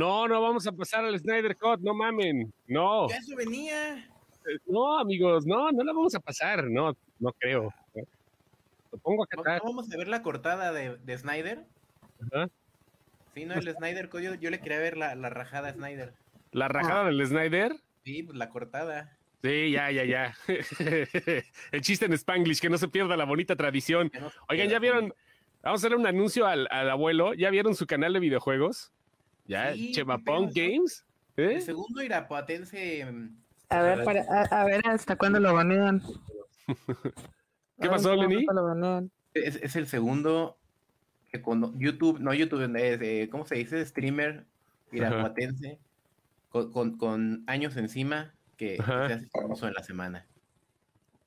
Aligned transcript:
No, 0.00 0.26
no 0.26 0.40
vamos 0.40 0.66
a 0.66 0.72
pasar 0.72 1.04
al 1.04 1.18
Snyder 1.18 1.54
Cut, 1.58 1.80
no 1.80 1.92
mamen. 1.92 2.50
No. 2.66 3.06
Ya 3.10 3.16
eso 3.16 3.36
venía. 3.36 4.08
No, 4.64 4.98
amigos, 4.98 5.44
no, 5.44 5.70
no 5.70 5.84
la 5.84 5.92
vamos 5.92 6.14
a 6.14 6.20
pasar. 6.20 6.64
No, 6.70 6.96
no 7.18 7.32
creo. 7.34 7.70
Lo 8.92 8.98
pongo 8.98 9.24
acá 9.24 9.58
¿No, 9.58 9.64
vamos 9.64 9.92
a 9.92 9.98
ver 9.98 10.08
la 10.08 10.22
cortada 10.22 10.72
de, 10.72 10.96
de 10.96 11.18
Snyder? 11.18 11.66
Ajá. 12.32 12.48
Sí, 13.34 13.44
no, 13.44 13.52
el 13.52 13.74
Snyder 13.74 14.08
Cut, 14.08 14.22
yo, 14.22 14.34
yo 14.36 14.48
le 14.48 14.60
quería 14.60 14.78
ver 14.78 14.96
la, 14.96 15.14
la 15.16 15.28
rajada 15.28 15.68
a 15.68 15.72
Snyder. 15.74 16.14
La 16.52 16.68
rajada 16.68 17.04
del 17.04 17.26
Snyder. 17.26 17.76
Sí, 18.02 18.22
pues 18.22 18.38
la 18.38 18.48
cortada. 18.48 19.18
Sí, 19.42 19.70
ya, 19.70 19.90
ya, 19.90 20.04
ya. 20.04 20.34
El 21.72 21.80
chiste 21.82 22.06
en 22.06 22.14
Spanglish, 22.14 22.60
que 22.60 22.70
no 22.70 22.78
se 22.78 22.88
pierda 22.88 23.18
la 23.18 23.26
bonita 23.26 23.54
tradición. 23.54 24.10
No 24.18 24.32
Oigan. 24.48 24.70
¿ya 24.70 24.78
vieron? 24.78 25.14
Vamos 25.62 25.84
a 25.84 25.86
hacer 25.86 25.94
un 25.94 26.06
anuncio 26.06 26.46
al, 26.46 26.68
al 26.70 26.88
abuelo. 26.88 27.34
¿Ya 27.34 27.50
vieron 27.50 27.74
su 27.74 27.86
canal 27.86 28.14
de 28.14 28.20
videojuegos? 28.20 28.92
¿Ya? 29.50 29.74
Sí. 29.74 29.92
Games. 30.54 31.04
¿Eh? 31.36 31.54
El 31.56 31.62
segundo 31.62 32.00
irapuatense. 32.02 33.04
mm, 33.04 33.36
A 33.68 33.82
ver, 33.82 34.04
para, 34.04 34.22
a, 34.22 34.42
a 34.60 34.64
ver 34.64 34.86
hasta 34.86 35.16
cuándo 35.16 35.40
lo 35.40 35.52
banean. 35.52 36.00
¿Qué 37.80 37.88
A 37.88 37.90
pasó, 37.90 38.14
Lenny? 38.14 38.46
Es, 39.34 39.56
es 39.56 39.74
el 39.74 39.88
segundo 39.88 40.56
que 41.32 41.42
con 41.42 41.78
YouTube, 41.80 42.20
no 42.20 42.32
YouTube, 42.32 42.62
es, 42.76 43.00
eh, 43.02 43.28
¿cómo 43.28 43.44
se 43.44 43.56
dice? 43.56 43.84
Streamer 43.84 44.46
irapuatense 44.92 45.80
con, 46.48 46.70
con, 46.70 46.96
con 46.96 47.44
años 47.48 47.76
encima 47.76 48.34
que, 48.56 48.76
se 48.76 48.82
hace 48.82 49.28
famoso 49.28 49.66
en 49.66 49.74
la 49.74 49.82
semana. 49.82 50.26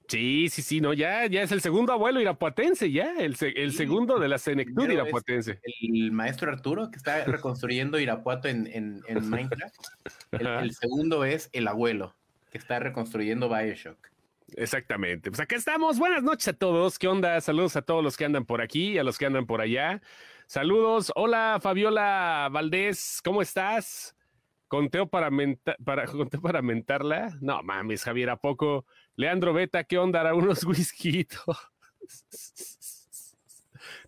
Sí, 0.08 0.50
sí, 0.50 0.62
sí, 0.62 0.82
no, 0.82 0.94
ya, 0.94 1.26
ya 1.28 1.42
es 1.44 1.52
el 1.52 1.62
segundo 1.62 1.94
abuelo 1.94 2.20
irapuatense, 2.22 2.92
ya, 2.92 3.14
el, 3.18 3.36
el 3.56 3.72
Sí. 3.72 3.78
segundo 3.78 4.20
de 4.20 4.28
la 4.28 4.38
Senectud 4.38 4.90
irapuatense. 4.90 5.60
El 5.82 6.12
maestro 6.12 6.52
Arturo, 6.52 6.92
que 6.92 6.98
está 6.98 7.24
reconstruyendo 7.26 8.00
Irapuato 8.00 8.48
en, 8.48 8.68
en, 8.68 9.02
en 9.08 9.30
Minecraft. 9.30 9.76
El 10.32 10.74
segundo 10.74 11.24
es 11.26 11.50
el 11.54 11.68
abuelo, 11.68 12.16
que 12.52 12.58
está 12.58 12.80
reconstruyendo 12.80 13.50
Bioshock. 13.50 13.98
Exactamente. 14.56 15.32
Pues 15.32 15.40
acá 15.40 15.56
estamos. 15.56 15.98
Buenas 15.98 16.22
noches 16.22 16.48
a 16.50 16.54
todos. 16.54 17.00
¿Qué 17.00 17.08
onda? 17.08 17.40
Saludos 17.42 17.76
a 17.76 17.82
todos 17.82 18.04
los 18.04 18.18
que 18.18 18.26
andan 18.26 18.46
por 18.46 18.62
aquí 18.62 18.92
y 18.92 18.98
a 19.00 19.04
los 19.04 19.18
que 19.18 19.26
andan 19.26 19.48
por 19.48 19.62
allá. 19.62 20.02
Saludos. 20.46 21.12
Hola, 21.16 21.58
Fabiola 21.62 22.50
Valdés. 22.52 23.20
¿Cómo 23.24 23.42
estás? 23.42 24.16
Conteo 24.68 25.08
para, 25.08 25.32
menta- 25.32 25.76
para, 25.84 26.06
conteo 26.06 26.42
para 26.42 26.62
mentarla. 26.62 27.36
No 27.42 27.64
mames, 27.64 28.04
Javier, 28.04 28.30
¿a 28.30 28.38
poco? 28.38 28.86
Leandro 29.16 29.54
Beta, 29.54 29.84
¿qué 29.84 29.98
onda? 29.98 30.22
Hará 30.22 30.36
unos 30.36 30.64
whiskitos. 30.66 31.58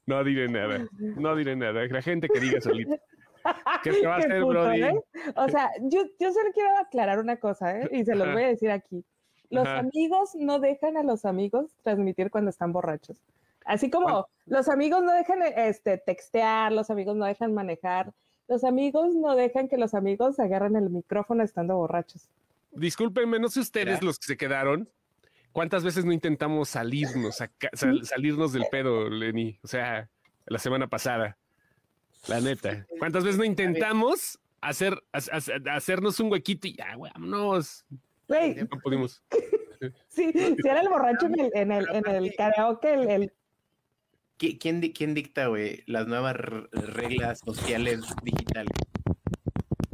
No 0.05 0.23
diré 0.23 0.47
nada. 0.47 0.87
No 0.99 1.35
diré 1.35 1.55
nada. 1.55 1.85
La 1.87 2.01
gente 2.01 2.27
que 2.27 2.39
diga 2.39 2.61
solita. 2.61 2.97
¿Qué 3.83 3.91
te 3.91 4.07
va 4.07 4.15
a 4.15 4.17
hacer, 4.19 4.41
puto, 4.41 4.47
Brody? 4.47 4.83
¿eh? 4.83 5.03
O 5.35 5.49
sea, 5.49 5.71
yo, 5.81 6.03
yo 6.19 6.31
solo 6.31 6.51
quiero 6.53 6.69
aclarar 6.77 7.19
una 7.19 7.37
cosa, 7.37 7.79
¿eh? 7.79 7.89
Y 7.91 8.05
se 8.05 8.15
los 8.15 8.23
Ajá. 8.23 8.33
voy 8.33 8.43
a 8.43 8.47
decir 8.47 8.71
aquí. 8.71 9.03
Los 9.49 9.67
Ajá. 9.67 9.79
amigos 9.79 10.31
no 10.35 10.59
dejan 10.59 10.97
a 10.97 11.03
los 11.03 11.25
amigos 11.25 11.75
transmitir 11.83 12.31
cuando 12.31 12.49
están 12.49 12.71
borrachos. 12.73 13.17
Así 13.65 13.89
como 13.89 14.27
los 14.45 14.69
amigos 14.69 15.03
no 15.03 15.11
dejan 15.11 15.41
este, 15.41 15.97
textear, 15.97 16.71
los 16.71 16.89
amigos 16.91 17.15
no 17.15 17.25
dejan 17.25 17.53
manejar, 17.53 18.13
los 18.47 18.63
amigos 18.63 19.15
no 19.15 19.35
dejan 19.35 19.67
que 19.67 19.77
los 19.77 19.95
amigos 19.95 20.39
agarren 20.39 20.75
el 20.75 20.89
micrófono 20.91 21.43
estando 21.43 21.75
borrachos. 21.75 22.29
Discúlpenme, 22.75 23.39
no 23.39 23.49
sé 23.49 23.59
ustedes 23.61 24.01
los 24.03 24.19
que 24.19 24.27
se 24.27 24.37
quedaron. 24.37 24.89
¿Cuántas 25.51 25.83
veces 25.83 26.03
no 26.03 26.11
intentamos 26.11 26.67
salirnos, 26.69 27.37
sal- 27.73 28.05
salirnos 28.05 28.51
del 28.51 28.65
pedo, 28.69 29.09
Lenny? 29.09 29.57
O 29.63 29.67
sea, 29.67 30.09
la 30.47 30.59
semana 30.59 30.87
pasada. 30.87 31.37
La 32.27 32.41
neta. 32.41 32.85
¿Cuántas 32.99 33.23
veces 33.23 33.37
no 33.37 33.45
intentamos 33.45 34.37
hacer, 34.59 35.01
ha- 35.13 35.19
ha- 35.19 35.75
hacernos 35.75 36.19
un 36.19 36.31
huequito 36.31 36.67
y 36.67 36.75
ya, 36.75 36.95
güey, 36.95 37.11
vámonos? 37.13 37.85
Güey, 38.27 38.55
No 38.55 38.79
pudimos. 38.83 39.23
sí, 40.09 40.31
si 40.33 40.67
era 40.67 40.81
el 40.81 40.89
borracho 40.89 41.27
en 41.27 41.39
el, 41.39 41.51
en 41.53 41.71
el, 41.71 41.87
en 41.89 42.07
el 42.07 42.35
karaoke, 42.35 42.93
el, 42.93 43.09
el- 43.09 43.33
¿Qui- 44.37 44.59
¿Quién, 44.59 44.81
quién 44.91 45.13
dicta, 45.13 45.47
güey, 45.47 45.83
las 45.85 46.07
nuevas 46.07 46.35
r- 46.35 46.67
reglas 46.73 47.39
sociales 47.39 48.01
digitales? 48.23 48.73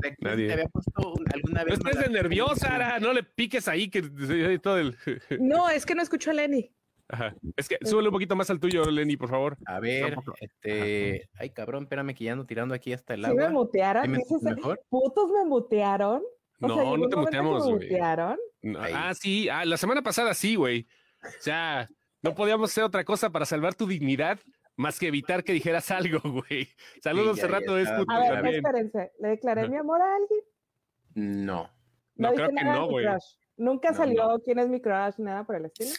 O 0.02 0.08
sea, 0.08 0.16
¿quién 0.16 0.32
Nadie. 0.32 0.48
¿Te 0.48 0.54
había 0.54 0.68
puesto 0.70 1.14
un- 1.14 1.26
alguna 1.34 1.60
No 1.62 1.66
vez? 1.66 1.74
estés 1.76 1.94
una- 1.96 2.02
de 2.04 2.10
nerviosa, 2.10 2.76
Ara, 2.76 3.00
no 3.00 3.14
le 3.14 3.24
piques 3.24 3.68
ahí 3.68 3.90
que 3.90 4.02
todo 4.60 4.78
el... 4.78 4.96
No, 5.40 5.70
es 5.70 5.86
que 5.86 5.96
no 5.96 6.02
escucho 6.02 6.32
a 6.32 6.34
Lenny. 6.34 6.72
Ajá. 7.10 7.36
Es 7.58 7.68
que 7.68 7.78
súbele 7.84 8.08
un 8.08 8.14
poquito 8.14 8.36
más 8.38 8.50
al 8.50 8.60
tuyo, 8.60 8.86
Lenny, 8.86 9.18
por 9.18 9.30
favor. 9.30 9.58
A 9.66 9.80
ver, 9.82 10.16
este. 10.40 11.30
Ay, 11.36 11.50
cabrón, 11.50 11.84
espérame 11.84 12.14
que 12.16 12.24
ya 12.24 12.32
ando 12.32 12.46
tirando 12.46 12.74
aquí 12.74 12.94
hasta 12.94 13.14
el 13.16 13.26
Sí 13.26 13.32
me 13.34 13.44
agua. 13.44 13.50
mutearon. 13.50 14.04
¿Ahí 14.04 14.08
me 14.10 14.18
dices, 14.20 14.32
escuchas 14.32 14.56
mejor? 14.56 14.82
putos 14.90 15.30
me 15.30 15.44
mutearon. 15.46 16.22
O 16.62 16.68
No, 16.68 16.76
sea, 16.76 16.84
no 16.98 17.10
te 17.10 17.16
muteamos, 17.18 17.66
me 17.66 17.74
güey. 17.74 17.90
mutearon. 17.90 18.38
No. 18.62 18.80
Ah, 18.82 19.14
sí, 19.14 19.50
ah, 19.50 19.66
la 19.66 19.76
semana 19.76 20.02
pasada 20.02 20.34
sí, 20.34 20.56
güey. 20.56 20.88
O 21.24 21.42
sea, 21.42 21.90
no 22.22 22.34
podíamos 22.34 22.72
hacer 22.72 22.84
otra 22.86 23.04
cosa 23.04 23.30
para 23.30 23.46
salvar 23.46 23.76
tu 23.76 23.88
dignidad 23.88 24.40
más 24.78 25.00
que 25.00 25.08
evitar 25.08 25.44
que 25.44 25.54
dijeras 25.54 25.92
algo, 25.92 26.20
güey. 26.50 26.68
Saludos, 27.04 27.38
ya 27.38 27.42
Cerrato 27.44 27.76
de 27.76 27.82
estaba 27.84 28.00
Escuto 28.02 28.14
A 28.16 28.20
ver, 28.20 28.34
también. 28.36 28.56
espérense. 28.56 29.12
¿Le 29.20 29.28
declaré 29.30 29.68
mi 29.70 29.78
amor 29.78 30.02
a 30.02 30.16
alguien? 30.16 30.42
No. 31.46 31.70
No, 32.16 32.32
dije 32.32 32.36
creo 32.44 32.48
que 32.50 32.54
nada 32.56 32.74
de 32.74 32.80
no, 32.80 32.86
mi 32.88 32.92
güey. 32.94 33.06
crush. 33.06 33.26
Nunca 33.58 33.92
No, 33.92 33.98
salió 33.98 34.40
quién 34.44 34.60
es 34.60 34.70
mi 34.70 34.82
crush, 34.82 35.16
nada 35.18 35.44
por 35.46 35.56
el 35.56 35.66
estilo. 35.66 35.92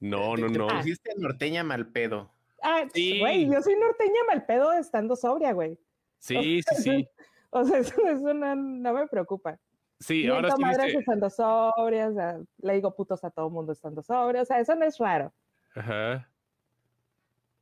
No, 0.00 0.36
no, 0.36 0.48
no. 0.48 0.66
pusiste 0.68 1.12
norteña 1.16 1.62
mal 1.64 1.90
pedo. 1.90 2.30
Ah, 2.62 2.84
Sí. 2.92 3.18
güey, 3.20 3.46
yo 3.50 3.60
soy 3.62 3.76
norteña 3.76 4.20
mal 4.26 4.44
pedo 4.46 4.72
estando 4.72 5.16
sobria, 5.16 5.52
güey. 5.52 5.78
Sí, 6.18 6.60
sí, 6.62 6.82
sí. 6.82 7.08
O 7.56 7.62
sea, 7.64 7.78
eso, 7.78 7.94
eso 8.08 8.34
no, 8.34 8.56
no 8.56 8.92
me 8.92 9.06
preocupa. 9.06 9.60
Sí, 10.00 10.26
ahora 10.26 10.50
sí 10.50 10.60
madres 10.60 10.86
viste. 10.86 10.98
estando 10.98 11.30
sobria, 11.30 12.08
o 12.08 12.12
sea, 12.12 12.40
le 12.58 12.72
digo 12.74 12.96
putos 12.96 13.22
a 13.22 13.30
todo 13.30 13.48
mundo 13.48 13.70
estando 13.72 14.02
sobria, 14.02 14.42
o 14.42 14.44
sea, 14.44 14.58
eso 14.58 14.74
no 14.74 14.84
es 14.84 14.98
raro. 14.98 15.32
Ajá. 15.76 16.28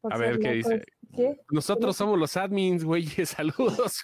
Por 0.02 0.12
A 0.12 0.16
ver, 0.18 0.38
¿qué 0.38 0.56
locos. 0.56 0.70
dice? 0.72 0.84
¿Qué? 1.14 1.40
Nosotros 1.50 1.96
somos 1.96 2.18
los 2.18 2.36
admins, 2.36 2.84
güey. 2.84 3.04
Saludos. 3.26 4.02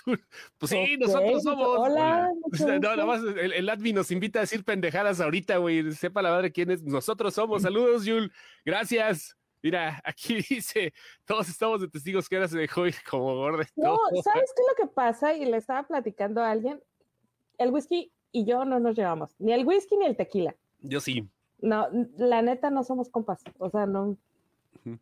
Pues 0.59 0.71
sí, 0.71 0.97
nosotros 0.99 1.43
somos. 1.43 1.67
Hola, 1.79 2.31
No, 2.81 2.97
nada 2.97 3.05
más 3.07 3.23
el, 3.23 3.53
el 3.53 3.69
admin 3.69 3.97
nos 3.97 4.11
invita 4.11 4.39
a 4.39 4.43
decir 4.43 4.65
pendejadas 4.65 5.21
ahorita, 5.21 5.57
güey. 5.57 5.93
Sepa 5.93 6.23
la 6.23 6.31
madre 6.31 6.53
quién 6.53 6.71
es. 6.71 6.83
Nosotros 6.85 7.35
somos. 7.35 7.63
Saludos, 7.63 8.05
Yul. 8.05 8.33
Gracias. 8.65 9.37
Mira, 9.61 10.01
aquí 10.05 10.37
dice, 10.49 10.93
todos 11.25 11.49
estamos 11.49 11.81
de 11.81 11.89
testigos 11.89 12.29
que 12.29 12.37
ahora 12.37 12.47
se 12.47 12.59
dejó 12.59 12.87
ir 12.87 12.95
como 13.11 13.35
gorda. 13.35 13.65
y 13.75 13.81
No. 13.81 13.99
¿sabes 14.23 14.53
qué 14.55 14.63
es 14.63 14.69
lo 14.69 14.87
que 14.87 14.93
pasa? 14.95 15.35
Y 15.35 15.45
le 15.47 15.57
estaba 15.57 15.83
platicando 15.85 16.41
a 16.43 16.51
alguien. 16.53 16.81
El 17.57 17.71
whisky 17.73 18.13
y 18.31 18.45
yo 18.45 18.65
no 18.65 18.79
nos 18.79 18.95
llevamos. 18.97 19.35
Ni 19.39 19.53
el 19.53 19.67
whisky 19.67 19.97
ni 19.97 20.07
el 20.07 20.17
tequila. 20.17 20.55
Yo 20.79 21.01
sí. 21.01 21.29
No, 21.61 21.89
la 22.19 22.41
neta 22.43 22.71
no 22.71 22.85
somos 22.85 23.09
compas. 23.11 23.43
O 23.59 23.69
sea, 23.71 23.87
no. 23.87 24.17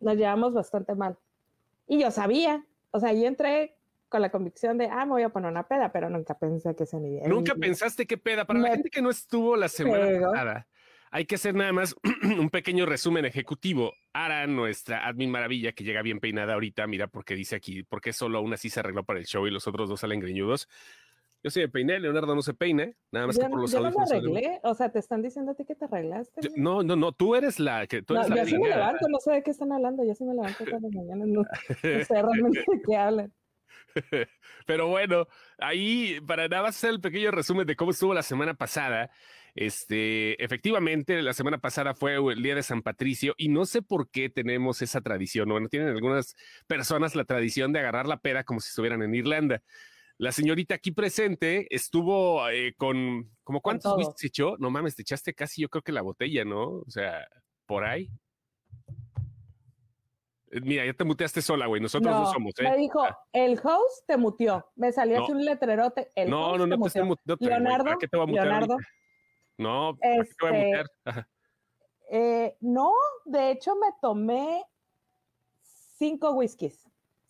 Nos 0.01 0.17
llevamos 0.17 0.55
bastante 0.55 0.95
mal. 0.95 1.17
Y 1.87 2.01
yo 2.01 2.11
sabía. 2.11 2.65
O 2.91 3.01
sea, 3.01 3.13
yo 3.13 3.27
entré 3.27 3.77
con 4.09 4.23
la 4.23 4.31
convicción 4.31 4.79
de, 4.79 4.87
ah, 4.87 5.05
me 5.05 5.13
voy 5.13 5.23
a 5.23 5.29
poner 5.29 5.51
una 5.51 5.67
peda, 5.67 5.93
pero 5.93 6.09
nunca 6.09 6.39
pensé 6.39 6.75
que 6.75 6.87
se 6.87 6.99
ni 6.99 7.21
Nunca 7.21 7.55
pensaste 7.55 8.07
qué 8.07 8.17
peda. 8.17 8.45
Para 8.45 8.61
la 8.61 8.71
gente 8.71 8.91
que 8.91 9.03
no 9.03 9.11
estuvo 9.11 9.57
la 9.57 9.69
semana 9.69 10.07
pasada, 10.21 10.67
hay 11.11 11.25
que 11.25 11.37
hacer 11.37 11.55
nada 11.55 11.73
más 11.73 11.95
un 12.23 12.51
pequeño 12.51 12.87
resumen 12.87 13.25
ejecutivo. 13.25 13.93
Ara, 14.13 14.47
nuestra 14.47 15.07
admin 15.07 15.31
maravilla, 15.31 15.73
que 15.73 15.85
llega 15.85 16.03
bien 16.03 16.21
peinada 16.21 16.55
ahorita, 16.55 16.87
mira, 16.87 17.07
porque 17.09 17.35
dice 17.35 17.57
aquí, 17.57 17.83
porque 17.83 18.13
solo 18.13 18.41
una 18.43 18.57
sí 18.57 18.71
se 18.71 18.81
arregló 18.81 19.05
para 19.05 19.19
el 19.19 19.27
show 19.27 19.47
y 19.47 19.51
los 19.51 19.67
otros 19.67 19.89
dos 19.89 20.01
salen 20.01 20.21
greñudos. 20.21 20.69
Yo 21.43 21.51
sí 21.51 21.61
me 21.61 21.69
peiné, 21.69 22.01
Leonardo 22.01 22.35
no 22.35 22.43
se 22.43 22.55
peina, 22.55 22.91
nada 23.13 23.29
más 23.29 23.37
Yo, 23.37 23.43
que 23.43 23.49
por 23.49 23.61
los 23.61 23.71
yo 23.71 23.81
no 23.81 23.91
me 23.91 24.03
arreglé. 24.03 24.61
O 24.63 24.75
sea, 24.75 24.91
te 24.91 24.99
están 24.99 25.23
diciendo 25.23 25.53
a 25.53 25.55
ti 25.55 25.65
que 25.65 25.75
te 25.75 25.85
arreglaste. 25.85 26.41
Yo-? 26.43 26.51
No, 26.57 26.83
no, 26.83 26.97
no, 26.97 27.13
tú 27.13 27.35
eres 27.35 27.61
la 27.61 27.87
que 27.87 28.03
tú 28.03 28.15
No, 28.15 28.21
eres 28.21 28.31
la 28.31 28.37
yo 28.37 28.47
sí 28.47 28.59
me 28.59 28.69
levanto, 28.69 29.09
no 29.09 29.19
sé 29.21 29.33
de 29.33 29.43
qué 29.43 29.51
están 29.51 29.73
hablando. 29.73 30.05
Yo 30.05 30.15
sí 30.15 30.25
me 30.25 30.35
levanto 30.35 30.65
todas 30.65 30.83
las 30.83 30.93
mañanas. 30.93 31.29
No, 31.29 31.43
no 31.43 32.05
sé 32.05 32.23
realmente 32.23 32.65
de 32.67 32.83
qué 32.85 32.97
hablan. 32.97 33.33
Pero 34.67 34.89
bueno, 34.89 35.27
ahí 35.59 36.21
para 36.27 36.49
nada 36.49 36.65
más 36.65 36.77
hacer 36.77 36.91
el 36.91 37.01
pequeño 37.01 37.31
resumen 37.31 37.67
de 37.67 37.77
cómo 37.77 37.91
estuvo 37.91 38.15
la 38.15 38.23
semana 38.23 38.55
pasada. 38.55 39.11
Este, 39.55 40.43
efectivamente, 40.45 41.23
la 41.23 41.33
semana 41.33 41.59
pasada 41.59 41.95
fue 41.95 42.17
el 42.17 42.43
día 42.43 42.55
de 42.55 42.63
San 42.63 42.83
Patricio 42.83 43.35
y 43.39 43.49
no 43.49 43.65
sé 43.65 43.81
por 43.81 44.11
qué 44.11 44.29
tenemos 44.29 44.83
esa 44.83 45.01
tradición. 45.01 45.49
Bueno, 45.49 45.69
tienen 45.69 45.89
algunas 45.89 46.35
personas 46.67 47.15
la 47.15 47.25
tradición 47.25 47.73
de 47.73 47.79
agarrar 47.79 48.07
la 48.07 48.19
pera 48.19 48.45
como 48.45 48.61
si 48.61 48.69
estuvieran 48.69 49.03
en 49.03 49.15
Irlanda. 49.15 49.63
La 50.19 50.33
señorita 50.33 50.75
aquí 50.75 50.93
presente 50.93 51.67
estuvo 51.75 52.49
eh, 52.49 52.75
con, 52.79 53.31
¿como 53.45 53.61
cuántos 53.61 53.85
todo. 53.93 53.97
whiskies 53.97 54.25
echó? 54.31 54.57
No 54.59 54.71
mames, 54.71 54.97
te 54.97 55.03
echaste 55.03 55.35
casi 55.35 55.61
yo 55.63 55.69
creo 55.69 55.83
que 55.83 55.93
la 55.93 56.01
botella, 56.03 56.45
¿no? 56.45 56.63
O 56.81 56.85
sea, 56.91 57.27
por 57.67 57.85
ahí. 57.85 58.11
Eh, 60.51 60.61
Mira, 60.63 60.87
ya 60.87 60.95
te 60.95 61.05
muteaste 61.05 61.43
sola, 61.43 61.67
güey. 61.67 61.83
Nosotros 61.83 62.15
no, 62.15 62.21
No, 62.23 62.33
somos, 62.33 62.55
¿eh? 62.61 62.63
Me 62.63 62.77
dijo, 62.79 63.03
Ah. 63.03 63.19
el 63.33 63.59
host 63.63 64.07
te 64.07 64.17
muteó. 64.17 64.65
Me 64.75 64.91
salió 64.93 65.19
No. 65.19 65.25
así 65.25 65.33
un 65.33 65.45
letrerote. 65.45 66.11
El 66.15 66.31
No, 66.31 66.47
host 66.51 66.59
no, 66.61 66.67
no 66.67 66.77
te 66.87 66.91
te 66.93 67.03
muteó. 67.03 67.37
güey. 67.37 67.51
Leonardo, 67.51 67.85
¿Para 67.85 67.97
qué 67.99 68.09
te 68.09 68.17
voy 68.17 68.25
a 68.25 68.27
mutear 68.27 68.47
Leonardo? 68.47 68.77
No, 69.59 69.97
¿para 70.01 70.13
qué 70.17 70.25
te 70.25 70.35
voy 70.41 70.49
a 70.49 70.59
Este, 70.59 70.67
mutear? 70.67 70.87
Ajá. 71.05 71.29
eh, 72.11 72.57
no, 72.61 72.93
de 73.27 73.51
hecho 73.51 73.75
me 73.77 73.89
tomé 74.01 74.65
cinco 75.99 76.33
whiskies. 76.33 76.87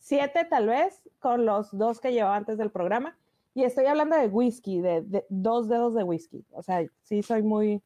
Siete 0.09 0.45
tal 0.45 0.69
vez, 0.69 1.03
con 1.19 1.47
los 1.47 1.77
dos 1.77 2.01
que 2.01 2.13
llevaba 2.13 2.37
antes 2.37 2.59
del 2.59 2.71
programa. 2.71 3.17
Y 3.55 3.65
estoy 3.65 3.87
hablando 3.87 4.15
de 4.17 4.29
whisky, 4.29 4.81
de, 4.81 5.03
de 5.03 5.27
dos 5.31 5.69
dedos 5.69 5.95
de 5.97 6.05
whisky. 6.05 6.45
O 6.53 6.63
sea, 6.63 6.87
sí 7.03 7.25
soy 7.25 7.43
muy... 7.43 7.83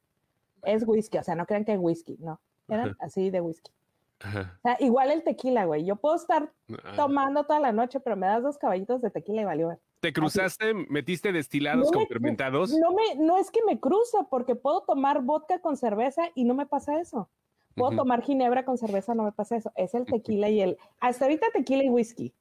Es 0.65 0.87
whisky, 0.87 1.17
o 1.17 1.23
sea, 1.23 1.35
no 1.35 1.47
crean 1.47 1.65
que 1.65 1.73
es 1.73 1.79
whisky, 1.81 2.19
no. 2.21 2.39
Eran 2.69 2.95
así 3.01 3.31
de 3.31 3.41
whisky. 3.41 3.71
Ajá. 4.19 4.59
O 4.59 4.61
sea, 4.61 4.77
igual 4.81 5.11
el 5.13 5.23
tequila, 5.25 5.65
güey. 5.65 5.87
Yo 5.87 5.97
puedo 5.97 6.15
estar 6.17 6.53
Ah. 6.85 6.93
tomando 6.95 7.45
toda 7.45 7.59
la 7.59 7.73
noche, 7.73 8.01
pero 8.01 8.17
me 8.17 8.27
das 8.27 8.43
dos 8.43 8.59
caballitos 8.59 9.01
de 9.01 9.09
tequila 9.11 9.41
y 9.41 9.45
valió. 9.47 9.79
¿Te 10.01 10.13
cruzaste, 10.13 10.75
metiste 10.75 11.33
destilados 11.33 11.87
No 11.87 11.91
con 11.93 12.01
me- 12.03 12.07
fermentados? 12.09 12.75
No, 12.79 12.91
me, 12.93 13.15
no 13.17 13.39
es 13.39 13.51
que 13.51 13.61
me 13.67 13.81
cruza, 13.81 14.25
porque 14.29 14.55
puedo 14.57 14.83
tomar 14.83 15.23
vodka 15.23 15.59
con 15.61 15.79
cerveza 15.79 16.25
y 16.35 16.45
no 16.45 16.53
me 16.55 16.67
pasa 16.67 17.01
eso. 17.01 17.31
Puedo 17.75 17.91
Ujú. 17.91 17.99
tomar 17.99 18.23
ginebra 18.23 18.65
con 18.65 18.79
cerveza, 18.79 19.15
no 19.15 19.25
me 19.25 19.33
pasa 19.33 19.57
eso. 19.57 19.73
Es 19.77 19.95
el 19.95 20.05
tequila 20.23 20.49
y 20.49 20.61
el... 20.61 20.79
Hasta 21.01 21.25
ahorita 21.25 21.47
tequila 21.53 21.85
y 21.85 21.89
whisky. 21.89 22.35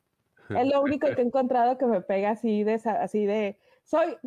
Es 0.49 0.67
lo 0.67 0.81
único 0.81 1.07
que 1.07 1.21
he 1.21 1.25
encontrado 1.25 1.77
que 1.77 1.85
me 1.85 2.01
pega 2.01 2.31
así 2.31 2.63
de... 2.63 2.73
Así 2.73 3.25
de 3.25 3.57
soy 3.83 4.17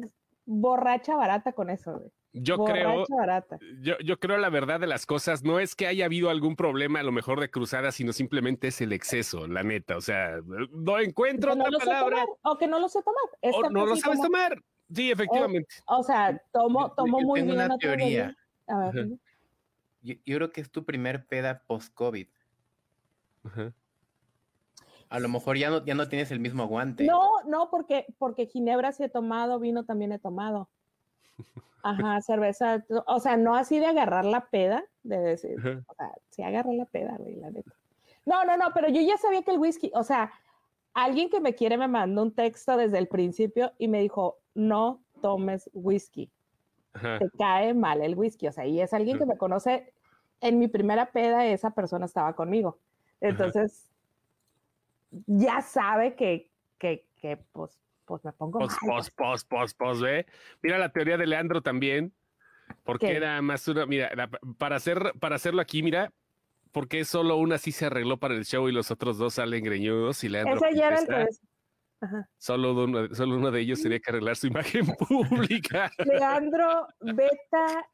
borracha 0.45 1.17
barata 1.17 1.53
con 1.53 1.71
eso, 1.71 1.99
güey. 1.99 2.11
Yo 2.35 2.57
borracha 2.57 3.05
creo, 3.05 3.05
barata. 3.11 3.59
yo, 3.83 3.99
yo 4.03 4.19
creo 4.19 4.39
la 4.39 4.49
verdad 4.49 4.81
de 4.81 4.87
las 4.87 5.05
cosas, 5.05 5.45
no 5.45 5.61
es 5.61 5.75
que 5.75 5.87
haya 5.87 6.07
habido 6.07 6.31
algún 6.31 6.57
problema 6.57 7.01
a 7.01 7.03
lo 7.03 7.13
mejor 7.13 7.41
de 7.41 7.51
cruzada, 7.51 7.93
sino 7.93 8.13
simplemente 8.13 8.69
es 8.69 8.81
el 8.81 8.93
exceso, 8.93 9.47
la 9.47 9.63
neta. 9.63 9.99
O 9.99 10.01
sea, 10.01 10.41
no 10.71 10.99
encuentro 10.99 11.55
no 11.55 11.65
otra 11.65 11.79
palabra. 11.79 12.23
tomar, 12.23 12.29
o 12.43 12.57
que 12.57 12.67
no 12.67 12.81
lo 12.81 12.89
sé 12.89 13.03
tomar. 13.03 13.23
Es 13.43 13.55
O 13.55 13.69
no 13.69 13.85
lo 13.85 13.97
sabes 13.97 14.21
tomar. 14.21 14.63
Sí, 14.91 15.11
efectivamente. 15.11 15.75
O 15.87 16.03
sea, 16.03 16.41
tomo, 16.53 16.93
tomo 16.93 17.21
yo 17.21 17.27
muy 17.27 17.41
tengo 17.41 17.53
bien. 17.53 17.67
una 17.67 17.79
teoría. 17.79 18.37
A 18.67 18.91
ver. 18.91 19.09
Yo, 20.03 20.15
yo 20.25 20.37
creo 20.37 20.51
que 20.53 20.61
es 20.61 20.71
tu 20.71 20.85
primer 20.85 21.27
peda 21.27 21.63
post-COVID. 21.67 22.29
Ajá. 23.45 23.73
A 25.09 25.21
lo 25.21 25.29
mejor 25.29 25.59
ya 25.59 25.69
no, 25.69 25.85
ya 25.85 25.95
no 25.95 26.09
tienes 26.09 26.31
el 26.31 26.41
mismo 26.41 26.63
aguante. 26.63 27.05
No, 27.05 27.43
no, 27.47 27.69
porque, 27.71 28.07
porque 28.17 28.47
ginebra 28.47 28.93
sí 28.93 29.05
he 29.05 29.09
tomado, 29.11 29.59
vino 29.59 29.85
también 29.85 30.13
he 30.13 30.19
tomado. 30.19 30.71
Ajá, 31.83 32.21
cerveza, 32.23 32.85
o 33.07 33.21
sea, 33.21 33.37
no 33.37 33.55
así 33.55 33.79
de 33.79 33.87
agarrar 33.87 34.25
la 34.25 34.49
peda, 34.49 34.85
de 35.03 35.19
decir, 35.19 35.59
Ajá. 35.59 35.83
o 35.87 35.95
sea, 35.95 36.13
sí 36.31 36.43
agarré 36.43 36.75
la 36.75 36.87
peda, 36.87 37.17
güey, 37.19 37.37
la 37.37 37.51
neta. 37.51 37.73
No, 38.25 38.45
no, 38.45 38.57
no, 38.57 38.73
pero 38.73 38.89
yo 38.89 39.03
ya 39.03 39.19
sabía 39.19 39.43
que 39.43 39.51
el 39.51 39.59
whisky, 39.59 39.91
o 39.95 40.03
sea, 40.03 40.33
alguien 40.95 41.29
que 41.29 41.41
me 41.41 41.55
quiere 41.55 41.77
me 41.77 41.89
mandó 41.89 42.23
un 42.23 42.35
texto 42.35 42.77
desde 42.77 42.99
el 42.99 43.09
principio 43.09 43.73
y 43.79 43.89
me 43.89 44.01
dijo, 44.01 44.39
no 44.55 45.03
tomes 45.21 45.69
whisky, 45.75 46.31
Ajá. 46.95 47.19
te 47.19 47.31
cae 47.39 47.75
mal 47.75 48.03
el 48.03 48.15
whisky, 48.15 48.49
o 48.49 48.53
sea, 48.53 48.67
y 48.67 48.81
es 48.81 48.93
alguien 48.93 49.19
que 49.19 49.27
me 49.27 49.37
conoce, 49.37 49.93
en 50.41 50.59
mi 50.59 50.69
primera 50.69 51.13
peda 51.13 51.47
esa 51.47 51.71
persona 51.71 52.07
estaba 52.07 52.35
conmigo, 52.35 52.79
entonces 53.21 53.89
ya 55.27 55.61
sabe 55.63 56.15
que, 56.15 56.51
que, 56.79 57.07
que 57.21 57.37
pues, 57.37 57.79
pues 58.05 58.25
me 58.25 58.33
pongo 58.33 58.59
Pos, 58.61 58.77
mal, 58.83 58.97
pos, 58.97 59.11
pos, 59.11 59.45
pos, 59.45 59.75
pos, 59.75 60.01
ve. 60.01 60.27
Mira 60.63 60.79
la 60.79 60.91
teoría 60.91 61.17
de 61.17 61.27
Leandro 61.27 61.63
también. 61.63 62.13
Porque 62.85 63.07
¿Qué? 63.07 63.17
era 63.17 63.41
más 63.43 63.69
una, 63.69 63.87
mira, 63.87 64.11
la- 64.15 64.29
para 64.59 64.77
hacer, 64.77 65.13
para 65.21 65.37
hacerlo 65.37 65.61
aquí, 65.61 65.83
mira, 65.83 66.13
porque 66.73 67.05
solo 67.05 67.37
una 67.37 67.59
sí 67.59 67.71
se 67.71 67.87
arregló 67.87 68.19
para 68.19 68.35
el 68.35 68.45
show 68.45 68.69
y 68.69 68.73
los 68.73 68.91
otros 68.91 69.19
dos 69.19 69.35
salen 69.35 69.63
greñudos 69.63 70.25
y 70.25 70.29
Leandro 70.29 70.57
Ese 70.57 70.75
ya 70.75 70.89
era 70.89 70.99
el 70.99 71.29
Ajá. 72.03 72.29
solo 72.37 72.75
uno, 72.85 73.15
solo 73.15 73.37
uno 73.37 73.51
de 73.51 73.61
ellos 73.61 73.81
tenía 73.81 74.01
que 74.01 74.11
arreglar 74.11 74.35
su 74.37 74.49
imagen 74.49 74.85
pública. 74.99 75.91
Leandro, 76.05 76.87
Beta, 77.01 77.87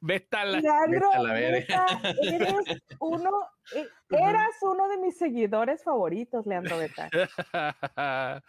Vete 0.00 0.36
a 0.36 0.44
la- 0.46 0.60
Leandro, 0.60 1.08
Vete 1.10 1.16
a 1.16 1.22
la 1.22 1.32
verga. 1.32 1.86
Beta, 2.02 2.10
eres 2.22 2.82
uno, 2.98 3.30
eh, 3.76 3.86
eras 4.10 4.56
uno 4.62 4.88
de 4.88 4.96
mis 4.98 5.16
seguidores 5.16 5.84
favoritos, 5.84 6.46
Leandro 6.46 6.78
Beta. 6.78 7.08
ah, 7.96 8.40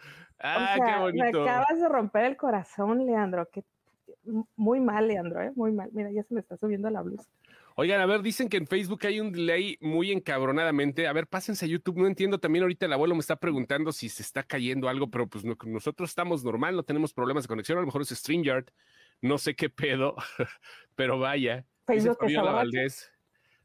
O 0.42 0.48
sea, 0.48 0.74
qué 0.76 0.92
me 0.92 0.98
bonito. 0.98 1.42
acabas 1.42 1.78
de 1.80 1.88
romper 1.88 2.24
el 2.24 2.36
corazón, 2.36 3.06
Leandro. 3.06 3.48
Que, 3.52 3.64
muy 4.56 4.80
mal, 4.80 5.06
Leandro, 5.08 5.42
¿eh? 5.42 5.52
muy 5.54 5.72
mal. 5.72 5.90
Mira, 5.92 6.10
ya 6.10 6.22
se 6.22 6.34
me 6.34 6.40
está 6.40 6.56
subiendo 6.56 6.88
la 6.90 7.02
blusa. 7.02 7.28
Oigan, 7.76 8.00
a 8.00 8.06
ver, 8.06 8.22
dicen 8.22 8.48
que 8.48 8.56
en 8.56 8.66
Facebook 8.66 9.00
hay 9.06 9.20
un 9.20 9.32
delay 9.32 9.78
muy 9.80 10.12
encabronadamente. 10.12 11.06
A 11.06 11.12
ver, 11.12 11.26
pásense 11.26 11.64
a 11.64 11.68
YouTube. 11.68 11.96
No 11.98 12.06
entiendo. 12.06 12.38
También 12.38 12.62
ahorita 12.62 12.86
el 12.86 12.92
abuelo 12.92 13.14
me 13.14 13.20
está 13.20 13.36
preguntando 13.36 13.92
si 13.92 14.08
se 14.08 14.22
está 14.22 14.42
cayendo 14.42 14.88
algo, 14.88 15.08
pero 15.10 15.26
pues 15.26 15.44
no- 15.44 15.56
nosotros 15.66 16.10
estamos 16.10 16.44
normal, 16.44 16.76
no 16.76 16.82
tenemos 16.82 17.12
problemas 17.12 17.44
de 17.44 17.48
conexión. 17.48 17.78
A 17.78 17.80
lo 17.80 17.86
mejor 17.86 18.02
es 18.02 18.08
StreamYard. 18.10 18.66
No 19.20 19.38
sé 19.38 19.54
qué 19.54 19.70
pedo, 19.70 20.16
pero 20.94 21.18
vaya. 21.18 21.64
Facebook 21.86 22.18
borracho. 22.20 22.44
Valdés, 22.44 23.10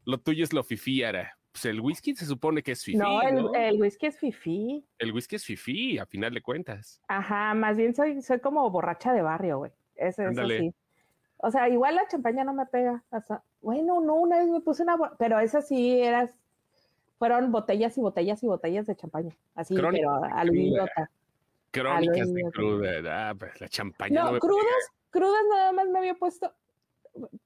lo 0.05 0.19
tuyo 0.19 0.43
es 0.43 0.53
lo 0.53 0.63
fifí, 0.63 1.03
Ara. 1.03 1.37
Pues 1.51 1.65
el 1.65 1.81
whisky 1.81 2.15
se 2.15 2.25
supone 2.27 2.61
que 2.61 2.73
es 2.73 2.83
fifí, 2.83 2.97
No, 2.97 3.21
¿no? 3.31 3.53
el, 3.55 3.81
whisky 3.81 4.05
es 4.05 4.19
fifí. 4.19 4.85
El 4.99 5.11
whisky 5.11 5.37
es 5.37 5.43
fifí, 5.45 5.97
a 5.97 6.05
final 6.05 6.31
de 6.33 6.41
cuentas. 6.41 7.01
Ajá, 7.07 7.55
más 7.55 7.75
bien 7.77 7.95
soy, 7.95 8.21
soy 8.21 8.39
como 8.39 8.69
borracha 8.69 9.11
de 9.11 9.23
barrio, 9.23 9.57
güey. 9.57 9.71
Eso 9.95 10.21
es 10.21 10.27
Ándale. 10.29 10.73
O 11.37 11.51
sea, 11.51 11.69
igual 11.69 11.95
la 11.95 12.07
champaña 12.07 12.43
no 12.43 12.53
me 12.53 12.65
pega. 12.65 13.03
hasta- 13.11 13.43
bueno, 13.61 13.99
no, 14.01 14.15
una 14.15 14.39
vez 14.39 14.47
me 14.49 14.59
puse 14.61 14.83
una, 14.83 14.97
pero 15.17 15.39
esa 15.39 15.61
sí 15.61 16.01
eras, 16.01 16.31
fueron 17.19 17.51
botellas 17.51 17.97
y 17.97 18.01
botellas 18.01 18.41
y 18.43 18.47
botellas 18.47 18.85
de 18.87 18.95
champaña. 18.95 19.35
Así, 19.55 19.75
Crónica 19.75 20.07
pero 20.21 20.35
a 20.35 20.43
lo 20.43 20.51
cruda. 20.51 20.63
idiota. 20.63 21.11
Crónicas 21.71 22.33
de 22.33 22.43
cruda. 22.51 23.29
Ah, 23.29 23.35
pues 23.37 23.59
la 23.61 23.67
champaña. 23.67 24.23
No, 24.23 24.31
me 24.33 24.39
crudas, 24.39 24.63
pega. 24.65 25.09
crudas 25.11 25.41
nada 25.49 25.71
más 25.73 25.87
me 25.87 25.99
había 25.99 26.13
puesto. 26.15 26.51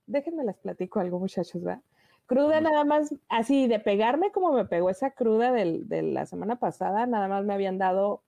Déjenme 0.07 0.43
las 0.43 0.57
platico 0.57 0.99
algo, 0.99 1.19
muchachos, 1.19 1.61
¿verdad? 1.63 1.81
Cruda 2.27 2.61
nada 2.61 2.83
más, 2.85 3.13
así 3.29 3.67
de 3.67 3.79
pegarme 3.79 4.31
como 4.31 4.53
me 4.53 4.65
pegó 4.65 4.89
esa 4.89 5.11
cruda 5.11 5.51
del- 5.51 5.87
de 5.89 6.01
la 6.01 6.25
semana 6.25 6.57
pasada, 6.57 7.05
nada 7.05 7.27
más 7.27 7.43
me 7.45 7.53
habían 7.53 7.77
dado, 7.77 8.21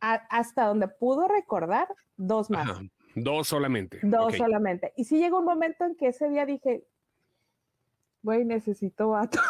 a- 0.00 0.26
hasta 0.30 0.66
donde 0.66 0.88
pudo 0.88 1.28
recordar, 1.28 1.88
dos 2.16 2.50
más. 2.50 2.68
Dos 3.16 3.48
solamente. 3.48 3.98
Dos 4.02 4.36
solamente. 4.36 4.92
Y 4.94 5.04
sí 5.04 5.18
llegó 5.18 5.38
un 5.38 5.46
momento 5.46 5.84
en 5.86 5.96
que 5.96 6.08
ese 6.08 6.28
día 6.28 6.44
dije, 6.44 6.86
güey, 8.22 8.44
necesito 8.44 9.08
vato. 9.08 9.40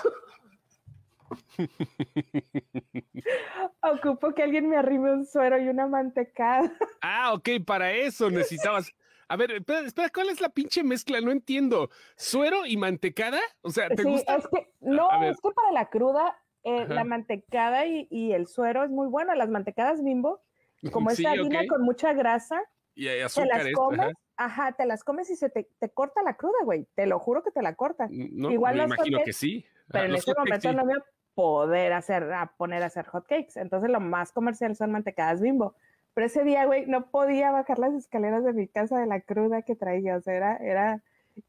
Ocupo 3.82 4.32
que 4.34 4.44
alguien 4.44 4.68
me 4.68 4.76
arrime 4.76 5.12
un 5.12 5.26
suero 5.26 5.60
y 5.60 5.66
una 5.68 5.88
mantecada. 5.88 6.72
Ah, 7.02 7.32
ok, 7.34 7.48
para 7.66 7.90
eso 7.92 8.30
necesitabas. 8.30 8.92
A 9.28 9.36
ver, 9.36 9.50
espera, 9.50 9.80
espera, 9.80 10.08
¿cuál 10.14 10.28
es 10.28 10.40
la 10.40 10.50
pinche 10.50 10.84
mezcla? 10.84 11.20
No 11.20 11.32
entiendo. 11.32 11.90
¿Suero 12.16 12.64
y 12.66 12.76
mantecada? 12.76 13.40
O 13.62 13.70
sea, 13.70 13.88
¿te 13.88 14.04
sí, 14.04 14.08
gusta? 14.08 14.36
es 14.36 14.46
que, 14.46 14.70
no, 14.80 15.08
es 15.24 15.40
que 15.40 15.50
para 15.50 15.72
la 15.72 15.90
cruda, 15.90 16.40
eh, 16.62 16.86
la 16.88 17.02
mantecada 17.02 17.84
y, 17.86 18.06
y 18.10 18.30
el 18.32 18.46
suero 18.46 18.84
es 18.84 18.90
muy 18.90 19.08
bueno. 19.08 19.34
Las 19.34 19.48
mantecadas 19.48 20.04
bimbo, 20.04 20.44
como 20.92 21.10
es 21.16 21.16
Sí, 21.16 21.26
harina 21.26 21.62
ok. 21.62 21.66
con 21.68 21.82
mucha 21.82 22.12
grasa, 22.12 22.62
Y 22.96 23.06
hay 23.08 23.18
te 23.18 23.24
azúcares. 23.24 23.66
las 23.66 23.72
comes, 23.74 24.12
ajá. 24.36 24.72
te 24.72 24.86
las 24.86 25.04
comes 25.04 25.30
y 25.30 25.36
se 25.36 25.48
te, 25.50 25.68
te 25.78 25.90
corta 25.90 26.22
la 26.24 26.34
cruda, 26.36 26.58
güey. 26.64 26.88
Te 26.94 27.06
lo 27.06 27.18
juro 27.20 27.42
que 27.44 27.52
te 27.52 27.62
la 27.62 27.74
corta. 27.76 28.08
No, 28.10 28.50
Igual 28.50 28.74
me 28.74 28.78
los 28.82 28.86
imagino 28.88 29.18
hotcakes, 29.18 29.24
que 29.24 29.32
sí. 29.32 29.66
pero 29.92 30.02
Ah, 30.02 30.06
en 30.06 30.12
los 30.12 30.20
ese 30.22 30.32
hotcakes 30.32 30.48
momento 30.48 30.70
sí. 30.70 30.76
no 30.76 30.84
me 30.86 30.92
iba 30.94 31.02
a 31.02 31.06
poder 31.34 31.92
hacer, 31.92 32.32
a 32.32 32.52
poner 32.56 32.82
a 32.82 32.86
hacer 32.86 33.06
hot 33.06 33.26
cakes. 33.28 33.60
Entonces 33.60 33.90
lo 33.90 34.00
más 34.00 34.32
comercial 34.32 34.74
son 34.74 34.90
mantecadas 34.92 35.40
bimbo. 35.40 35.76
Pero 36.14 36.26
ese 36.26 36.42
día, 36.44 36.64
güey, 36.64 36.86
no 36.86 37.10
podía 37.10 37.50
bajar 37.50 37.78
las 37.78 37.92
escaleras 37.92 38.42
de 38.42 38.54
mi 38.54 38.66
casa 38.66 38.98
de 38.98 39.06
la 39.06 39.20
cruda 39.20 39.60
que 39.62 39.76
traía. 39.76 40.16
O 40.16 40.20
sea, 40.22 40.34
era, 40.34 40.56
era 40.56 41.02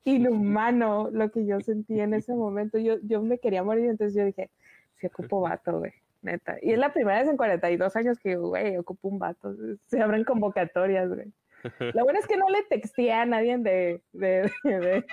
inhumano 0.04 1.10
lo 1.12 1.32
que 1.32 1.46
yo 1.46 1.60
sentía 1.62 2.04
en 2.04 2.14
ese 2.14 2.34
momento. 2.34 2.78
Yo, 2.78 2.96
yo 3.04 3.22
me 3.22 3.40
quería 3.40 3.64
morir, 3.64 3.86
entonces 3.86 4.16
yo 4.16 4.26
dije, 4.26 4.50
si 4.96 5.08
ocupo 5.08 5.42
vato, 5.42 5.80
güey, 5.80 5.94
neta. 6.28 6.58
Y 6.62 6.72
es 6.74 6.78
la 6.78 6.94
primera 6.94 7.20
vez 7.20 7.28
en 7.28 7.38
42 7.38 7.96
años 7.96 8.20
que, 8.20 8.36
güey, 8.36 8.78
ocupo 8.78 9.08
un 9.08 9.18
vato. 9.20 9.56
Se 9.88 10.02
abren 10.02 10.24
convocatorias, 10.24 11.10
güey. 11.10 11.34
Lo 11.96 12.04
bueno 12.04 12.20
es 12.20 12.28
que 12.28 12.38
no 12.38 12.48
le 12.50 12.62
texté 12.70 13.12
a 13.12 13.26
nadie 13.26 13.58
de, 13.58 14.02
de, 14.14 14.52
de- 14.64 14.80
de- 14.80 15.06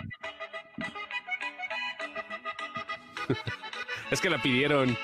Es 4.11 4.20
que 4.20 4.30
la 4.30 4.40
pidieron. 4.40 4.96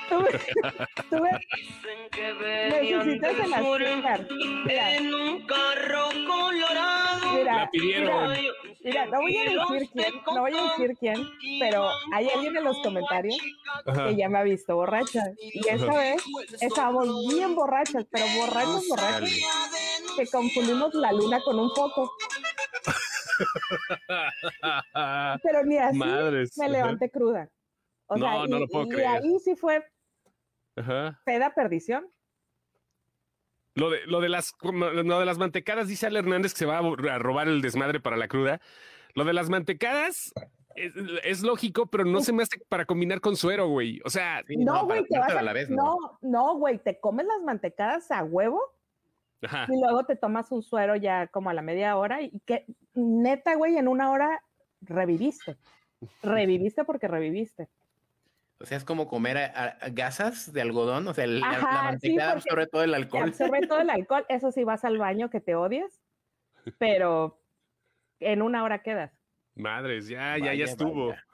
necesitas 2.83 3.39
el 3.39 3.55
azúcar. 3.55 4.27
Mira, 4.67 4.97
en 4.97 5.15
un 5.15 5.47
carro 5.47 6.09
colorado. 6.27 7.33
mira, 7.35 7.57
La 7.57 7.71
pidieron. 7.71 8.31
mira, 8.31 8.53
mira, 8.85 9.07
no 9.07 9.21
voy 9.21 9.37
a 9.37 9.43
decir 9.45 9.89
quién, 9.93 10.15
no 10.27 10.41
voy 10.43 10.53
a 10.57 10.63
decir 10.71 10.97
quién, 10.99 11.29
pero 11.59 11.89
hay 12.15 12.29
alguien 12.29 12.57
en 12.57 12.65
los 12.65 12.79
comentarios 12.83 13.37
Ajá. 13.87 14.09
que 14.09 14.17
ya 14.17 14.29
me 14.29 14.39
ha 14.39 14.43
visto 14.43 14.75
borracha. 14.77 15.23
Y 15.39 15.67
esa 15.69 15.87
vez 15.93 16.23
estábamos 16.61 17.09
bien 17.35 17.55
borrachas, 17.55 18.07
pero 18.11 18.25
borrachas, 18.39 18.85
borrachas, 18.89 19.31
que 20.17 20.27
confundimos 20.29 20.95
la 20.95 21.13
luna 21.13 21.41
con 21.45 21.59
un 21.59 21.71
foco. 21.75 22.11
Pero 25.43 25.65
ni 25.65 25.79
así 25.79 25.97
Madres. 25.97 26.59
me 26.59 26.69
levanté 26.69 27.11
cruda. 27.11 27.49
O 28.11 28.19
sea, 28.19 28.31
No, 28.33 28.47
no 28.47 28.57
y, 28.57 28.61
lo 28.61 28.67
puedo 28.69 28.87
y 28.87 28.89
creer. 28.91 29.07
ahí 29.09 29.39
sí 29.39 29.55
fue 29.57 29.85
Ajá. 30.77 31.21
peda 31.25 31.55
perdición. 31.55 32.09
Lo 33.77 33.89
de, 33.89 34.05
lo 34.07 34.21
de 34.21 34.29
las 34.29 34.53
lo 34.63 35.19
de 35.21 35.27
las 35.27 35.39
mantecadas, 35.39 35.87
dice 35.89 36.07
Ale 36.07 36.19
Hernández 36.19 36.53
que 36.53 36.59
se 36.59 36.67
va 36.67 36.79
a 36.79 37.19
robar 37.19 37.47
el 37.49 37.63
desmadre 37.63 38.01
para 38.01 38.17
la 38.17 38.27
cruda. 38.29 38.61
Lo 39.15 39.25
de 39.25 39.33
las 39.33 39.49
mantecadas 39.49 40.33
es, 40.75 40.93
es 41.23 41.43
lógico, 41.43 41.87
pero 41.87 42.05
no 42.05 42.21
se 42.21 42.33
me 42.33 42.43
hace 42.43 42.59
para 42.69 42.85
combinar 42.85 43.21
con 43.21 43.37
suero, 43.37 43.69
güey. 43.69 44.01
O 44.05 44.11
sea, 44.11 44.43
No, 44.49 44.75
no, 44.75 44.85
güey, 44.87 45.03
para 45.03 45.09
te 45.09 45.19
vas 45.21 45.37
a... 45.37 45.39
a 45.39 45.43
la 45.43 45.53
vez, 45.53 45.71
no, 45.71 45.97
no. 46.01 46.19
no, 46.21 46.55
güey, 46.57 46.79
te 46.79 46.99
comes 46.99 47.27
las 47.27 47.43
mantecadas 47.43 48.11
a 48.11 48.25
huevo 48.25 48.61
Ajá. 49.43 49.67
y 49.69 49.81
luego 49.81 50.05
te 50.05 50.17
tomas 50.17 50.51
un 50.51 50.63
suero 50.63 50.97
ya 50.97 51.29
como 51.29 51.49
a 51.51 51.55
la 51.55 51.63
media 51.63 51.97
hora 51.97 52.23
y 52.23 52.41
que 52.45 52.67
neta, 52.95 53.55
güey, 53.55 53.77
en 53.77 53.87
una 53.89 54.11
hora 54.11 54.43
reviviste. 54.81 55.57
Reviviste 56.23 56.85
porque 56.85 57.07
reviviste. 57.09 57.69
O 58.63 58.67
sea, 58.67 58.77
es 58.77 58.85
como 58.85 59.09
comer 59.09 59.39
a- 59.39 59.47
a- 59.47 59.69
a 59.87 59.89
gasas 59.89 60.53
de 60.53 60.61
algodón, 60.61 61.09
o 61.09 61.15
sea, 61.15 61.25
el- 61.25 61.41
la- 61.41 61.49
la, 61.53 61.57
Ajá, 61.57 61.69
sí, 61.79 61.85
mantequilla 61.85 62.25
porque 62.27 62.37
absorbe 62.39 62.67
todo 62.67 62.83
el 62.85 62.95
alcohol. 62.95 63.23
absorbe 63.29 63.67
todo 63.67 63.81
el 63.81 63.91
alcohol, 63.91 64.27
eso 64.29 64.53
sí 64.53 64.65
vas 64.65 64.85
al 64.85 64.99
baño 64.99 65.31
que 65.31 65.41
te 65.41 65.55
odias, 65.55 66.01
pero 66.79 67.39
en 68.21 68.43
una 68.43 68.63
hora 68.63 68.83
quedas. 68.83 69.13
Madres, 69.55 70.09
ya, 70.09 70.37
ya, 70.37 70.45
Vaya, 70.45 70.55
ya 70.55 70.65
estuvo. 70.65 71.09
vaya. 71.09 71.25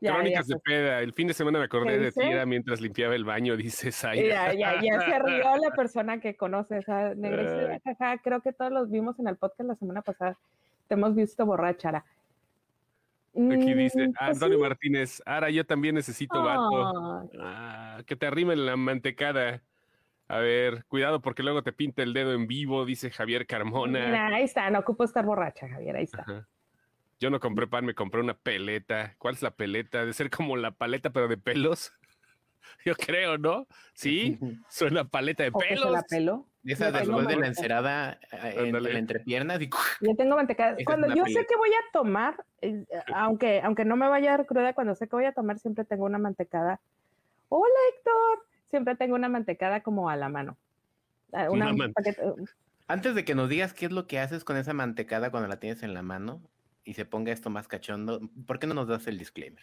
Ya, 0.00 0.12
Crónicas 0.14 0.46
ya 0.48 0.54
de 0.56 0.60
peda. 0.60 1.00
El 1.00 1.12
fin 1.14 1.28
de 1.28 1.34
semana 1.34 1.58
me 1.60 1.64
acordé 1.64 1.92
¿Qué 1.92 1.98
de 1.98 2.12
ti 2.12 2.20
dice? 2.24 2.46
mientras 2.46 2.80
limpiaba 2.80 3.14
el 3.14 3.24
baño, 3.24 3.56
dices 3.56 4.04
ahí. 4.04 4.26
Ya, 4.26 4.52
ya, 4.52 4.80
ya 4.82 5.00
se 5.00 5.18
rió 5.20 5.56
la 5.56 5.70
persona 5.74 6.20
que 6.20 6.36
conoce 6.36 6.78
esa 6.78 7.14
negra. 7.14 7.42
dice, 7.42 7.72
Ay. 7.72 7.94
"Jaja, 7.96 8.18
creo 8.18 8.40
que 8.42 8.52
todos 8.52 8.72
los 8.72 8.90
vimos 8.90 9.18
en 9.20 9.28
el 9.28 9.36
podcast 9.36 9.68
la 9.68 9.76
semana 9.76 10.02
pasada. 10.02 10.36
Te 10.88 10.94
hemos 10.94 11.14
visto 11.14 11.46
borrachara. 11.46 12.04
Aquí 13.52 13.74
dice 13.74 14.08
Mm, 14.08 14.12
pues 14.12 14.30
Antonio. 14.42 14.58
Martínez. 14.60 15.22
Ahora 15.26 15.50
yo 15.50 15.64
también 15.66 15.94
necesito 15.96 16.42
vato. 16.42 17.20
Ay, 17.32 17.38
Ah, 17.40 18.02
que 18.06 18.16
te 18.16 18.26
arrimen 18.26 18.64
la 18.66 18.76
mantecada. 18.76 19.62
A 20.28 20.38
ver, 20.38 20.84
cuidado 20.86 21.20
porque 21.20 21.42
luego 21.42 21.62
te 21.62 21.72
pinta 21.72 22.02
el 22.02 22.14
dedo 22.14 22.32
en 22.32 22.46
vivo, 22.46 22.84
dice 22.86 23.10
Javier 23.10 23.46
Carmona. 23.46 24.26
ahí 24.34 24.44
está, 24.44 24.70
no 24.70 24.78
ocupo 24.78 25.04
estar 25.04 25.24
borracha, 25.24 25.68
Javier, 25.68 25.96
ahí 25.96 26.04
está. 26.04 26.22
Ajá. 26.22 26.48
Yo 27.20 27.30
no 27.30 27.40
compré 27.40 27.66
pan, 27.66 27.84
me 27.84 27.94
compré 27.94 28.20
una 28.20 28.34
peleta. 28.34 29.14
¿Cuál 29.18 29.34
es 29.34 29.42
la 29.42 29.50
peleta? 29.52 30.04
De 30.04 30.12
ser 30.12 30.30
como 30.30 30.56
la 30.56 30.70
paleta, 30.72 31.10
pero 31.10 31.28
de 31.28 31.36
pelos. 31.36 31.92
Yo 32.84 32.94
creo, 32.96 33.36
¿no? 33.38 33.66
Sí, 33.94 34.38
suena 34.68 35.04
paleta 35.04 35.42
de 35.44 35.50
O 35.52 35.58
que 35.58 35.68
se 35.68 35.74
pelos. 35.74 35.90
la 35.92 36.02
peló. 36.02 36.46
Tengo 36.64 36.92
después 36.98 37.26
de 37.28 37.36
la 37.36 37.46
encerada 37.46 38.18
eh, 38.32 38.54
en, 38.56 38.74
en 38.76 38.96
entrepiernas 38.96 39.60
y 39.62 39.68
Yo 40.00 40.16
tengo 40.16 40.36
manteca. 40.36 40.70
Esa 40.70 40.78
es 40.80 40.86
Cuando 40.86 41.14
yo 41.14 41.24
sé 41.26 41.46
que 41.46 41.56
voy 41.56 41.70
a 41.70 41.92
tomar, 41.92 42.44
eh, 42.62 42.84
aunque, 43.14 43.60
aunque 43.62 43.84
no 43.84 43.96
me 43.96 44.08
vaya 44.08 44.34
a 44.34 44.36
dar 44.38 44.46
cruda, 44.46 44.72
cuando 44.72 44.94
sé 44.94 45.06
que 45.08 45.16
voy 45.16 45.26
a 45.26 45.32
tomar, 45.32 45.58
siempre 45.58 45.84
tengo 45.84 46.04
una 46.04 46.18
mantecada. 46.18 46.80
Hola, 47.48 47.74
Héctor. 47.94 48.46
Siempre 48.70 48.96
tengo 48.96 49.14
una 49.14 49.28
mantecada 49.28 49.82
como 49.82 50.08
a 50.08 50.16
la 50.16 50.28
mano. 50.28 50.56
Ah, 51.32 51.50
Una, 51.50 51.66
Una 51.66 51.72
man- 51.76 51.92
paquete- 51.92 52.22
Antes 52.88 53.14
de 53.14 53.24
que 53.24 53.34
nos 53.34 53.48
digas 53.48 53.72
qué 53.74 53.86
es 53.86 53.92
lo 53.92 54.06
que 54.06 54.18
haces 54.18 54.44
con 54.44 54.56
esa 54.56 54.72
mantecada 54.72 55.30
cuando 55.30 55.48
la 55.48 55.60
tienes 55.60 55.82
en 55.82 55.94
la 55.94 56.02
mano 56.02 56.42
y 56.84 56.94
se 56.94 57.04
ponga 57.04 57.32
esto 57.32 57.50
más 57.50 57.68
cachondo, 57.68 58.20
¿por 58.46 58.58
qué 58.58 58.66
no 58.66 58.74
nos 58.74 58.88
das 58.88 59.06
el 59.06 59.18
disclaimer? 59.18 59.62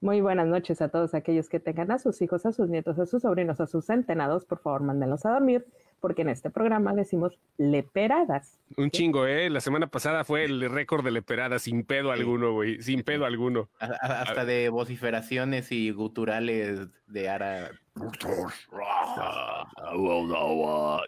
Muy 0.00 0.20
buenas 0.20 0.46
noches 0.46 0.80
a 0.80 0.90
todos 0.90 1.12
aquellos 1.14 1.48
que 1.48 1.58
tengan 1.58 1.90
a 1.90 1.98
sus 1.98 2.22
hijos, 2.22 2.46
a 2.46 2.52
sus 2.52 2.68
nietos, 2.68 3.00
a 3.00 3.06
sus 3.06 3.22
sobrinos, 3.22 3.60
a 3.60 3.66
sus 3.66 3.86
centenados. 3.86 4.44
Por 4.44 4.60
favor, 4.60 4.82
mándenlos 4.82 5.26
a 5.26 5.30
dormir, 5.30 5.66
porque 5.98 6.22
en 6.22 6.28
este 6.28 6.50
programa 6.50 6.94
decimos 6.94 7.36
leperadas. 7.56 8.60
Un 8.76 8.92
chingo, 8.92 9.26
¿eh? 9.26 9.50
La 9.50 9.60
semana 9.60 9.88
pasada 9.88 10.22
fue 10.22 10.44
el 10.44 10.70
récord 10.70 11.04
de 11.04 11.10
leperada, 11.10 11.58
sin 11.58 11.82
pedo 11.82 12.12
alguno, 12.12 12.52
güey. 12.52 12.80
Sin 12.80 13.02
pedo 13.02 13.24
alguno. 13.24 13.70
Hasta 13.80 14.44
de 14.44 14.68
vociferaciones 14.68 15.72
y 15.72 15.90
guturales 15.90 16.86
de 17.08 17.28
Ara. 17.28 17.72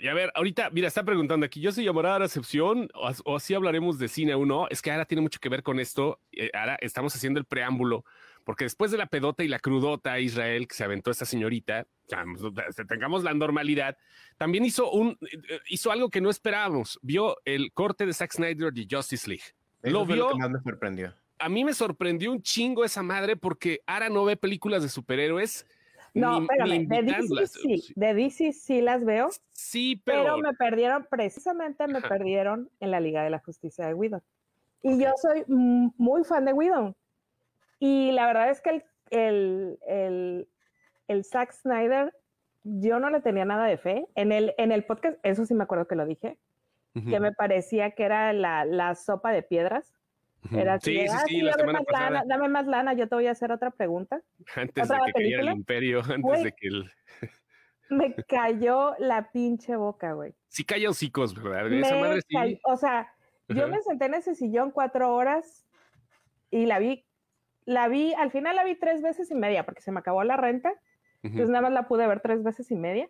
Y 0.01 0.09
a 0.09 0.15
ver, 0.15 0.33
ahorita, 0.35 0.71
mira, 0.71 0.89
está 0.89 1.05
preguntando 1.05 1.47
aquí, 1.47 1.61
¿yo 1.61 1.71
se 1.71 1.85
llamará 1.85 2.17
a 2.17 2.19
recepción 2.19 2.89
o 3.25 3.37
así 3.37 3.55
hablaremos 3.55 4.01
de 4.01 4.09
cine 4.09 4.35
o 4.35 4.45
no? 4.45 4.67
Es 4.69 4.83
que 4.83 4.91
ahora 4.91 5.05
tiene 5.05 5.23
mucho 5.23 5.39
que 5.39 5.49
ver 5.49 5.63
con 5.63 5.79
esto. 5.79 6.19
Eh, 6.33 6.51
ahora 6.53 6.77
estamos 6.81 7.15
haciendo 7.15 7.39
el 7.39 7.45
preámbulo, 7.45 8.05
porque 8.45 8.65
después 8.65 8.91
de 8.91 8.99
la 8.99 9.07
pedota 9.07 9.45
y 9.45 9.49
la 9.49 9.59
crudota 9.59 10.19
Israel 10.19 10.67
que 10.67 10.75
se 10.75 10.85
aventó 10.85 11.11
esta 11.11 11.25
señorita, 11.25 11.87
tengamos 12.89 13.23
la 13.25 13.35
normalidad, 13.35 13.97
también 14.37 14.65
hizo, 14.65 14.91
un, 14.91 15.19
eh, 15.23 15.59
hizo 15.69 15.91
algo 15.91 16.09
que 16.11 16.21
no 16.21 16.31
esperábamos. 16.31 16.99
Vio 17.03 17.37
el 17.45 17.73
corte 17.73 18.07
de 18.07 18.13
Zack 18.13 18.33
Snyder 18.33 18.73
de 18.73 18.87
Justice 18.91 19.29
League. 19.29 19.45
Eso 19.83 19.93
Lo 19.93 20.05
vio, 20.07 20.17
lo 20.17 20.29
que 20.31 20.39
más 20.39 20.51
me 20.51 20.61
sorprendió. 20.63 21.15
a 21.39 21.49
mí 21.49 21.65
me 21.65 21.73
sorprendió 21.75 22.33
un 22.33 22.43
chingo 22.43 22.85
esa 22.85 23.03
madre 23.03 23.37
porque 23.37 23.81
Ara 23.87 24.09
no 24.09 24.25
ve 24.25 24.37
películas 24.37 24.83
de 24.83 24.89
superhéroes. 24.89 25.67
No, 26.13 26.41
ni- 26.41 26.47
espérame, 26.47 26.71
ni 26.81 26.87
de 26.87 27.03
DC 27.03 27.47
sí, 27.47 27.93
de 27.95 28.15
DC 28.15 28.53
sí 28.53 28.81
las 28.81 29.05
veo, 29.05 29.31
Sí, 29.53 30.03
pero, 30.05 30.23
pero, 30.25 30.39
me 30.39 30.53
perdieron, 30.55 31.07
precisamente 31.09 31.87
me 31.87 31.99
Ajá. 31.99 32.09
perdieron 32.09 32.69
en 32.81 32.91
la 32.91 32.99
Liga 32.99 33.23
de 33.23 33.31
la 33.31 33.39
Justicia 33.39 33.87
de 33.87 33.95
Whedon. 33.95 34.21
Y 34.83 34.99
yo 35.01 35.11
soy 35.23 35.45
muy 35.47 36.25
fan 36.25 36.47
de 36.47 36.53
Whedon. 36.53 36.97
Y 37.81 38.13
la 38.13 38.27
verdad 38.27 38.51
es 38.51 38.61
que 38.61 38.71
el, 38.71 38.85
el, 39.11 39.79
el, 39.89 40.49
el 41.09 41.25
Zack 41.25 41.51
Snyder, 41.53 42.15
yo 42.63 43.01
no 43.01 43.11
le 43.11 43.21
tenía 43.21 43.45
nada 43.45 43.67
de 43.67 43.79
fe. 43.79 44.07
En 44.15 44.31
el, 44.31 44.55
en 44.59 44.71
el 44.71 44.85
podcast, 44.85 45.19
eso 45.25 45.45
sí 45.47 45.55
me 45.55 45.65
acuerdo 45.65 45.89
que 45.89 45.97
lo 45.97 46.07
dije, 46.07 46.39
que 47.09 47.19
me 47.21 47.33
parecía 47.33 47.93
que 47.93 48.05
era 48.05 48.33
la, 48.33 48.65
la 48.65 48.95
sopa 48.95 49.33
de 49.33 49.43
piedras. 49.43 49.93
Era 50.53 50.75
así 50.75 50.93
sí, 50.93 51.01
sí, 51.01 51.07
"Ah, 51.13 51.23
sí, 51.27 51.41
la 51.43 51.51
dame 51.51 51.61
semana 51.61 51.79
más 51.81 51.87
pasada, 51.87 52.11
lana, 52.11 52.25
dame 52.27 52.49
más 52.49 52.67
lana, 52.67 52.93
yo 52.95 53.09
te 53.09 53.15
voy 53.15 53.27
a 53.27 53.33
hacer 53.33 53.53
otra 53.53 53.71
pregunta. 53.71 54.23
antes 54.57 54.89
de 54.89 54.95
¿Otra 54.95 55.07
que 55.07 55.13
cayera 55.13 55.41
el 55.43 55.47
película? 55.47 55.53
imperio, 55.53 56.01
antes 56.05 56.23
Güey. 56.23 56.45
de 56.45 56.53
que 56.53 56.67
el... 56.69 56.91
Me 57.91 58.15
cayó 58.29 58.95
la 58.99 59.31
pinche 59.33 59.75
boca, 59.77 60.13
güey. 60.13 60.35
Sí 60.49 60.65
calla 60.65 60.89
hocicos, 60.91 61.35
¿verdad? 61.35 61.73
Esa 61.73 61.95
Me 61.95 62.01
madre 62.01 62.21
sí. 62.23 62.35
cayó- 62.37 62.59
o 62.65 62.77
sea, 62.77 63.13
yo 63.49 63.65
Ajá. 63.65 63.73
me 63.73 63.83
senté 63.83 64.05
en 64.07 64.15
ese 64.15 64.35
sillón 64.35 64.71
cuatro 64.71 65.13
horas 65.15 65.67
y 66.51 66.67
la 66.67 66.79
vi, 66.79 67.05
la 67.65 67.89
vi, 67.89 68.13
al 68.15 68.31
final 68.31 68.57
la 68.57 68.65
vi 68.65 68.75
tres 68.77 69.03
veces 69.03 69.31
y 69.31 69.35
media 69.35 69.65
porque 69.65 69.81
se 69.83 69.93
me 69.93 70.01
acabó 70.01 70.25
la 70.25 70.37
renta, 70.37 70.71
Ujú, 70.71 70.79
entonces 71.23 71.49
nada 71.51 71.63
más 71.63 71.73
la 71.73 71.87
pude 71.89 72.07
ver 72.07 72.21
tres 72.21 72.43
veces 72.43 72.71
y 72.71 72.77
media. 72.77 73.09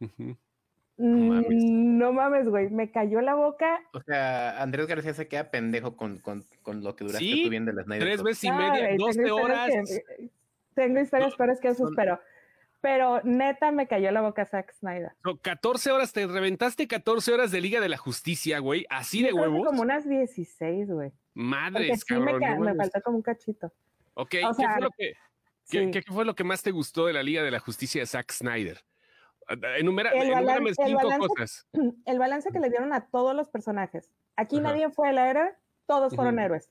Mm, 0.00 1.28
mames. 1.28 1.64
No 1.64 2.12
mames, 2.12 2.48
güey, 2.48 2.70
me 2.70 2.90
cayó 2.90 3.20
la 3.20 3.34
boca. 3.34 3.80
O 3.92 4.00
sea, 4.02 4.60
Andrés 4.62 4.86
García 4.86 5.14
se 5.14 5.28
queda 5.28 5.50
pendejo 5.50 5.96
con, 5.96 6.18
con, 6.18 6.44
con 6.62 6.82
lo 6.84 6.94
que 6.94 7.04
duraste 7.04 7.24
Sí, 7.24 7.42
tú 7.44 7.50
viendo 7.50 7.70
el 7.70 7.82
Snyder 7.84 8.02
Tres 8.06 8.22
veces 8.22 8.44
y 8.44 8.48
Ah, 8.48 8.56
media, 8.56 8.96
12 8.98 9.22
tengo 9.22 9.36
horas. 9.36 9.70
que- 9.70 10.30
tengo 10.74 11.00
historias 11.00 11.34
peores 11.34 11.60
que 11.60 11.68
esos, 11.68 11.88
son- 11.88 11.96
pero, 11.96 12.20
pero 12.80 13.20
neta 13.24 13.70
me 13.72 13.86
cayó 13.86 14.10
la 14.10 14.20
boca 14.22 14.44
Zack 14.46 14.72
Snyder. 14.72 15.12
No, 15.24 15.36
14 15.38 15.90
horas, 15.92 16.12
te 16.12 16.26
reventaste 16.26 16.88
14 16.88 17.32
horas 17.32 17.50
de 17.50 17.60
Liga 17.60 17.80
de 17.80 17.88
la 17.88 17.96
Justicia, 17.98 18.58
güey. 18.58 18.86
Así 18.90 19.20
Yo 19.20 19.26
de 19.28 19.32
huevos. 19.34 19.66
como 19.66 19.82
unas 19.82 20.08
16, 20.08 20.90
güey. 20.90 21.12
Madres, 21.34 22.02
sí 22.06 22.14
me, 22.14 22.32
cabrón. 22.32 22.40
me 22.40 22.56
mames. 22.74 22.76
faltó 22.76 23.00
como 23.02 23.16
un 23.18 23.22
cachito. 23.22 23.66
Ok, 24.14 24.34
o 24.44 24.48
¿qué, 24.48 24.54
sea, 24.54 24.72
fue 24.72 24.80
lo 24.82 24.90
que, 24.90 24.96
qué- 24.96 25.14
Sí. 25.64 25.90
qué- 25.90 26.02
qué 26.02 26.12
fue 26.12 26.24
lo 26.24 26.34
que 26.34 26.44
más 26.44 26.62
te 26.62 26.70
gustó 26.70 27.06
de 27.06 27.12
la 27.12 27.22
Liga 27.22 27.42
de 27.42 27.50
la 27.50 27.60
Justicia 27.60 28.00
de 28.00 28.06
Zack 28.06 28.32
Snyder? 28.32 28.82
Enumera, 29.78 30.10
El 30.10 30.30
balance- 30.30 30.68
el 30.68 30.74
cinco 30.86 31.00
balance- 31.08 31.28
cosas. 31.28 31.68
el 32.06 32.18
balance 32.18 32.50
que 32.50 32.60
le 32.60 32.70
dieron 32.70 32.92
a 32.92 33.06
todos 33.06 33.34
los 33.34 33.48
personajes. 33.48 34.10
Aquí 34.36 34.56
Ajá. 34.58 34.68
nadie 34.68 34.90
fue 34.90 35.10
el 35.10 35.18
héroe, 35.18 35.54
todos 35.86 36.14
fueron 36.14 36.38
héroes. 36.38 36.70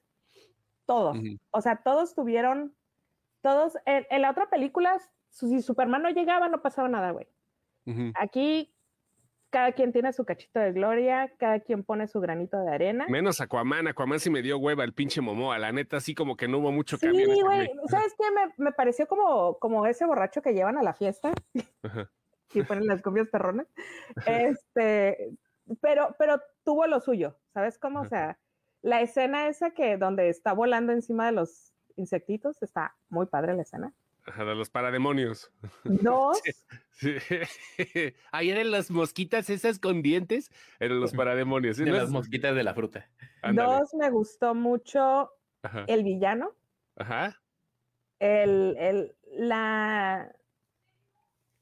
Todos. 0.86 1.18
O 1.52 1.62
sea, 1.62 1.78
todos 1.78 2.16
tuvieron, 2.16 2.74
todos, 3.42 3.78
en, 3.86 4.08
en 4.10 4.22
la 4.22 4.32
otra 4.32 4.50
película, 4.50 4.98
si 5.30 5.62
Superman 5.62 6.02
no 6.02 6.10
llegaba, 6.10 6.50
no 6.50 6.62
pasaba 6.62 6.88
nada, 6.90 7.12
güey. 7.12 7.28
Aquí, 8.14 8.72
cada 9.50 9.72
quien 9.72 9.92
tiene 9.92 10.14
su 10.14 10.24
cachito 10.24 10.60
de 10.60 10.74
gloria, 10.74 11.34
cada 11.38 11.60
quien 11.60 11.84
pone 11.84 12.08
su 12.08 12.20
granito 12.20 12.60
de 12.60 12.72
arena. 12.72 13.08
Menos 13.10 13.42
Aquaman, 13.42 13.88
Aquaman 13.88 14.20
sí 14.20 14.30
me 14.30 14.44
dio 14.44 14.60
hueva 14.60 14.84
el 14.84 14.94
pinche 14.94 15.22
Momoa, 15.22 15.58
la 15.58 15.72
neta, 15.72 15.98
así 15.98 16.14
como 16.14 16.38
que 16.38 16.48
no 16.48 16.60
hubo 16.60 16.72
mucho 16.72 16.98
Sí, 16.98 17.08
cambio 17.08 17.32
este 17.32 17.44
güey. 17.44 17.72
¿sabes 17.88 18.14
qué? 18.16 18.26
Me, 18.32 18.54
me 18.64 18.72
pareció 18.72 19.08
como, 19.08 19.58
como 19.58 19.88
ese 19.88 20.06
borracho 20.06 20.44
que 20.44 20.54
llevan 20.54 20.78
a 20.78 20.84
la 20.84 20.94
fiesta 20.94 21.32
Ajá. 21.82 22.12
y 22.54 22.62
ponen 22.62 22.86
las 22.86 23.02
cumbias 23.02 23.28
perronas. 23.30 23.68
Este, 24.28 25.32
pero, 25.82 26.16
pero 26.20 26.42
tuvo 26.64 26.86
lo 26.88 27.00
suyo, 27.00 27.36
¿sabes 27.54 27.80
cómo? 27.80 28.02
O 28.02 28.06
sea, 28.06 28.38
la 28.82 29.02
escena 29.02 29.48
esa 29.48 29.72
que 29.72 29.98
donde 29.98 30.30
está 30.30 30.54
volando 30.54 30.94
encima 30.94 31.26
de 31.28 31.34
los 31.34 31.74
insectitos, 31.96 32.62
está 32.62 32.96
muy 33.10 33.26
padre 33.26 33.56
la 33.56 33.64
escena. 33.64 33.94
De 34.38 34.56
los 34.56 34.70
parademonios. 34.70 35.52
Dos, 35.84 36.42
Sí. 36.92 37.16
Ahí 38.32 38.50
eran 38.50 38.72
las 38.72 38.92
mosquitas 38.92 39.50
esas 39.50 39.80
con 39.80 40.02
dientes, 40.02 40.52
eran 40.80 41.00
los 41.00 41.14
parademonios. 41.14 41.78
¿sí? 41.78 41.84
De 41.86 41.92
¿No 41.92 41.96
las 41.98 42.06
es? 42.06 42.12
mosquitas 42.12 42.54
de 42.56 42.64
la 42.64 42.74
fruta. 42.74 43.10
Ándale. 43.42 43.80
dos, 43.80 43.94
me 43.94 44.10
gustó 44.10 44.54
mucho 44.54 45.32
Ajá. 45.64 45.86
el 45.88 46.04
villano, 46.04 46.52
Ajá. 46.98 47.40
el, 48.20 48.76
el, 48.78 49.16
la... 49.32 50.34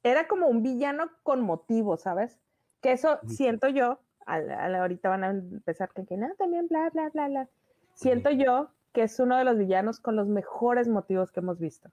Era 0.03 0.27
como 0.27 0.47
un 0.47 0.63
villano 0.63 1.11
con 1.23 1.41
motivo, 1.41 1.97
¿sabes? 1.97 2.39
Que 2.81 2.93
eso 2.93 3.19
siento 3.27 3.67
yo, 3.67 3.99
al- 4.25 4.49
al- 4.51 4.75
ahorita 4.75 5.09
van 5.09 5.23
a 5.23 5.29
empezar 5.31 5.91
que, 5.93 6.05
que 6.05 6.17
no, 6.17 6.33
también 6.35 6.67
bla, 6.67 6.89
bla, 6.91 7.09
bla, 7.09 7.27
bla. 7.27 7.49
Siento 7.93 8.29
yo 8.31 8.71
que 8.93 9.03
es 9.03 9.19
uno 9.19 9.37
de 9.37 9.43
los 9.43 9.57
villanos 9.57 9.99
con 9.99 10.15
los 10.15 10.27
mejores 10.27 10.87
motivos 10.87 11.31
que 11.31 11.41
hemos 11.41 11.59
visto. 11.59 11.91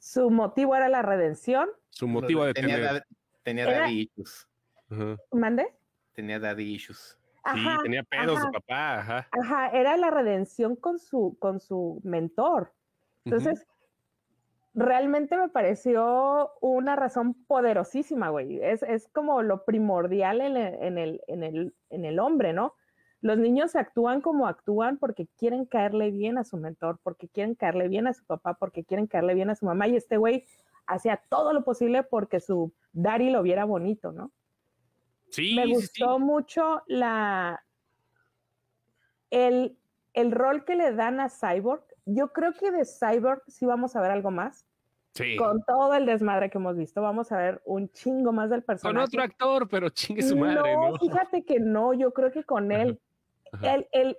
Su 0.00 0.30
motivo 0.30 0.74
era 0.74 0.88
la 0.88 1.02
redención, 1.02 1.68
Su 1.90 2.08
motivo 2.08 2.44
de 2.46 2.54
tenía, 2.54 2.76
tener. 2.76 3.04
tenía 3.42 3.64
Era- 3.64 3.80
daddy 3.80 4.10
issues. 4.16 4.48
Ajá. 4.90 5.16
¿mande? 5.30 5.68
Tenía 6.14 6.40
daddy 6.40 6.74
issues. 6.74 7.18
Sí, 7.54 7.66
tenía 7.82 8.02
pedos 8.02 8.38
ajá. 8.38 8.46
su 8.46 8.52
papá, 8.52 8.98
ajá. 8.98 9.28
Ajá, 9.30 9.68
era 9.68 9.96
la 9.98 10.10
redención 10.10 10.74
con 10.74 10.98
su, 10.98 11.36
con 11.38 11.60
su 11.60 12.00
mentor. 12.02 12.72
Entonces, 13.26 13.66
realmente 14.74 15.36
me 15.36 15.48
pareció 15.50 16.52
una 16.60 16.96
razón 16.96 17.34
poderosísima, 17.44 18.30
güey. 18.30 18.58
Es, 18.62 18.82
es 18.82 19.08
como 19.08 19.42
lo 19.42 19.64
primordial 19.64 20.40
en 20.40 20.56
el, 20.56 20.74
en, 20.82 20.98
el, 20.98 21.20
en, 21.28 21.42
el, 21.42 21.74
en 21.90 22.04
el 22.06 22.18
hombre, 22.18 22.52
¿no? 22.52 22.74
Los 23.22 23.38
niños 23.38 23.76
actúan 23.76 24.20
como 24.20 24.46
actúan 24.46 24.96
porque 24.96 25.26
quieren 25.36 25.66
caerle 25.66 26.10
bien 26.10 26.38
a 26.38 26.44
su 26.44 26.56
mentor, 26.56 26.98
porque 27.02 27.28
quieren 27.28 27.54
caerle 27.54 27.88
bien 27.88 28.06
a 28.06 28.14
su 28.14 28.24
papá, 28.24 28.54
porque 28.54 28.84
quieren 28.84 29.06
caerle 29.06 29.34
bien 29.34 29.50
a 29.50 29.54
su 29.54 29.66
mamá. 29.66 29.88
Y 29.88 29.96
este 29.96 30.16
güey 30.16 30.46
hacía 30.86 31.22
todo 31.28 31.52
lo 31.52 31.62
posible 31.62 32.02
porque 32.02 32.40
su 32.40 32.72
daddy 32.92 33.30
lo 33.30 33.42
viera 33.42 33.64
bonito, 33.64 34.12
¿no? 34.12 34.32
Sí, 35.28 35.54
Me 35.54 35.66
gustó 35.66 36.16
sí. 36.16 36.22
mucho 36.22 36.82
la 36.86 37.62
el, 39.30 39.78
el 40.14 40.32
rol 40.32 40.64
que 40.64 40.74
le 40.74 40.92
dan 40.92 41.20
a 41.20 41.28
Cyborg. 41.28 41.84
Yo 42.06 42.32
creo 42.32 42.52
que 42.54 42.70
de 42.72 42.84
Cyborg 42.84 43.42
sí 43.46 43.66
vamos 43.66 43.94
a 43.96 44.00
ver 44.00 44.10
algo 44.10 44.30
más. 44.30 44.66
Sí. 45.14 45.36
Con 45.36 45.62
todo 45.64 45.94
el 45.94 46.06
desmadre 46.06 46.50
que 46.50 46.58
hemos 46.58 46.76
visto, 46.76 47.02
vamos 47.02 47.32
a 47.32 47.36
ver 47.36 47.60
un 47.64 47.88
chingo 47.90 48.32
más 48.32 48.48
del 48.48 48.60
Con 48.60 48.66
personaje. 48.66 49.04
otro 49.06 49.22
actor, 49.22 49.68
pero 49.68 49.88
chingue 49.90 50.22
su 50.22 50.36
madre, 50.36 50.74
no, 50.74 50.90
¿no? 50.92 50.98
fíjate 50.98 51.44
que 51.44 51.58
no, 51.60 51.92
yo 51.94 52.12
creo 52.12 52.30
que 52.32 52.44
con 52.44 52.72
él. 52.72 52.98
Él, 53.62 53.88
él- 53.92 54.18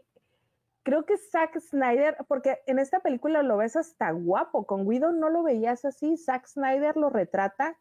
creo 0.84 1.06
que 1.06 1.18
Zack 1.18 1.60
Snyder, 1.60 2.18
porque 2.28 2.60
en 2.66 2.80
esta 2.80 3.00
película 3.02 3.44
lo 3.44 3.58
ves 3.58 3.76
hasta 3.76 4.12
guapo, 4.12 4.66
con 4.66 4.88
Guido 4.90 5.12
no 5.12 5.30
lo 5.30 5.44
veías 5.44 5.86
así, 5.86 6.18
Zack 6.18 6.48
Snyder 6.48 6.98
lo 6.98 7.10
retrata 7.10 7.78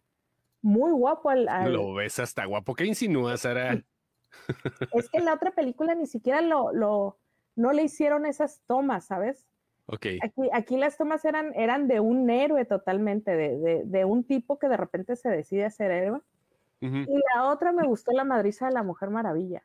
muy 0.62 0.92
guapo 0.92 1.30
al, 1.30 1.48
al- 1.48 1.72
Lo 1.72 1.94
ves 1.94 2.18
hasta 2.18 2.44
guapo. 2.44 2.74
¿Qué 2.74 2.84
insinúas, 2.84 3.40
Sara? 3.40 3.72
es 4.92 5.08
que 5.10 5.18
en 5.18 5.24
la 5.24 5.34
otra 5.34 5.50
película 5.52 5.94
ni 5.94 6.06
siquiera 6.06 6.40
lo, 6.42 6.72
lo, 6.72 7.18
no 7.56 7.72
le 7.72 7.82
hicieron 7.84 8.26
esas 8.26 8.60
tomas, 8.66 9.06
¿sabes? 9.06 9.46
Ok. 9.86 10.06
Aquí, 10.22 10.42
aquí 10.52 10.76
las 10.76 10.96
tomas 10.98 11.24
eran, 11.24 11.52
eran 11.56 11.88
de 11.88 11.98
un 12.00 12.28
héroe 12.30 12.64
totalmente, 12.64 13.34
de, 13.34 13.58
de, 13.58 13.82
de 13.84 14.04
un 14.04 14.22
tipo 14.24 14.58
que 14.58 14.68
de 14.68 14.76
repente 14.76 15.16
se 15.16 15.30
decide 15.30 15.64
a 15.64 15.70
ser 15.70 15.90
héroe. 15.90 16.20
Y 16.82 17.20
la 17.34 17.44
otra 17.50 17.72
me 17.72 17.86
gustó 17.86 18.12
la 18.12 18.24
madriza 18.24 18.66
de 18.66 18.72
la 18.72 18.82
Mujer 18.82 19.10
Maravilla. 19.10 19.62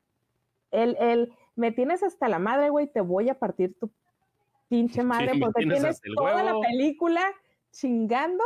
El, 0.71 0.97
el, 0.99 1.33
me 1.55 1.71
tienes 1.71 2.03
hasta 2.03 2.27
la 2.27 2.39
madre, 2.39 2.69
güey, 2.69 2.87
te 2.87 3.01
voy 3.01 3.29
a 3.29 3.37
partir 3.39 3.75
tu 3.79 3.91
pinche 4.67 5.03
madre, 5.03 5.31
porque 5.39 5.63
tienes 5.65 6.01
toda 6.15 6.43
la 6.43 6.59
película 6.59 7.21
chingando, 7.71 8.43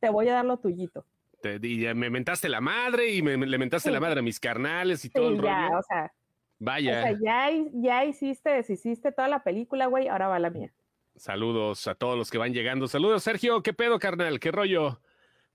te 0.00 0.08
voy 0.10 0.28
a 0.28 0.34
dar 0.34 0.44
lo 0.44 0.58
tuyito. 0.58 1.04
Te- 1.40 1.58
y 1.62 1.80
ya 1.82 1.94
me 1.94 2.08
mentaste 2.10 2.48
la 2.48 2.60
madre 2.60 3.12
y 3.14 3.22
me, 3.22 3.36
me- 3.36 3.46
le 3.46 3.58
mentaste 3.58 3.88
Sí. 3.88 3.92
la 3.92 4.00
madre 4.00 4.20
a 4.20 4.22
mis 4.22 4.38
carnales 4.40 5.04
y 5.04 5.10
todo 5.10 5.28
el 5.28 5.42
ya, 5.42 5.66
rollo. 5.68 5.78
o 5.78 5.82
sea, 5.82 6.12
Vaya. 6.58 6.98
o 6.98 7.02
sea, 7.02 7.18
ya, 7.20 7.50
ya 7.74 8.04
hiciste, 8.04 8.50
deshiciste 8.50 9.10
toda 9.12 9.28
la 9.28 9.42
película, 9.42 9.86
güey, 9.86 10.08
ahora 10.08 10.28
va 10.28 10.38
la 10.38 10.50
mía. 10.50 10.72
Saludos 11.16 11.86
a 11.88 11.94
todos 11.94 12.16
los 12.16 12.30
que 12.30 12.38
van 12.38 12.52
llegando. 12.54 12.88
Saludos, 12.88 13.22
Sergio. 13.22 13.62
¿Qué 13.62 13.72
pedo, 13.72 13.98
carnal? 13.98 14.40
¿Qué 14.40 14.50
rollo? 14.50 15.00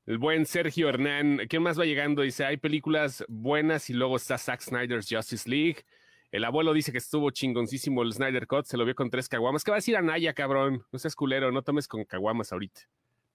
El 0.05 0.19
buen 0.19 0.45
Sergio 0.45 0.87
Hernán. 0.87 1.39
¿Quién 1.49 1.63
más 1.63 1.79
va 1.79 1.85
llegando? 1.85 2.21
Dice, 2.21 2.45
hay 2.45 2.57
películas 2.57 3.25
buenas 3.27 3.89
y 3.89 3.93
luego 3.93 4.17
está 4.17 4.37
Zack 4.37 4.61
Snyder's 4.61 5.07
Justice 5.09 5.49
League. 5.49 5.83
El 6.31 6.43
abuelo 6.43 6.73
dice 6.73 6.91
que 6.91 6.97
estuvo 6.97 7.29
chingoncísimo 7.31 8.03
el 8.03 8.11
Snyder 8.13 8.47
Cut. 8.47 8.65
Se 8.65 8.77
lo 8.77 8.85
vio 8.85 8.95
con 8.95 9.09
tres 9.09 9.29
caguamas. 9.29 9.63
¿Qué 9.63 9.71
va 9.71 9.75
a 9.77 9.79
decir 9.79 9.95
Anaya, 9.95 10.33
cabrón? 10.33 10.83
No 10.91 10.99
seas 10.99 11.15
culero. 11.15 11.51
No 11.51 11.61
tomes 11.61 11.87
con 11.87 12.03
caguamas 12.03 12.51
ahorita. 12.51 12.81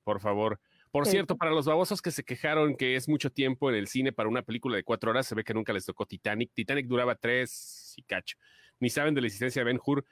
Por 0.05 0.21
favor. 0.21 0.61
Por 0.91 1.07
Sí. 1.07 1.13
cierto, 1.13 1.37
para 1.37 1.53
los 1.53 1.65
babosos 1.65 2.03
que 2.03 2.11
se 2.11 2.23
quejaron 2.23 2.77
que 2.77 2.97
es 2.97 3.09
mucho 3.09 3.31
tiempo 3.31 3.71
en 3.71 3.77
el 3.77 3.89
cine 3.89 4.13
para 4.13 4.29
una 4.29 4.43
película 4.43 4.77
de 4.77 4.85
cuatro 4.85 5.11
horas, 5.11 5.27
se 5.27 5.35
ve 5.35 5.43
que 5.43 5.55
nunca 5.55 5.73
les 5.73 5.87
tocó 5.87 6.05
Titanic. 6.05 6.51
Titanic 6.53 6.87
duraba 6.87 7.15
tres 7.15 7.95
y 7.97 8.03
cacho. 8.03 8.37
Ni 8.79 8.91
saben 8.91 9.15
de 9.15 9.23
la 9.23 9.27
existencia 9.29 9.61
de 9.61 9.65
Ben 9.65 9.81
Hur 9.85 10.05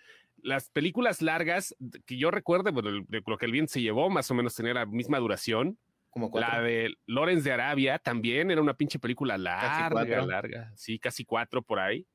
las 0.42 0.70
películas 0.70 1.20
largas 1.20 1.76
que 2.06 2.16
yo 2.16 2.30
recuerdo, 2.30 2.72
bueno, 2.72 3.04
de 3.06 3.22
lo 3.26 3.36
que 3.36 3.44
el 3.44 3.52
bien 3.52 3.68
se 3.68 3.82
llevó, 3.82 4.08
más 4.08 4.30
o 4.30 4.34
menos 4.34 4.54
tenía 4.54 4.72
la 4.72 4.86
misma 4.86 5.18
duración. 5.18 5.78
Como 6.08 6.30
cuatro. 6.30 6.50
La 6.50 6.62
de 6.62 6.94
Lorenz 7.06 7.44
de 7.44 7.52
Arabia 7.52 7.98
también 7.98 8.50
era 8.50 8.62
una 8.62 8.72
pinche 8.74 8.98
película 8.98 9.36
larga, 9.36 9.90
cuatro. 9.90 10.26
larga. 10.26 10.72
Sí, 10.76 10.98
casi 10.98 11.26
cuatro 11.26 11.60
por 11.60 11.78
ahí. 11.78 12.06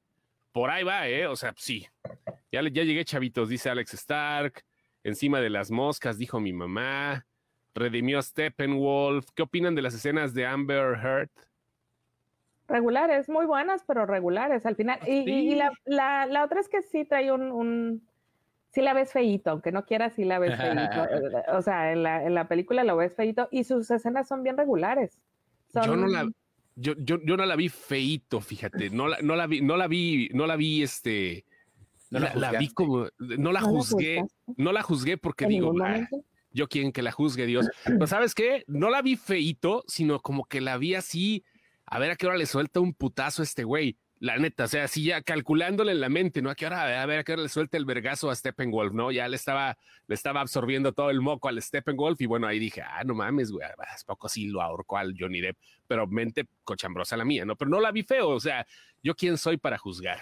Por 0.55 0.69
ahí 0.69 0.85
va, 0.85 1.05
¿eh? 1.09 1.27
O 1.27 1.35
sea, 1.35 1.53
sí. 1.57 1.85
Ya, 2.49 2.61
le- 2.61 2.71
ya 2.71 2.83
llegué, 2.83 3.03
chavitos, 3.03 3.49
dice 3.49 3.69
Alex 3.69 3.93
Stark. 3.95 4.63
Encima 5.03 5.41
de 5.41 5.49
las 5.49 5.69
moscas, 5.69 6.17
dijo 6.17 6.39
mi 6.39 6.53
mamá. 6.53 7.25
Redimió 7.73 8.19
a 8.19 8.21
Steppenwolf. 8.21 9.25
¿Qué 9.35 9.41
opinan 9.43 9.75
de 9.75 9.81
las 9.81 9.93
escenas 9.95 10.33
de 10.33 10.45
Amber 10.45 10.97
Heard? 10.97 11.29
Regulares, 12.69 13.27
muy 13.27 13.45
buenas, 13.45 13.83
pero 13.85 14.05
regulares 14.05 14.65
al 14.65 14.77
final. 14.77 14.97
Y, 15.05 15.29
y- 15.29 15.51
y 15.51 15.55
la, 15.55 15.73
la, 15.83 16.25
la 16.25 16.45
otra 16.45 16.61
es 16.61 16.69
que 16.69 16.81
sí 16.83 17.03
trae 17.03 17.33
un, 17.33 17.51
un- 17.51 18.07
sí 18.71 18.81
la 18.81 18.93
ves 18.93 19.11
feíto, 19.11 19.49
aunque 19.51 19.73
no 19.73 19.83
quieras, 19.83 20.13
sí 20.15 20.23
la 20.23 20.39
ves 20.39 20.55
feíto. 20.55 21.05
O 21.57 21.61
sea, 21.63 21.91
en 21.91 22.01
la, 22.01 22.23
en 22.23 22.33
la 22.33 22.47
película 22.47 22.85
lo 22.85 22.95
ves 22.95 23.13
feíto 23.13 23.49
y 23.51 23.65
sus 23.65 23.91
escenas 23.91 24.29
son 24.29 24.41
bien 24.41 24.55
regulares. 24.57 25.21
Yo 25.73 25.97
no 25.97 26.07
la, 26.07 26.29
yo, 26.75 26.93
yo, 26.97 27.17
yo 27.23 27.37
no 27.37 27.45
la 27.45 27.55
vi 27.55 27.69
feíto, 27.69 28.41
fíjate. 28.41 28.89
No 28.89 29.07
la, 29.07 29.17
no 29.21 29.35
la 29.35 29.47
vi, 29.47 29.61
no 29.61 29.77
la 29.77 29.87
vi, 29.87 30.29
no 30.33 30.45
la 30.45 30.55
vi, 30.55 30.83
este. 30.83 31.45
No 32.11 32.19
la, 32.19 32.35
la 32.35 32.51
la 32.51 32.59
vi 32.59 32.69
como. 32.69 33.07
No 33.17 33.27
la 33.27 33.37
¿No 33.37 33.51
la 33.51 33.61
juzgué. 33.61 34.23
No 34.57 34.71
la 34.71 34.81
juzgué 34.83 35.17
porque 35.17 35.47
digo, 35.47 35.73
"Ah, 35.83 36.07
yo 36.51 36.67
quieren 36.69 36.91
que 36.91 37.01
la 37.01 37.11
juzgue 37.11 37.45
Dios. 37.45 37.67
Pero 37.83 38.07
¿sabes 38.07 38.33
qué? 38.35 38.63
No 38.67 38.89
la 38.89 39.01
vi 39.01 39.15
feíto, 39.15 39.83
sino 39.87 40.19
como 40.21 40.45
que 40.45 40.61
la 40.61 40.77
vi 40.77 40.95
así, 40.95 41.43
a 41.85 41.99
ver 41.99 42.11
a 42.11 42.15
qué 42.15 42.27
hora 42.27 42.37
le 42.37 42.45
suelta 42.45 42.79
un 42.79 42.93
putazo 42.93 43.41
a 43.41 43.45
este 43.45 43.63
güey. 43.63 43.97
La 44.19 44.37
neta, 44.37 44.63
o 44.63 44.67
sea, 44.67 44.85
así 44.85 45.03
ya 45.03 45.21
calculándole 45.21 45.91
en 45.91 45.99
la 45.99 46.07
mente, 46.07 46.41
¿no? 46.41 46.49
A 46.49 46.55
qué 46.55 46.65
hora, 46.65 47.01
a 47.01 47.05
ver 47.05 47.19
a 47.19 47.23
qué 47.25 47.33
hora 47.33 47.43
le 47.43 47.49
suelta 47.49 47.75
el 47.77 47.83
vergazo 47.85 48.29
a 48.29 48.35
Steppenwolf, 48.35 48.93
¿no? 48.93 49.11
Ya 49.11 49.27
le 49.27 49.35
estaba, 49.35 49.77
le 50.07 50.15
estaba 50.15 50.39
absorbiendo 50.39 50.93
todo 50.93 51.09
el 51.09 51.19
moco 51.19 51.49
al 51.49 51.61
Steppenwolf 51.61 52.21
y 52.21 52.25
bueno, 52.25 52.47
ahí 52.47 52.57
dije, 52.57 52.81
ah, 52.81 53.03
no 53.03 53.13
mames, 53.13 53.51
güey, 53.51 53.67
es 53.93 54.03
poco 54.05 54.29
sí 54.29 54.47
lo 54.47 54.61
ahorcó 54.61 54.97
al 54.97 55.15
Johnny 55.19 55.41
Depp, 55.41 55.57
pero 55.85 56.07
mente 56.07 56.47
cochambrosa 56.63 57.17
la 57.17 57.25
mía, 57.25 57.43
¿no? 57.43 57.57
Pero 57.57 57.69
no 57.69 57.81
la 57.81 57.91
vi 57.91 58.03
feo, 58.03 58.29
o 58.29 58.39
sea, 58.39 58.65
yo 59.03 59.15
quién 59.15 59.37
soy 59.37 59.57
para 59.57 59.77
juzgar. 59.77 60.19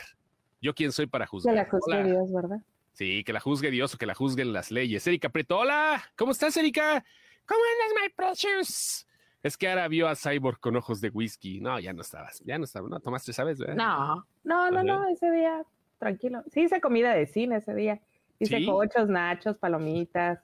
Yo 0.60 0.74
quién 0.74 0.92
soy 0.92 1.06
para 1.06 1.26
Que 1.26 1.30
juzgar. 1.30 1.56
la 1.56 1.66
juzgue 1.66 1.94
Hola. 1.94 2.04
Dios, 2.04 2.34
¿verdad? 2.34 2.58
Sí, 2.94 3.24
que 3.24 3.34
la 3.34 3.40
juzgue 3.40 3.70
Dios 3.70 3.94
o 3.94 3.98
que 3.98 4.06
la 4.06 4.16
juzguen 4.16 4.54
las 4.54 4.72
leyes. 4.72 5.06
Erika 5.06 5.30
Preto, 5.30 5.58
hola, 5.60 6.04
¿cómo 6.16 6.32
estás, 6.32 6.56
Erika? 6.58 7.04
¿Cómo 7.46 7.60
andas, 7.74 8.02
my 8.02 8.10
precious? 8.16 9.06
Es 9.44 9.58
que 9.58 9.68
ahora 9.68 9.90
vio 9.90 10.08
a 10.08 10.16
Cyborg 10.16 10.60
con 10.60 10.78
ojos 10.78 11.02
de 11.02 11.10
whisky. 11.10 11.60
No, 11.60 11.78
ya 11.80 11.92
no 11.92 12.02
estabas, 12.02 12.40
ya 12.46 12.58
no 12.58 12.64
estabas, 12.64 12.90
no 12.90 13.00
tomaste, 13.02 13.34
¿sabes? 13.34 13.60
verdad? 13.60 13.76
No, 13.76 14.26
no, 14.44 14.72
no, 14.72 14.78
Ajá. 14.78 14.84
no, 14.84 15.08
ese 15.10 15.30
día, 15.32 15.64
tranquilo. 16.00 16.44
Sí 16.52 16.62
hice 16.62 16.80
comida 16.80 17.14
de 17.14 17.28
cine 17.28 17.58
ese 17.58 17.76
día. 17.76 18.00
Hice 18.40 18.58
¿Sí? 18.58 18.66
cochos, 18.66 19.10
nachos, 19.10 19.58
palomitas. 19.58 20.40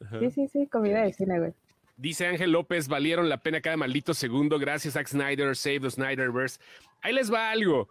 Ajá. 0.00 0.20
Sí, 0.20 0.30
sí, 0.30 0.48
sí, 0.48 0.66
comida 0.68 1.02
de 1.02 1.12
cine, 1.12 1.40
güey. 1.40 1.52
Dice 1.96 2.26
Ángel 2.26 2.52
López, 2.52 2.88
valieron 2.88 3.28
la 3.28 3.38
pena 3.38 3.60
cada 3.60 3.76
maldito 3.76 4.14
segundo. 4.14 4.58
Gracias, 4.58 4.94
Zack 4.94 5.08
Snyder, 5.08 5.56
Save 5.56 5.80
the 5.80 5.90
Snyderverse. 5.90 6.60
Ahí 7.02 7.12
les 7.12 7.32
va 7.32 7.50
algo. 7.50 7.88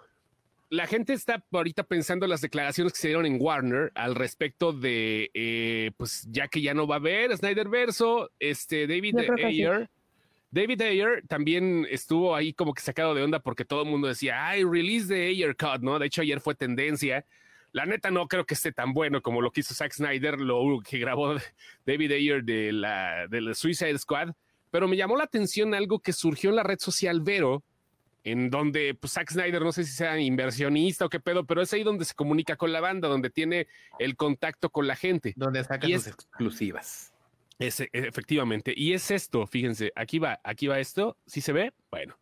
La 0.70 0.88
gente 0.88 1.14
está 1.14 1.44
ahorita 1.52 1.84
pensando 1.84 2.26
en 2.26 2.32
las 2.32 2.42
declaraciones 2.42 2.94
que 2.94 3.00
se 3.00 3.10
dieron 3.10 3.26
en 3.26 3.38
Warner 3.40 3.92
al 3.96 4.16
respecto 4.16 4.74
de, 4.74 5.30
eh, 5.34 5.92
pues 5.98 6.28
ya 6.32 6.48
que 6.48 6.62
ya 6.62 6.74
no 6.74 6.88
va 6.88 6.96
a 6.96 7.00
haber 7.00 7.36
Snyderverso, 7.38 8.32
este 8.40 8.88
David 8.88 9.16
sí. 9.20 9.66
David 10.54 10.84
Ayer 10.84 11.24
también 11.28 11.88
estuvo 11.90 12.36
ahí 12.36 12.54
como 12.54 12.76
que 12.76 12.82
sacado 12.84 13.16
de 13.16 13.24
onda 13.24 13.40
porque 13.40 13.66
todo 13.66 13.82
el 13.82 13.90
mundo 13.90 14.08
decía, 14.08 14.48
ay, 14.48 14.64
release 14.64 15.12
de 15.12 15.30
Ayer 15.30 15.56
Cut, 15.58 15.82
¿no? 15.82 15.98
De 15.98 16.06
hecho, 16.06 16.22
ayer 16.22 16.40
fue 16.40 16.54
tendencia. 16.54 17.26
La 17.72 17.88
neta 17.88 18.12
no 18.12 18.28
creo 18.28 18.46
que 18.46 18.54
esté 18.54 18.72
tan 18.72 18.94
bueno 18.94 19.24
como 19.24 19.42
lo 19.42 19.50
que 19.50 19.62
hizo 19.62 19.74
Zack 19.74 19.94
Snyder, 19.94 20.40
lo 20.40 20.80
que 20.88 21.00
grabó 21.00 21.34
David 21.88 22.12
Ayer 22.12 22.44
de 22.44 22.72
la, 22.72 23.26
de 23.28 23.42
la 23.42 23.56
Suicide 23.56 23.98
Squad, 23.98 24.34
pero 24.70 24.88
me 24.88 24.96
llamó 24.96 25.18
la 25.18 25.24
atención 25.24 25.74
algo 25.74 25.98
que 25.98 26.14
surgió 26.14 26.52
en 26.52 26.58
la 26.58 26.64
red 26.64 26.78
social 26.78 27.22
Vero, 27.22 27.64
en 28.24 28.52
donde 28.52 28.94
pues, 28.94 29.14
Zack 29.14 29.32
Snyder, 29.32 29.64
no 29.64 29.72
sé 29.72 29.84
si 29.84 29.92
sea 29.92 30.20
inversionista 30.20 31.06
o 31.06 31.10
qué 31.10 31.20
pedo, 31.20 31.46
pero 31.46 31.64
es 31.64 31.74
ahí 31.74 31.82
donde 31.82 32.06
se 32.06 32.14
comunica 32.14 32.58
con 32.58 32.72
la 32.72 32.80
banda, 32.80 33.08
donde 33.08 33.32
tiene 33.32 33.66
el 33.98 34.16
contacto 34.16 34.70
con 34.70 34.86
la 34.86 34.96
gente. 34.96 35.34
Donde 35.36 35.64
saca 35.64 35.88
sus 35.88 36.06
exclusivas. 36.06 37.13
Ese, 37.60 37.90
efectivamente. 37.94 38.74
Y 38.76 38.94
es 38.94 39.12
esto, 39.12 39.46
fíjense, 39.48 39.92
aquí 39.96 40.20
va, 40.20 40.40
aquí 40.44 40.68
va 40.68 40.80
esto. 40.80 41.18
¿Sí 41.26 41.42
se 41.42 41.54
ve? 41.54 41.74
Bueno. 41.92 42.18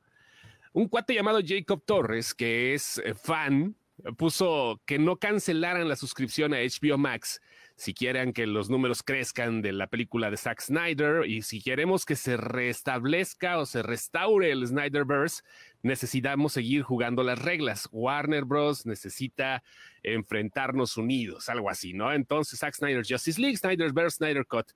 Un 0.74 0.88
cuate 0.88 1.14
llamado 1.14 1.40
Jacob 1.46 1.84
Torres, 1.86 2.34
que 2.34 2.74
es 2.74 3.02
eh, 3.04 3.14
fan, 3.14 3.76
puso 4.18 4.82
que 4.86 5.00
no 5.00 5.18
cancelaran 5.18 5.90
la 5.90 5.98
suscripción 5.98 6.54
a 6.54 6.60
HBO 6.60 6.98
Max 6.98 7.42
si 7.82 7.96
quieren 7.96 8.32
que 8.32 8.46
los 8.46 8.70
números 8.70 9.02
crezcan 9.02 9.64
de 9.64 9.72
la 9.72 9.88
película 9.88 10.30
de 10.30 10.38
Zack 10.38 10.62
Snyder 10.62 11.26
y 11.26 11.42
si 11.42 11.64
queremos 11.64 12.06
que 12.06 12.16
se 12.16 12.38
restablezca 12.38 13.58
o 13.58 13.66
se 13.66 13.82
restaure 13.82 14.52
el 14.52 14.68
Snyderverse, 14.68 15.42
necesitamos 15.82 16.54
seguir 16.54 16.84
jugando 16.84 17.24
las 17.24 17.40
reglas. 17.40 17.90
Warner 17.92 18.46
Bros. 18.46 18.86
necesita 18.86 19.64
enfrentarnos 20.04 20.96
unidos, 20.96 21.50
algo 21.50 21.72
así, 21.72 21.94
¿no? 21.94 22.14
Entonces, 22.14 22.60
Zack 22.60 22.76
Snyder 22.76 23.04
Justice 23.04 23.42
League, 23.42 23.58
Snyderverse, 23.58 24.18
Snyder 24.18 24.46
Cut. 24.46 24.74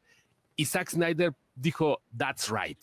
Y 0.55 0.65
Zack 0.65 0.89
Snyder 0.89 1.33
dijo, 1.55 2.01
that's 2.17 2.49
right. 2.49 2.79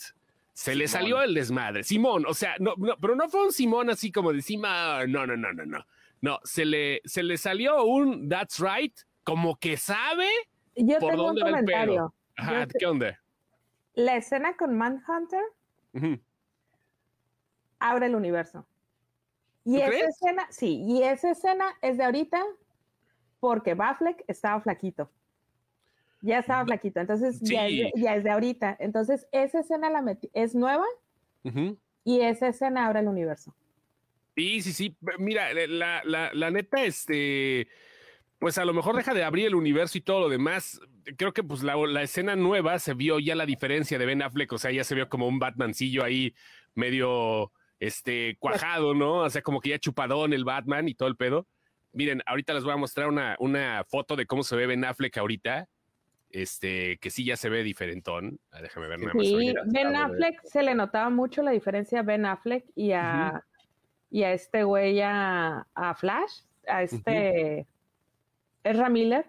Se 0.52 0.74
le 0.74 0.86
salió 0.86 1.22
el 1.22 1.34
desmadre. 1.34 1.82
Simón, 1.82 2.24
o 2.26 2.34
sea, 2.34 2.54
no, 2.60 2.74
no, 2.76 2.96
pero 3.00 3.16
no 3.16 3.28
fue 3.28 3.46
un 3.46 3.52
Simón 3.52 3.88
así 3.90 4.12
como 4.12 4.30
de 4.30 4.36
encima, 4.38 5.06
no, 5.06 5.26
no, 5.26 5.36
no, 5.36 5.52
no, 5.52 5.64
no. 5.64 5.86
No, 6.20 6.38
se 6.44 6.64
le, 6.64 7.00
se 7.04 7.22
le 7.22 7.36
salió 7.38 7.84
un 7.84 8.28
that's 8.28 8.60
right, 8.60 8.94
como 9.24 9.56
que 9.56 9.76
sabe 9.76 10.28
Yo 10.76 10.98
por 10.98 11.10
tengo 11.12 11.30
un 11.30 11.34
dónde 11.36 11.50
va 11.52 11.58
el 11.58 11.64
pedo. 11.64 12.14
Ajá, 12.36 12.60
Yo 12.60 12.68
te- 12.68 12.78
¿qué 12.78 12.86
onda? 12.86 13.18
la 13.94 14.16
escena 14.16 14.56
con 14.56 14.76
Manhunter 14.76 15.42
abre 17.78 18.06
el 18.06 18.14
universo. 18.14 18.66
Y 19.64 19.72
¿Tú 19.74 19.78
esa 19.80 19.86
crees? 19.88 20.08
escena, 20.08 20.46
sí, 20.50 20.82
y 20.86 21.02
esa 21.02 21.30
escena 21.30 21.66
es 21.82 21.96
de 21.98 22.04
ahorita 22.04 22.42
porque 23.40 23.74
Batfleck 23.74 24.24
estaba 24.28 24.60
flaquito. 24.60 25.10
Ya 26.24 26.38
estaba 26.38 26.64
flaquito, 26.64 27.00
entonces 27.00 27.40
ya, 27.40 27.66
es 27.66 27.90
ya 27.96 28.14
es 28.14 28.24
de 28.24 28.30
ahorita. 28.30 28.76
Entonces, 28.78 29.26
esa 29.32 29.60
escena 29.60 29.90
la 29.90 30.00
metí- 30.02 30.30
es 30.32 30.54
nueva 30.54 30.86
Ujú. 31.42 31.76
y 32.04 32.20
esa 32.20 32.48
escena 32.48 32.86
abre 32.86 33.00
el 33.00 33.08
universo. 33.08 33.54
Sí, 34.36 34.62
sí, 34.62 34.72
sí. 34.72 34.96
Mira, 35.18 35.52
la, 35.66 36.02
la, 36.04 36.30
la 36.32 36.50
neta, 36.50 36.84
este, 36.84 37.68
pues 38.38 38.56
a 38.56 38.64
lo 38.64 38.72
mejor 38.72 38.96
deja 38.96 39.12
de 39.14 39.24
abrir 39.24 39.46
el 39.48 39.54
universo 39.56 39.98
y 39.98 40.00
todo 40.00 40.20
lo 40.20 40.28
demás. 40.28 40.80
Creo 41.18 41.32
que 41.32 41.42
pues 41.42 41.62
la, 41.64 41.76
la 41.76 42.02
escena 42.02 42.36
nueva 42.36 42.78
se 42.78 42.94
vio 42.94 43.18
ya 43.18 43.34
la 43.34 43.44
diferencia 43.44 43.98
de 43.98 44.06
Ben 44.06 44.22
Affleck, 44.22 44.52
o 44.52 44.58
sea, 44.58 44.70
ya 44.70 44.84
se 44.84 44.94
vio 44.94 45.08
como 45.08 45.26
un 45.26 45.38
Batmancillo 45.40 46.04
ahí 46.04 46.34
medio, 46.74 47.52
este, 47.80 48.36
cuajado, 48.38 48.94
¿no? 48.94 49.16
O 49.22 49.30
sea, 49.30 49.42
como 49.42 49.60
que 49.60 49.70
ya 49.70 49.78
chupadón 49.80 50.32
el 50.32 50.44
Batman 50.44 50.88
y 50.88 50.94
todo 50.94 51.08
el 51.08 51.16
pedo. 51.16 51.48
Miren, 51.92 52.22
ahorita 52.26 52.54
les 52.54 52.62
voy 52.64 52.72
a 52.72 52.76
mostrar 52.76 53.08
una, 53.08 53.36
una 53.40 53.84
foto 53.88 54.14
de 54.16 54.24
cómo 54.24 54.44
se 54.44 54.54
ve 54.56 54.66
Ben 54.68 54.84
Affleck 54.84 55.18
ahorita. 55.18 55.68
Este, 56.32 56.96
que 56.98 57.10
sí 57.10 57.24
ya 57.26 57.36
se 57.36 57.50
ve 57.50 57.62
diferentón. 57.62 58.40
Ah, 58.50 58.62
déjame 58.62 58.88
ver 58.88 59.00
nada 59.00 59.12
más. 59.14 59.26
Sí. 59.26 59.54
Ben 59.66 59.94
Affleck 59.94 60.42
se 60.44 60.62
le 60.62 60.74
notaba 60.74 61.10
mucho 61.10 61.42
la 61.42 61.50
diferencia 61.50 62.00
a 62.00 62.02
Ben 62.02 62.24
Affleck 62.24 62.64
y 62.74 62.92
a, 62.92 63.44
y 64.10 64.22
a 64.22 64.32
este 64.32 64.64
güey, 64.64 65.00
a, 65.02 65.66
a 65.74 65.94
Flash, 65.94 66.40
a 66.66 66.82
este 66.82 67.66
Ezra 68.64 68.88
Miller. 68.88 69.26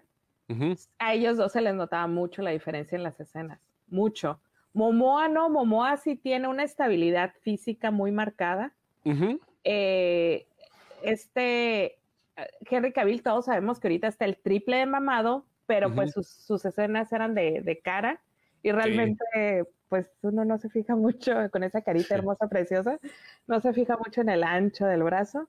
Ujú, 0.48 0.74
A 0.98 1.14
ellos 1.14 1.36
dos 1.36 1.52
se 1.52 1.60
les 1.60 1.74
notaba 1.74 2.06
mucho 2.06 2.42
la 2.42 2.50
diferencia 2.50 2.96
en 2.96 3.02
las 3.02 3.20
escenas. 3.20 3.60
Mucho. 3.86 4.40
Momoa 4.72 5.28
no, 5.28 5.48
Momoa 5.50 5.96
sí 5.98 6.16
tiene 6.16 6.48
una 6.48 6.64
estabilidad 6.64 7.34
física 7.42 7.90
muy 7.90 8.12
marcada. 8.12 8.72
Eh, 9.64 10.46
este 11.02 11.84
eh, 12.36 12.48
Henry 12.68 12.92
Cavill, 12.92 13.22
todos 13.22 13.44
sabemos 13.44 13.78
que 13.78 13.88
ahorita 13.88 14.08
está 14.08 14.24
el 14.24 14.36
triple 14.36 14.78
de 14.78 14.86
mamado, 14.86 15.46
pero 15.66 15.94
pues 15.94 16.12
sus, 16.12 16.28
sus 16.28 16.64
escenas 16.64 17.12
eran 17.12 17.34
de, 17.34 17.60
de 17.62 17.78
cara 17.80 18.20
y 18.62 18.72
realmente 18.72 19.64
pues 19.88 20.10
uno 20.22 20.44
no 20.44 20.58
se 20.58 20.68
fija 20.70 20.96
mucho 20.96 21.32
con 21.50 21.62
esa 21.62 21.82
carita 21.82 22.14
hermosa, 22.14 22.48
preciosa, 22.48 22.98
no 23.46 23.60
se 23.60 23.72
fija 23.72 23.96
mucho 23.96 24.22
en 24.22 24.28
el 24.28 24.42
ancho 24.42 24.86
del 24.86 25.02
brazo, 25.02 25.48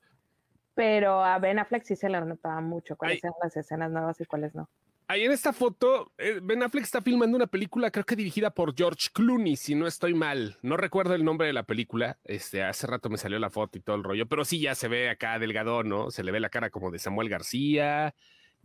pero 0.75 1.23
a 1.23 1.39
Ben 1.39 1.59
Affleck 1.59 1.83
sí 1.83 1.95
se 1.95 2.09
le 2.09 2.21
notaba 2.21 2.61
mucho 2.61 2.95
cuáles 2.95 3.23
eran 3.23 3.33
las 3.41 3.55
escenas 3.55 3.91
nuevas 3.91 4.19
y 4.21 4.25
cuáles 4.25 4.53
no. 4.53 4.69
Ahí 5.07 5.23
en 5.23 5.31
esta 5.31 5.53
foto, 5.53 6.11
eh, 6.17 6.39
Ben 6.41 6.63
Affleck 6.63 6.83
está 6.83 6.99
filmando 6.99 7.37
una 7.37 7.45
película, 7.45 7.91
creo 7.91 8.05
que 8.05 8.15
dirigida 8.15 8.49
por 8.49 8.75
George 8.75 9.09
Clooney, 9.13 9.55
si 9.55 9.75
no 9.75 9.85
estoy 9.85 10.15
mal. 10.15 10.57
No 10.63 10.77
recuerdo 10.77 11.13
el 11.13 11.23
nombre 11.23 11.45
de 11.45 11.53
la 11.53 11.61
película. 11.61 12.17
Este, 12.23 12.63
hace 12.63 12.87
rato 12.87 13.09
me 13.09 13.19
salió 13.19 13.37
la 13.37 13.51
foto 13.51 13.77
y 13.77 13.81
todo 13.81 13.95
el 13.95 14.03
rollo, 14.03 14.25
pero 14.25 14.43
sí 14.45 14.59
ya 14.59 14.73
se 14.73 14.87
ve 14.87 15.11
acá 15.11 15.37
delgadón, 15.37 15.89
¿no? 15.89 16.09
Se 16.09 16.23
le 16.23 16.31
ve 16.31 16.39
la 16.39 16.49
cara 16.49 16.71
como 16.71 16.89
de 16.89 16.97
Samuel 16.97 17.29
García, 17.29 18.15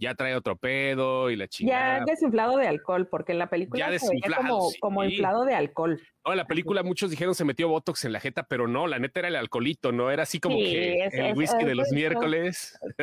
ya 0.01 0.15
trae 0.15 0.35
otro 0.35 0.57
pedo 0.57 1.31
y 1.31 1.37
la 1.37 1.45
Ya 1.45 1.49
chingada. 1.49 2.05
desinflado 2.07 2.57
de 2.57 2.67
alcohol, 2.67 3.07
porque 3.09 3.33
en 3.33 3.39
la 3.39 3.51
película 3.51 3.91
Ya 3.91 3.99
se 3.99 4.09
veía 4.09 4.37
como, 4.39 4.71
sí. 4.71 4.81
como 4.81 5.05
inflado 5.05 5.45
de 5.45 5.55
alcohol. 5.55 6.01
No, 6.27 6.35
la 6.35 6.47
película 6.47 6.83
muchos 6.83 7.11
dijeron 7.11 7.35
se 7.35 7.45
metió 7.45 7.69
Botox 7.69 8.05
en 8.05 8.13
la 8.13 8.21
jeta, 8.21 8.43
pero 8.45 8.67
no, 8.67 8.87
la 8.87 8.99
neta 8.99 9.21
era 9.21 9.29
el 9.29 9.37
alcoholito, 9.37 9.93
¿no? 9.93 10.11
Era 10.11 10.23
así 10.25 10.41
como 10.41 10.57
Sí, 10.57 10.65
que 10.65 11.05
es- 11.05 11.15
el 11.15 11.27
es- 11.27 11.37
whisky 11.37 11.65
de 11.65 11.75
los 11.75 11.91
miércoles. 11.93 12.79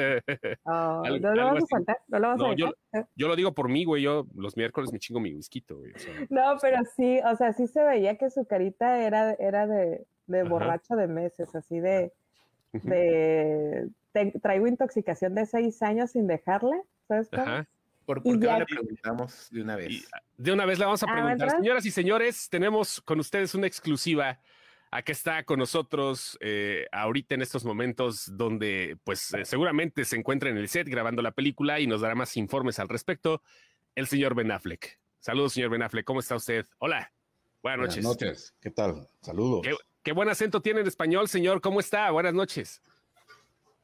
Oh, 0.66 1.02
Al- 1.06 1.22
no 1.22 1.34
lo 1.36 1.46
vas 1.54 1.64
a 1.64 1.68
faltar, 1.70 1.98
no 2.08 2.20
lo 2.20 2.28
vas 2.30 2.38
No, 2.38 2.52
a 2.52 2.56
yo-. 2.56 2.74
Yo 3.16 3.28
lo 3.28 3.36
digo 3.36 3.54
por 3.54 3.70
mí, 3.70 3.86
güey. 3.86 4.02
Yo 4.04 4.26
los 4.36 4.58
miércoles 4.58 4.92
me 4.92 5.00
chingo 5.00 5.20
mi 5.20 5.34
whisky, 5.34 5.64
güey. 5.70 5.92
o 5.94 6.00
sea. 6.00 6.14
No, 6.30 6.58
pero 6.62 6.80
sí, 6.96 7.20
o 7.26 7.36
sea, 7.36 7.54
sí 7.54 7.68
se 7.68 7.84
veía 7.84 8.18
que 8.18 8.30
su 8.30 8.46
carita 8.46 9.04
era, 9.06 9.34
era 9.34 9.68
de, 9.68 10.06
de 10.26 10.44
borracho 10.44 10.96
de 10.96 11.08
meses, 11.08 11.54
así 11.56 11.80
de. 11.80 12.12
De 12.74 13.88
te- 14.12 14.34
traigo 14.42 14.68
intoxicación 14.68 15.36
de 15.36 15.46
seis 15.46 15.82
años 15.82 16.12
sin 16.12 16.28
dejarla, 16.28 16.82
¿sabes 17.08 17.30
cómo? 17.30 17.44
Ajá. 17.44 17.68
¿Por, 18.06 18.20
Y 18.20 18.22
por 18.22 18.40
qué 18.40 18.46
no 18.48 18.60
le 18.60 18.66
preguntamos 18.66 19.50
de 19.52 19.62
una 19.62 19.76
vez? 19.76 19.90
Y 19.92 20.06
de 20.38 20.52
una 20.54 20.66
vez 20.66 20.80
le 20.80 20.86
vamos 20.86 21.04
a 21.04 21.08
Ah, 21.10 21.14
preguntar, 21.14 21.52
señoras 21.52 21.86
y 21.86 21.92
señores, 21.92 22.48
tenemos 22.50 23.02
con 23.02 23.20
ustedes 23.20 23.54
una 23.54 23.68
exclusiva. 23.68 24.40
Acá 24.90 25.12
está 25.12 25.44
con 25.44 25.60
nosotros 25.60 26.38
eh, 26.40 26.88
ahorita 26.94 27.36
en 27.36 27.42
estos 27.42 27.66
momentos 27.66 28.32
donde 28.38 28.98
pues 29.04 29.34
eh, 29.34 29.44
seguramente 29.44 30.06
se 30.06 30.16
encuentra 30.16 30.50
en 30.50 30.56
el 30.58 30.70
set 30.70 30.88
grabando 30.88 31.22
la 31.22 31.32
película 31.32 31.82
y 31.82 31.88
nos 31.88 32.00
dará 32.00 32.16
más 32.16 32.38
informes 32.38 32.80
al 32.80 32.88
respecto, 32.88 33.42
el 33.96 34.08
señor 34.08 34.34
Ben 34.36 34.52
Affleck. 34.52 34.98
Saludos, 35.20 35.52
señor 35.54 35.72
Ben 35.72 35.82
Affleck, 35.84 36.06
¿cómo 36.06 36.22
está 36.22 36.38
usted? 36.38 36.66
Hola, 36.78 37.12
buenas 37.62 37.80
noches. 37.90 38.06
Buenas 38.06 38.22
noches, 38.22 38.56
¿qué 38.62 38.72
tal? 38.72 39.10
Saludos. 39.20 39.64
Qué, 39.64 39.76
qué 40.08 40.14
buen 40.14 40.30
acento 40.30 40.62
tiene 40.62 40.80
en 40.80 40.88
español, 40.88 41.28
señor, 41.28 41.60
¿cómo 41.60 41.82
está? 41.82 42.10
Buenas 42.12 42.34
noches. 42.34 42.82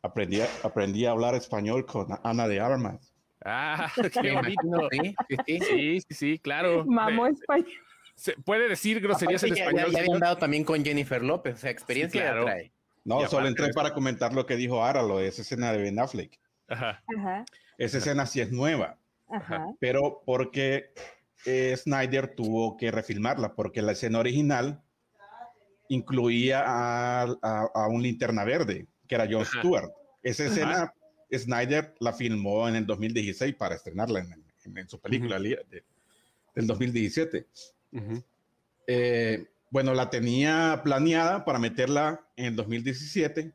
Aprendí, 0.02 0.40
a- 0.40 0.48
aprendí 0.64 1.06
a 1.06 1.12
hablar 1.12 1.36
español 1.36 1.86
con 1.86 2.08
Ana 2.24 2.48
de 2.48 2.62
Armas. 2.62 3.14
Ah, 3.44 3.92
qué 4.14 4.30
imagino, 4.30 4.88
bonito. 4.90 5.18
sí, 5.28 5.36
sí, 5.46 5.60
sí. 5.60 5.66
Sí, 5.66 6.00
sí, 6.08 6.16
sí, 6.16 6.40
claro. 6.40 6.86
Mamó 6.86 7.28
español. 7.28 7.68
se 8.16 8.38
puede 8.38 8.70
decir 8.70 9.02
groserías 9.02 9.44
en 9.44 9.52
español. 9.52 9.88
Ya, 9.88 9.92
ya 9.92 10.00
habían 10.00 10.20
dado 10.22 10.38
también 10.38 10.64
con 10.64 10.82
Jennifer 10.86 11.22
López, 11.22 11.56
o 11.56 11.58
sea, 11.58 11.72
experiencia 11.72 12.22
Sí, 12.22 12.26
claro. 12.26 12.46
trae. 12.46 12.72
No, 13.04 13.28
solo 13.28 13.50
entré 13.50 13.74
para 13.74 13.94
comentar 13.94 14.34
lo 14.34 14.46
que 14.46 14.56
dijo 14.56 14.82
Ara, 14.82 15.02
lo 15.04 15.18
de 15.18 15.28
esa 15.28 15.42
escena 15.42 15.74
de 15.74 15.80
Ben 15.82 16.00
Affleck. 16.00 16.40
Ajá. 16.70 17.04
Ajá, 17.18 17.44
Esa 17.78 17.98
escena 17.98 18.26
sí 18.26 18.40
es 18.40 18.50
nueva, 18.50 18.98
ajá. 19.30 19.68
pero 19.82 20.22
porque 20.26 20.94
eh, 21.46 21.76
Snyder 21.76 22.34
tuvo 22.34 22.78
que 22.78 22.92
refilmarla, 22.92 23.56
porque 23.56 23.82
la 23.82 23.92
escena 23.92 24.20
original 24.20 24.82
incluía 25.94 26.64
a, 26.66 27.24
a- 27.42 27.70
a 27.74 27.88
un 27.88 28.02
linterna 28.04 28.44
verde, 28.44 28.88
que 29.08 29.16
era 29.16 29.28
John 29.30 29.44
Ajá. 29.44 29.60
Stewart. 29.60 29.92
Esa 30.22 30.46
escena 30.46 30.94
Snyder 31.32 31.96
la 32.00 32.14
filmó 32.14 32.68
en 32.70 32.76
el 32.76 32.86
2016 32.86 33.56
para 33.56 33.76
estrenarla 33.76 34.20
en, 34.20 34.34
en- 34.66 34.78
en 34.78 34.88
su 34.90 35.00
película 35.00 35.40
de- 35.40 35.84
del 36.56 36.68
2017. 36.68 37.48
Ujú. 37.92 38.24
Eh, 38.88 39.48
bueno, 39.70 39.94
la 39.94 40.10
tenía 40.10 40.82
planeada 40.84 41.44
para 41.46 41.58
meterla 41.60 42.28
en 42.36 42.46
el 42.46 42.56
2017, 42.56 43.54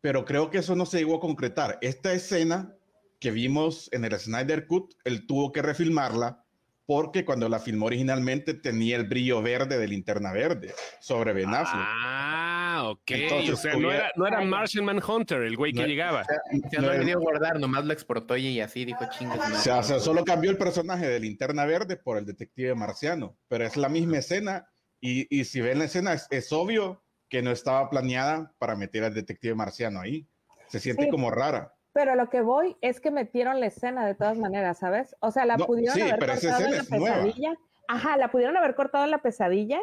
pero 0.00 0.24
creo 0.24 0.50
que 0.50 0.58
eso 0.58 0.74
no 0.74 0.86
se 0.86 0.98
llegó 0.98 1.16
a 1.16 1.20
concretar. 1.20 1.78
Esta 1.80 2.12
escena 2.12 2.74
que 3.20 3.30
vimos 3.30 3.88
en 3.92 4.04
el 4.04 4.18
Snyder 4.18 4.66
Cut, 4.66 4.94
él 5.04 5.26
tuvo 5.26 5.50
que 5.52 5.62
refilmarla 5.62 6.44
porque 6.88 7.22
cuando 7.26 7.50
la 7.50 7.58
filmó 7.58 7.84
originalmente 7.84 8.54
tenía 8.54 8.96
el 8.96 9.06
brillo 9.06 9.42
verde 9.42 9.76
de 9.76 9.86
linterna 9.86 10.32
verde 10.32 10.72
sobre 11.00 11.34
Ben 11.34 11.50
Affleck. 11.52 11.84
Ah, 11.86 12.84
ok. 12.86 13.00
Entonces, 13.10 13.50
o 13.52 13.56
sea, 13.58 13.76
no 13.76 13.92
era, 13.92 14.10
no 14.16 14.26
era 14.26 14.40
Martian 14.40 14.86
Manhunter 14.86 15.42
el 15.42 15.54
güey 15.54 15.74
que 15.74 15.82
No, 15.82 15.86
llegaba. 15.86 16.22
O 16.22 16.24
sea, 16.24 16.36
o 16.66 16.70
sea, 16.70 16.80
No, 16.80 16.86
no 16.86 16.92
le 16.94 16.98
el- 17.00 17.04
dio 17.06 17.20
guardar, 17.20 17.60
nomás 17.60 17.84
lo 17.84 17.92
exportó 17.92 18.38
y 18.38 18.46
y 18.48 18.60
así 18.62 18.86
dijo 18.86 19.00
chingas. 19.18 19.38
O 19.38 19.56
sea, 19.58 19.78
o 19.80 19.82
sea, 19.82 20.00
solo 20.00 20.24
cambió 20.24 20.50
el 20.50 20.56
personaje 20.56 21.06
de 21.06 21.20
linterna 21.20 21.66
verde 21.66 21.98
por 21.98 22.16
el 22.16 22.24
detective 22.24 22.74
marciano, 22.74 23.36
pero 23.48 23.66
es 23.66 23.76
la 23.76 23.90
misma 23.90 24.16
escena 24.16 24.66
y, 24.98 25.26
y 25.28 25.44
si 25.44 25.60
ven 25.60 25.80
la 25.80 25.84
escena 25.84 26.14
es, 26.14 26.26
es 26.30 26.50
obvio 26.54 27.04
que 27.28 27.42
no 27.42 27.50
estaba 27.50 27.90
planeada 27.90 28.54
para 28.58 28.76
meter 28.76 29.04
al 29.04 29.12
detective 29.12 29.54
marciano 29.54 30.00
ahí. 30.00 30.26
Se 30.68 30.80
siente 30.80 31.04
Sí. 31.04 31.10
como 31.10 31.30
rara. 31.30 31.74
Pero 31.98 32.14
lo 32.14 32.30
que 32.30 32.42
voy 32.42 32.76
es 32.80 33.00
que 33.00 33.10
metieron 33.10 33.58
la 33.58 33.66
escena 33.66 34.06
de 34.06 34.14
todas 34.14 34.38
maneras, 34.38 34.78
¿sabes? 34.78 35.16
O 35.18 35.32
sea, 35.32 35.44
la 35.44 35.56
No, 35.56 35.66
pudieron 35.66 35.96
sí, 35.96 36.02
haber 36.02 36.20
cortado 36.20 36.64
en 36.64 36.70
la 36.76 36.82
nueva. 36.96 37.16
pesadilla. 37.16 37.54
Ajá, 37.88 38.16
la 38.16 38.30
pudieron 38.30 38.56
haber 38.56 38.76
cortado 38.76 39.04
en 39.04 39.10
la 39.10 39.18
pesadilla 39.18 39.80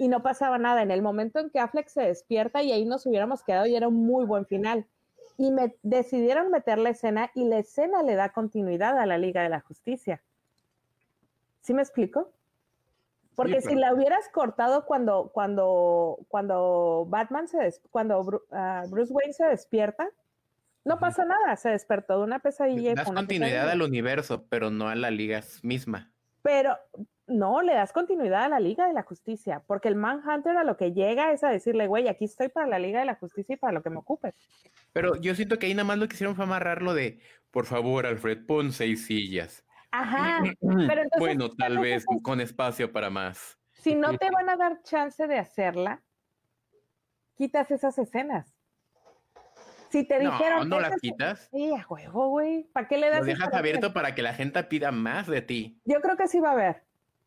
y 0.00 0.08
no 0.08 0.20
pasaba 0.20 0.58
nada. 0.58 0.82
En 0.82 0.90
el 0.90 1.00
momento 1.00 1.38
en 1.38 1.50
que 1.50 1.60
Affleck 1.60 1.86
se 1.86 2.02
despierta 2.02 2.60
y 2.64 2.72
ahí 2.72 2.84
nos 2.84 3.06
hubiéramos 3.06 3.44
quedado 3.44 3.66
y 3.66 3.76
era 3.76 3.86
un 3.86 4.04
muy 4.04 4.26
buen 4.26 4.46
final. 4.46 4.84
Y 5.36 5.52
me 5.52 5.76
decidieron 5.84 6.50
meter 6.50 6.76
la 6.78 6.90
escena 6.90 7.30
y 7.36 7.44
la 7.44 7.58
escena 7.58 8.02
le 8.02 8.16
da 8.16 8.30
continuidad 8.30 8.98
a 8.98 9.06
la 9.06 9.16
Liga 9.16 9.40
de 9.44 9.48
la 9.48 9.60
Justicia. 9.60 10.20
¿Sí 11.60 11.72
me 11.72 11.82
explico? 11.82 12.32
Porque 13.36 13.60
si 13.60 13.76
la 13.76 13.94
hubieras 13.94 14.28
cortado 14.30 14.86
cuando, 14.86 15.30
cuando, 15.32 16.18
cuando 16.26 17.06
Batman 17.08 17.46
se 17.46 17.58
des- 17.58 17.80
cuando 17.92 18.42
ah, 18.50 18.82
Bruce 18.88 19.12
Wayne 19.12 19.32
se 19.32 19.44
despierta, 19.46 20.08
no 20.88 20.98
pasa 20.98 21.24
nada, 21.24 21.54
se 21.56 21.68
despertó 21.68 22.18
de 22.18 22.24
una 22.24 22.38
pesadilla. 22.38 22.94
Das 22.94 23.04
continuidad 23.06 23.50
pesadilla. 23.50 23.72
al 23.72 23.82
universo, 23.82 24.46
pero 24.48 24.70
no 24.70 24.88
a 24.88 24.94
la 24.94 25.10
liga 25.10 25.42
misma. 25.62 26.10
Pero 26.42 26.76
no, 27.26 27.60
le 27.60 27.74
das 27.74 27.92
continuidad 27.92 28.44
a 28.44 28.48
la 28.48 28.58
Liga 28.60 28.86
de 28.86 28.94
la 28.94 29.02
Justicia, 29.02 29.62
porque 29.66 29.88
el 29.88 29.96
Manhunter 29.96 30.56
a 30.56 30.64
lo 30.64 30.78
que 30.78 30.92
llega 30.92 31.30
es 31.32 31.44
a 31.44 31.50
decirle, 31.50 31.86
güey, 31.86 32.08
aquí 32.08 32.24
estoy 32.24 32.48
para 32.48 32.66
la 32.66 32.78
Liga 32.78 33.00
de 33.00 33.06
la 33.06 33.16
Justicia 33.16 33.54
y 33.54 33.58
para 33.58 33.74
lo 33.74 33.82
que 33.82 33.90
me 33.90 33.98
ocupes. 33.98 34.34
Pero 34.94 35.16
yo 35.16 35.34
siento 35.34 35.58
que 35.58 35.66
ahí 35.66 35.74
nada 35.74 35.84
más 35.84 35.98
lo 35.98 36.08
que 36.08 36.14
hicieron 36.14 36.34
fue 36.34 36.44
amarrar 36.44 36.80
lo 36.80 36.94
de, 36.94 37.20
por 37.50 37.66
favor, 37.66 38.06
Alfred, 38.06 38.46
pon 38.46 38.72
seis 38.72 39.04
sillas. 39.06 39.64
Ajá, 39.90 40.40
pero 40.60 41.02
entonces, 41.02 41.18
bueno, 41.18 41.50
tal 41.50 41.72
entonces, 41.72 42.06
vez 42.06 42.22
con 42.22 42.40
espacio 42.40 42.90
para 42.92 43.10
más. 43.10 43.58
si 43.72 43.94
no 43.94 44.16
te 44.16 44.30
van 44.30 44.48
a 44.48 44.56
dar 44.56 44.82
chance 44.82 45.26
de 45.26 45.38
hacerla, 45.38 46.02
quitas 47.36 47.70
esas 47.70 47.98
escenas. 47.98 48.57
Si 49.90 50.04
te 50.04 50.22
No, 50.22 50.32
dijeron... 50.32 50.68
no 50.68 50.80
las 50.80 50.90
"Esas- 50.90 51.00
quitas. 51.00 51.48
Sí, 51.52 51.72
a 51.72 51.82
juego, 51.82 52.28
güey. 52.28 52.64
¿Para 52.72 52.88
qué 52.88 52.98
le 52.98 53.08
das 53.10 53.20
Lo 53.20 53.26
dejas 53.26 53.52
abierto 53.54 53.92
para 53.92 54.14
que 54.14 54.22
la 54.22 54.34
gente 54.34 54.62
pida 54.64 54.92
más 54.92 55.26
de 55.26 55.42
ti. 55.42 55.80
Yo 55.84 56.00
creo 56.00 56.16
que 56.16 56.28
sí 56.28 56.40
va 56.40 56.50
a 56.50 56.52
haber. 56.52 56.82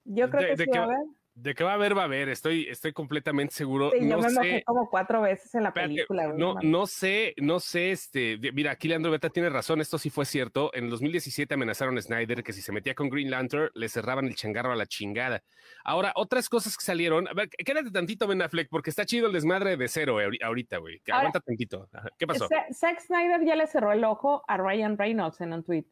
Yo 0.05 0.29
creo 0.29 0.41
De- 0.41 0.47
que 0.49 0.55
de 0.57 0.63
sí 0.65 0.71
que 0.71 0.79
va 0.79 0.85
a 0.85 0.87
haber. 0.87 1.05
De 1.41 1.55
que 1.55 1.63
va 1.63 1.71
a 1.71 1.73
haber, 1.73 1.97
va 1.97 2.03
a 2.03 2.05
haber. 2.05 2.29
Estoy, 2.29 2.67
estoy 2.69 2.93
completamente 2.93 3.53
seguro. 3.55 3.89
Sí, 3.97 4.07
yo 4.07 4.19
me 4.19 4.29
sé. 4.29 4.63
como 4.63 4.87
cuatro 4.89 5.21
veces 5.21 5.55
en 5.55 5.63
la 5.63 5.69
Espérate, 5.69 5.93
película, 5.95 6.27
güey. 6.27 6.37
no, 6.37 6.55
no 6.61 6.85
sé, 6.85 7.33
no 7.37 7.59
sé, 7.59 7.91
este, 7.91 8.37
mira, 8.53 8.71
aquí 8.71 8.87
Leandro 8.87 9.09
Beta 9.11 9.29
tiene 9.29 9.49
razón, 9.49 9.81
esto 9.81 9.97
sí 9.97 10.11
fue 10.11 10.25
cierto. 10.25 10.69
En 10.75 10.83
el 10.85 10.89
2017 10.91 11.53
amenazaron 11.55 11.97
a 11.97 12.01
Snyder 12.01 12.43
que 12.43 12.53
si 12.53 12.61
se 12.61 12.71
metía 12.71 12.93
con 12.93 13.09
Green 13.09 13.31
Lantern 13.31 13.71
le 13.73 13.89
cerraban 13.89 14.25
el 14.25 14.35
changarro 14.35 14.71
a 14.71 14.75
la 14.75 14.85
chingada. 14.85 15.41
Ahora, 15.83 16.11
otras 16.15 16.47
cosas 16.47 16.77
que 16.77 16.85
salieron, 16.85 17.27
a 17.27 17.33
ver, 17.33 17.49
quédate 17.49 17.89
tantito, 17.89 18.27
Ben 18.27 18.41
Affleck, 18.43 18.69
porque 18.69 18.91
está 18.91 19.05
chido 19.05 19.25
el 19.25 19.33
desmadre 19.33 19.77
de 19.77 19.87
cero 19.87 20.21
eh, 20.21 20.27
ahori- 20.27 20.43
ahorita, 20.43 20.77
güey. 20.77 21.01
Aguanta 21.11 21.39
tantito. 21.39 21.89
¿Qué 22.19 22.27
pasó? 22.27 22.47
Zack 22.71 22.99
Snyder 22.99 23.43
ya 23.43 23.55
le 23.55 23.65
cerró 23.65 23.91
el 23.93 24.03
ojo 24.03 24.43
a 24.47 24.57
Ryan 24.57 24.95
Reynolds 24.95 25.41
en 25.41 25.53
un 25.53 25.63
tweet. 25.63 25.85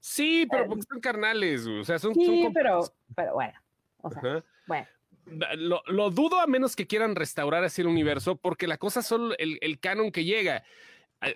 Sí, 0.00 0.46
pero 0.50 0.64
eh, 0.64 0.66
porque 0.68 0.82
son 0.88 1.00
carnales, 1.00 1.66
güey, 1.68 1.80
o 1.80 1.84
sea, 1.84 1.98
son, 2.00 2.14
Sí, 2.14 2.48
pero, 2.52 2.80
pero 3.14 3.34
bueno. 3.34 3.54
O 4.00 4.10
sea, 4.10 4.18
Ajá. 4.20 4.44
Lo, 5.56 5.82
lo 5.86 6.10
dudo 6.10 6.40
a 6.40 6.46
menos 6.46 6.74
que 6.74 6.86
quieran 6.86 7.14
restaurar 7.14 7.64
así 7.64 7.82
el 7.82 7.88
universo, 7.88 8.36
porque 8.36 8.66
la 8.66 8.78
cosa 8.78 9.02
son 9.02 9.34
el, 9.38 9.58
el 9.60 9.78
canon 9.78 10.10
que 10.10 10.24
llega. 10.24 10.64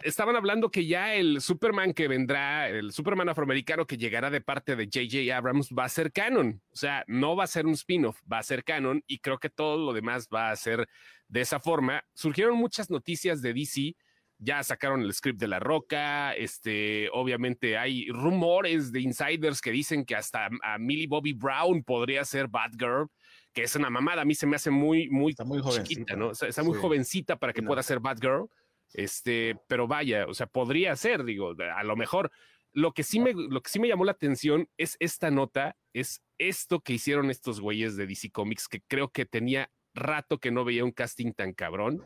Estaban 0.04 0.36
hablando 0.36 0.70
que 0.70 0.86
ya 0.86 1.14
el 1.16 1.40
Superman 1.40 1.92
que 1.92 2.06
vendrá, 2.06 2.68
el 2.68 2.92
Superman 2.92 3.28
afroamericano 3.28 3.84
que 3.84 3.96
llegará 3.96 4.30
de 4.30 4.40
parte 4.40 4.76
de 4.76 4.84
J.J. 4.84 5.36
Abrams 5.36 5.70
va 5.76 5.84
a 5.84 5.88
ser 5.88 6.12
canon. 6.12 6.62
O 6.72 6.76
sea, 6.76 7.04
no 7.08 7.34
va 7.34 7.44
a 7.44 7.48
ser 7.48 7.66
un 7.66 7.72
spin-off, 7.72 8.20
va 8.32 8.38
a 8.38 8.44
ser 8.44 8.62
canon 8.62 9.02
y 9.08 9.18
creo 9.18 9.38
que 9.38 9.50
todo 9.50 9.84
lo 9.84 9.92
demás 9.92 10.28
va 10.32 10.52
a 10.52 10.56
ser 10.56 10.88
de 11.26 11.40
esa 11.40 11.58
forma. 11.58 12.04
Surgieron 12.14 12.56
muchas 12.56 12.90
noticias 12.90 13.42
de 13.42 13.54
DC. 13.54 13.96
Ya 14.38 14.62
sacaron 14.62 15.02
el 15.02 15.12
script 15.12 15.40
de 15.40 15.48
La 15.48 15.58
Roca. 15.58 16.32
Este, 16.34 17.08
obviamente 17.12 17.76
hay 17.76 18.08
rumores 18.08 18.92
de 18.92 19.00
insiders 19.00 19.60
que 19.60 19.72
dicen 19.72 20.04
que 20.04 20.14
hasta 20.14 20.48
a 20.62 20.78
Millie 20.78 21.08
Bobby 21.08 21.32
Brown 21.32 21.82
podría 21.82 22.24
ser 22.24 22.46
Batgirl 22.46 23.08
que 23.52 23.62
es 23.64 23.76
una 23.76 23.90
mamada. 23.90 24.22
A 24.22 24.24
mí 24.24 24.34
se 24.34 24.46
me 24.46 24.56
hace 24.56 24.70
muy, 24.70 25.08
muy, 25.10 25.32
Está 25.32 25.44
muy 25.44 25.58
chiquita, 25.58 25.72
jovencita. 25.72 26.16
¿no? 26.16 26.28
O 26.28 26.34
sea, 26.34 26.48
está 26.48 26.62
muy 26.62 26.74
Sí. 26.74 26.80
jovencita 26.80 27.36
para 27.36 27.52
que 27.52 27.62
No. 27.62 27.68
pueda 27.68 27.82
ser 27.82 28.00
Batgirl. 28.00 28.48
Este, 28.94 29.56
pero 29.68 29.86
vaya, 29.88 30.26
o 30.26 30.34
sea, 30.34 30.46
podría 30.46 30.94
ser, 30.96 31.24
digo, 31.24 31.54
a 31.74 31.82
lo 31.84 31.96
mejor. 31.96 32.30
Lo 32.74 32.92
que 32.92 33.02
sí 33.02 33.20
me, 33.20 33.34
lo 33.34 33.60
que 33.62 33.70
sí 33.70 33.78
me 33.78 33.88
llamó 33.88 34.04
la 34.06 34.12
atención 34.12 34.66
es 34.78 34.96
esta 34.98 35.30
nota, 35.30 35.76
es 35.92 36.22
esto 36.38 36.80
que 36.80 36.94
hicieron 36.94 37.30
estos 37.30 37.60
güeyes 37.60 37.96
de 37.96 38.06
DC 38.06 38.30
Comics, 38.30 38.66
que 38.68 38.80
creo 38.80 39.08
que 39.10 39.26
tenía 39.26 39.70
rato 39.94 40.38
que 40.38 40.50
no 40.50 40.64
veía 40.64 40.82
un 40.84 40.90
casting 40.92 41.32
tan 41.32 41.52
cabrón. 41.52 42.02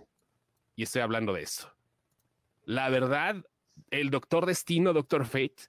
Y 0.74 0.82
estoy 0.82 1.02
hablando 1.02 1.32
de 1.32 1.42
eso. 1.42 1.72
La 2.64 2.88
verdad, 2.88 3.44
el 3.90 4.10
Doctor 4.10 4.44
Destino, 4.46 4.92
Doctor 4.92 5.24
Fate, 5.24 5.68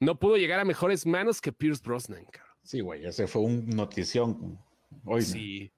no 0.00 0.18
pudo 0.18 0.36
llegar 0.36 0.58
a 0.58 0.64
mejores 0.64 1.06
manos 1.06 1.40
que 1.40 1.52
Pierce 1.52 1.82
Brosnan, 1.84 2.24
cabrón. 2.24 2.56
Sí, 2.64 2.80
güey, 2.80 3.06
ese 3.06 3.28
fue 3.28 3.42
un 3.42 3.68
notición. 3.70 4.58
Hoy, 5.04 5.20
¿no? 5.20 5.26
Sí. 5.26 5.72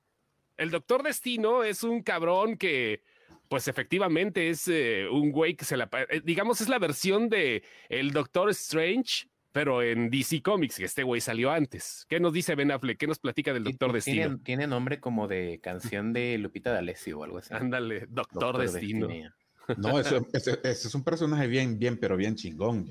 El 0.56 0.70
Doctor 0.70 1.02
Destino 1.02 1.62
es 1.64 1.82
un 1.84 2.02
cabrón 2.02 2.56
que, 2.56 3.02
pues 3.48 3.68
efectivamente 3.68 4.48
es 4.50 4.66
eh, 4.68 5.06
un 5.10 5.30
güey 5.30 5.54
que 5.54 5.64
se 5.64 5.76
la... 5.76 5.88
eh, 6.10 6.20
digamos, 6.24 6.60
es 6.60 6.68
la 6.68 6.78
versión 6.78 7.28
de 7.28 7.62
el 7.88 8.10
Doctor 8.12 8.50
Strange, 8.50 9.28
pero 9.52 9.82
en 9.82 10.10
DC 10.10 10.42
Comics, 10.42 10.76
que 10.76 10.84
este 10.84 11.02
güey 11.04 11.20
salió 11.20 11.50
antes. 11.50 12.04
¿Qué 12.08 12.20
nos 12.20 12.32
dice 12.32 12.54
Ben 12.54 12.70
Affleck? 12.70 12.98
¿Qué 12.98 13.06
nos 13.06 13.18
platica 13.18 13.52
del 13.54 13.64
Doctor 13.64 13.92
Destino? 13.92 14.22
Tiene, 14.22 14.38
tiene 14.44 14.66
nombre 14.66 15.00
como 15.00 15.26
de 15.28 15.60
canción 15.62 16.12
de 16.12 16.36
Lupita 16.38 16.72
D'Alessio 16.72 17.20
o 17.20 17.24
algo 17.24 17.38
así. 17.38 17.54
Ándale, 17.54 18.06
Doctor, 18.08 18.58
Destino. 18.58 19.06
Destino. 19.06 19.32
No, 19.76 20.00
ese, 20.00 20.20
ese- 20.32 20.60
ese 20.64 20.88
es 20.88 20.94
un 20.94 21.04
personaje 21.04 21.46
bien, 21.46 21.78
bien, 21.78 21.98
pero 21.98 22.16
bien 22.16 22.34
chingón. 22.34 22.88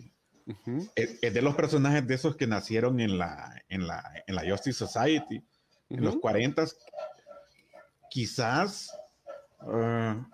Es, 0.95 1.19
es 1.21 1.33
de 1.33 1.41
los 1.41 1.55
personajes 1.55 2.07
de 2.07 2.15
esos 2.15 2.35
que 2.37 2.47
nacieron 2.47 2.99
en 3.01 3.17
la, 3.17 3.61
en 3.67 3.85
la, 3.87 4.03
en 4.27 4.35
la 4.35 4.49
Justice 4.49 4.85
Society, 4.85 5.41
en 5.89 6.03
los 6.03 6.13
ujú. 6.15 6.21
40 6.21 6.65
quizás 8.09 8.91
ah, 9.61 10.27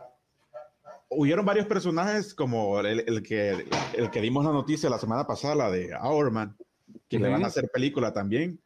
hubieron 1.10 1.46
varios 1.46 1.68
personajes 1.68 2.34
como 2.34 2.80
el, 2.80 3.04
el 3.08 3.24
que, 3.24 3.66
el 3.96 4.10
que 4.12 4.22
dimos 4.22 4.46
la 4.46 4.52
noticia 4.52 4.90
la 4.90 4.98
semana 5.00 5.26
pasada, 5.28 5.56
la 5.56 5.72
de 5.72 5.96
Hourman, 5.96 6.58
que 7.08 7.20
le 7.20 7.30
van 7.30 7.44
a 7.44 7.48
hacer 7.48 7.70
película 7.70 8.14
también. 8.14 8.60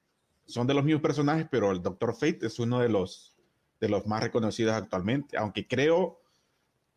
Son 0.45 0.65
de 0.65 0.73
los 0.73 0.86
mismos 0.86 1.02
personajes, 1.02 1.45
pero 1.52 1.71
el 1.71 1.82
Doctor 1.82 2.13
Fate 2.13 2.39
es 2.47 2.58
uno 2.60 2.80
de 2.80 2.88
los, 2.88 3.36
de 3.82 3.89
los 3.89 4.06
más 4.08 4.23
reconocidos 4.23 4.73
actualmente, 4.73 5.38
aunque 5.38 5.67
creo, 5.67 6.21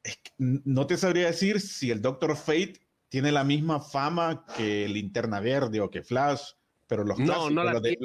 es 0.05 0.17
que 0.19 0.31
n- 0.39 0.63
no 0.65 0.87
te 0.87 0.97
sabría 0.97 1.27
decir 1.27 1.61
si 1.61 1.91
el 1.91 2.01
Doctor 2.01 2.37
Fate 2.37 2.75
tiene 3.09 3.33
la 3.33 3.43
misma 3.43 3.81
fama 3.81 4.45
que 4.57 4.89
Linterna 4.89 5.41
Verde 5.41 5.81
o 5.81 5.91
que 5.91 6.03
Flash, 6.05 6.53
pero 6.87 7.03
los 7.03 7.19
No, 7.19 7.25
clásicos, 7.27 7.53
no 7.55 7.65
la 7.65 7.81
de, 7.81 7.99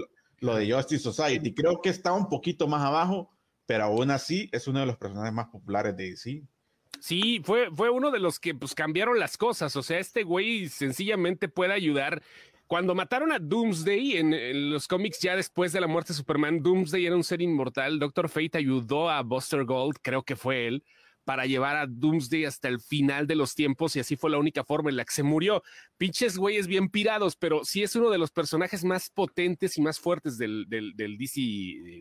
lo 0.46 0.56
de 0.56 0.72
Justice 0.72 1.04
Society, 1.04 1.54
creo 1.54 1.82
que 1.82 1.90
está 1.90 2.14
un 2.14 2.30
poquito 2.30 2.68
más 2.68 2.82
abajo, 2.84 3.32
pero 3.66 3.86
aún 3.86 4.12
así 4.12 4.50
es 4.52 4.68
uno 4.68 4.80
de 4.80 4.86
los 4.86 4.98
personajes 4.98 5.34
más 5.34 5.48
populares 5.48 5.98
de 5.98 6.12
DC. 6.12 6.44
Sí, 7.00 7.42
fue, 7.44 7.70
fue 7.72 7.90
uno 7.90 8.12
de 8.12 8.20
los 8.20 8.40
que 8.40 8.56
pues 8.56 8.74
cambiaron 8.74 9.20
las 9.20 9.38
cosas. 9.38 9.76
O 9.76 9.84
sea, 9.84 10.00
este 10.00 10.24
güey 10.24 10.70
sencillamente 10.70 11.48
puede 11.50 11.74
ayudar. 11.74 12.24
Cuando 12.68 12.96
mataron 12.96 13.32
a 13.32 13.40
Doomsday 13.40 14.18
en, 14.18 14.34
en 14.34 14.72
los 14.72 14.88
cómics 14.88 15.20
ya 15.20 15.36
después 15.36 15.72
de 15.72 15.82
la 15.82 15.88
muerte 15.88 16.14
de 16.14 16.18
Superman, 16.18 16.64
Doomsday 16.64 17.06
era 17.06 17.16
un 17.16 17.24
ser 17.24 17.42
inmortal. 17.42 18.00
Doctor 18.00 18.30
Fate 18.30 18.58
ayudó 18.58 19.10
a 19.10 19.22
Buster 19.22 19.66
Gold, 19.66 19.98
creo 20.02 20.24
que 20.24 20.36
fue 20.36 20.68
él, 20.68 20.84
para 21.26 21.46
llevar 21.46 21.76
a 21.76 21.86
Doomsday 21.88 22.46
hasta 22.46 22.70
el 22.70 22.80
final 22.80 23.28
de 23.28 23.36
los 23.36 23.54
tiempos 23.56 23.96
y 23.96 24.00
así 24.00 24.16
fue 24.16 24.30
la 24.32 24.38
única 24.38 24.64
forma 24.64 24.90
en 24.90 24.96
la 24.96 25.04
que 25.04 25.14
se 25.14 25.24
murió. 25.24 25.62
Pinches 25.98 26.38
güeyes 26.38 26.68
bien 26.68 26.88
pirados, 26.90 27.36
pero 27.36 27.66
sí 27.66 27.84
es 27.84 27.96
uno 27.96 28.10
de 28.10 28.18
los 28.18 28.32
personajes 28.32 28.86
más 28.86 29.10
potentes 29.10 29.78
y 29.78 29.82
más 29.82 30.00
fuertes 30.00 30.38
del, 30.38 30.66
del, 30.70 30.96
del 30.96 31.18
DC, 31.18 31.42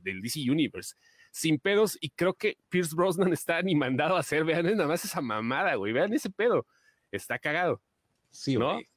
del 0.03 0.21
DC 0.23 0.41
Universe 0.49 0.95
sin 1.33 1.59
pedos 1.59 1.99
y 2.01 2.11
creo 2.11 2.35
que 2.35 2.59
Pierce 2.69 2.95
Brosnan 2.95 3.33
está 3.33 3.61
ni 3.63 3.75
mandado 3.75 4.17
a 4.17 4.21
hacer. 4.21 4.45
Vean, 4.45 4.67
es 4.67 4.77
nada 4.77 4.89
más 4.89 5.05
esa 5.05 5.21
mamada, 5.21 5.75
güey. 5.75 5.93
Vean 5.93 6.13
ese 6.13 6.31
pedo. 6.31 6.65
Está 7.11 7.39
cagado, 7.41 7.83
Sí, 8.31 8.57
¿no? 8.57 8.75
güey. 8.75 8.89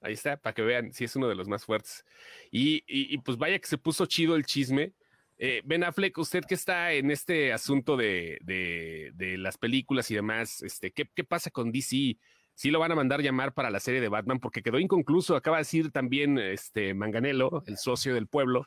Ahí 0.00 0.12
está, 0.12 0.36
para 0.36 0.54
que 0.54 0.62
vean, 0.62 0.92
sí 0.92 1.04
es 1.04 1.16
uno 1.16 1.28
de 1.28 1.34
los 1.34 1.48
más 1.48 1.64
fuertes. 1.64 2.04
Y, 2.50 2.76
y- 2.86 3.12
y, 3.14 3.18
pues 3.18 3.36
vaya 3.36 3.58
que 3.58 3.66
se 3.66 3.78
puso 3.78 4.06
chido 4.06 4.36
el 4.36 4.46
chisme. 4.46 4.92
Eh, 5.40 5.62
ben 5.64 5.84
Affleck, 5.84 6.18
usted 6.18 6.44
que 6.44 6.56
está 6.56 6.92
en 6.92 7.12
este 7.12 7.52
asunto 7.52 7.96
de, 7.96 8.38
las 9.38 9.56
películas 9.56 10.10
y 10.10 10.16
demás, 10.16 10.62
este, 10.62 10.92
¿qué, 10.92 11.24
pasa 11.24 11.50
con 11.50 11.70
DC? 11.70 12.18
Sí 12.54 12.70
lo 12.72 12.80
van 12.80 12.90
a 12.90 12.96
mandar 12.96 13.22
llamar 13.22 13.54
para 13.54 13.70
la 13.70 13.78
serie 13.78 14.00
de 14.00 14.08
Batman 14.08 14.40
porque 14.40 14.62
quedó 14.62 14.80
inconcluso. 14.80 15.36
Acaba 15.36 15.58
de 15.58 15.60
decir 15.60 15.92
también 15.92 16.38
este 16.38 16.92
Manganelo, 16.92 17.62
el 17.66 17.76
socio 17.76 18.14
del 18.14 18.26
pueblo, 18.26 18.66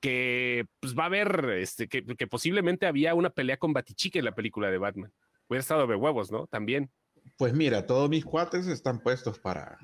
que 0.00 0.64
pues 0.80 0.96
va 0.96 1.02
a 1.02 1.06
haber, 1.06 1.50
este, 1.58 1.88
que, 1.88 2.02
posiblemente 2.26 2.86
había 2.86 3.14
una 3.14 3.28
pelea 3.28 3.58
con 3.58 3.74
Batichica 3.74 4.18
en 4.18 4.24
la 4.24 4.34
película 4.34 4.70
de 4.70 4.78
Batman. 4.78 5.12
Hubiera 5.46 5.60
estado 5.60 5.86
de 5.86 5.94
huevos, 5.94 6.32
¿no? 6.32 6.46
También. 6.46 6.90
Pues 7.36 7.52
mira, 7.52 7.84
todos 7.84 8.08
mis 8.08 8.24
cuates 8.24 8.66
están 8.66 9.00
puestos 9.00 9.38
para, 9.38 9.78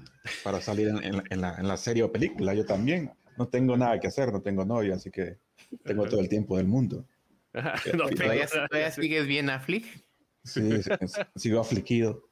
salir 0.63 0.89
en 0.89 1.41
la 1.41 1.77
serie 1.77 2.03
o 2.03 2.11
película. 2.11 2.55
Yo 2.55 2.65
también. 2.65 3.13
No 3.37 3.49
tengo 3.49 3.77
nada 3.77 3.99
que 4.01 4.09
hacer, 4.09 4.33
no 4.33 4.41
tengo 4.43 4.65
novia, 4.65 4.95
así 4.95 5.11
que 5.11 5.39
tengo 5.85 6.07
todo 6.09 6.21
el 6.21 6.29
tiempo 6.29 6.57
del 6.57 6.67
mundo. 6.67 7.07
No 7.97 8.09
tengo 8.09 8.17
¿Todavía, 8.17 8.91
sigues 8.91 9.27
bien, 9.29 9.49
Afflick? 9.49 9.85
Sí, 10.43 10.83
sí, 10.83 10.91
sí, 11.07 11.21
sigo 11.37 11.61
afligido. 11.61 12.29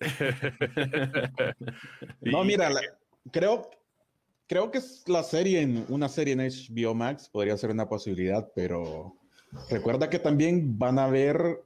No, 2.20 2.44
mira, 2.44 2.70
la- 2.70 2.80
creo, 3.30 3.68
creo 4.46 4.70
que 4.70 4.78
es 4.78 5.02
la 5.08 5.22
serie 5.22 5.60
en 5.60 5.84
una 5.88 6.08
serie 6.08 6.34
en 6.34 6.40
HBO 6.40 6.94
Max 6.94 7.28
podría 7.28 7.56
ser 7.56 7.70
una 7.70 7.88
posibilidad, 7.88 8.50
pero 8.54 9.16
recuerda 9.68 10.08
que 10.08 10.18
también 10.18 10.78
van 10.78 10.98
a 10.98 11.08
ver, 11.08 11.64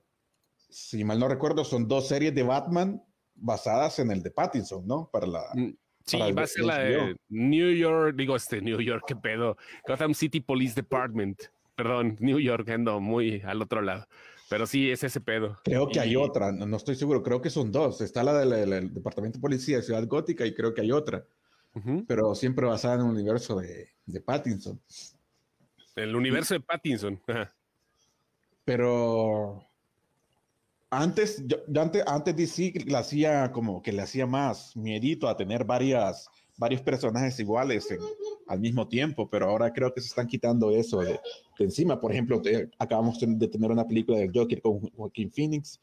si 0.69 1.05
mal 1.05 1.19
no 1.19 1.29
recuerdo, 1.29 1.65
son 1.65 1.87
dos 1.89 2.09
series 2.09 2.35
de 2.35 2.43
Batman 2.43 3.03
basadas 3.35 3.99
en 3.99 4.11
el 4.11 4.23
de 4.23 4.31
Pattinson, 4.31 4.87
¿no? 4.87 5.09
Para 5.13 5.27
la 5.27 5.43
Mm, 5.55 5.71
Sí, 6.07 6.19
va 6.19 6.43
a 6.43 6.47
ser 6.47 6.65
la 6.65 6.79
de. 6.79 7.17
New 7.29 7.73
York, 7.73 8.15
digo 8.17 8.37
este 8.37 8.61
New 8.61 8.81
York, 8.81 9.05
qué 9.07 9.17
pedo. 9.17 9.57
Gotham 9.87 10.15
City 10.15 10.41
Police 10.41 10.75
Department. 10.75 11.43
Perdón, 11.75 12.17
New 12.21 12.39
York, 12.39 12.69
ando 12.69 13.01
muy 13.01 13.43
al 13.45 13.61
otro 13.61 13.83
lado. 13.83 14.07
Pero 14.49 14.67
sí, 14.67 14.91
es 14.91 15.03
ese 15.03 15.21
pedo. 15.21 15.59
Creo 15.65 15.89
que 15.89 15.99
hay 15.99 16.15
otra, 16.15 16.53
no, 16.53 16.67
no 16.67 16.77
estoy 16.77 16.95
seguro, 16.95 17.23
creo 17.23 17.43
que 17.43 17.51
son 17.51 17.73
dos. 17.73 18.01
Está 18.01 18.23
la 18.23 18.39
del, 18.39 18.95
Departamento 18.95 19.39
de 19.39 19.43
Policía 19.43 19.79
de 19.79 19.83
Ciudad 19.83 20.07
Gótica 20.07 20.47
y 20.47 20.55
creo 20.55 20.73
que 20.73 20.83
hay 20.83 20.93
otra, 20.93 21.27
pero 22.07 22.35
siempre 22.35 22.67
basada 22.67 22.95
en 22.95 23.01
el 23.01 23.07
universo 23.09 23.59
de, 23.59 23.91
de 24.07 24.21
Pattinson. 24.21 24.81
El 25.97 26.15
universo 26.15 26.55
de 26.55 26.61
Pattinson. 26.61 27.21
Ajá. 27.27 27.53
Pero 28.65 29.65
antes, 30.91 31.43
yo, 31.47 31.57
yo 31.69 31.83
antes, 31.83 32.03
antes 32.07 32.37
DC 32.37 32.73
le 32.87 32.97
hacía 32.97 33.51
como 33.53 33.83
que 33.83 33.93
le 33.93 34.03
hacía 34.03 34.27
más 34.27 34.77
miedito 34.77 35.29
a 35.29 35.37
tener 35.37 35.65
varias, 35.65 36.29
varios 36.57 36.81
personajes 36.83 37.39
iguales 37.41 37.91
en- 37.91 37.99
al 38.49 38.61
mismo 38.61 38.87
tiempo, 38.87 39.29
pero 39.29 39.47
ahora 39.51 39.73
creo 39.73 39.93
que 39.93 40.01
se 40.01 40.07
están 40.07 40.29
quitando 40.29 40.71
eso 40.71 41.01
de, 41.01 41.19
de 41.59 41.65
encima. 41.65 42.01
Por 42.01 42.13
ejemplo, 42.13 42.41
te- 42.41 42.71
acabamos 42.79 43.19
de 43.21 43.49
tener 43.49 43.71
una 43.71 43.87
película 43.87 44.19
del 44.19 44.31
Joker 44.33 44.63
con 44.63 44.81
Joaquín 44.91 45.31
Phoenix. 45.33 45.81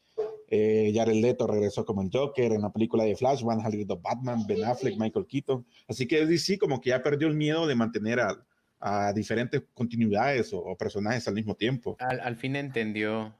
Eh, 0.48 0.92
Jared 0.94 1.16
Leto 1.20 1.46
regresó 1.46 1.84
como 1.84 2.00
el 2.02 2.10
Joker 2.12 2.52
en 2.52 2.62
la 2.62 2.72
película 2.72 3.04
de 3.04 3.16
Flash, 3.16 3.42
van 3.42 3.60
a 3.60 3.64
salir 3.64 3.86
dos 3.86 4.00
Batman, 4.00 4.46
Ben 4.46 4.64
Affleck, 4.64 4.96
Michael 4.98 5.26
Keaton. 5.26 5.66
Así 5.88 6.06
que 6.06 6.24
DC 6.24 6.58
como 6.58 6.80
que 6.80 6.90
ya 6.90 7.02
perdió 7.02 7.28
el 7.28 7.34
miedo 7.34 7.66
de 7.66 7.74
mantener 7.74 8.20
al, 8.20 8.42
a 8.80 9.12
diferentes 9.12 9.62
continuidades 9.74 10.52
o, 10.54 10.60
o 10.60 10.76
personajes 10.76 11.26
al 11.28 11.34
mismo 11.34 11.54
tiempo. 11.54 11.96
Al, 12.00 12.20
al 12.20 12.36
fin 12.36 12.56
entendió 12.56 13.34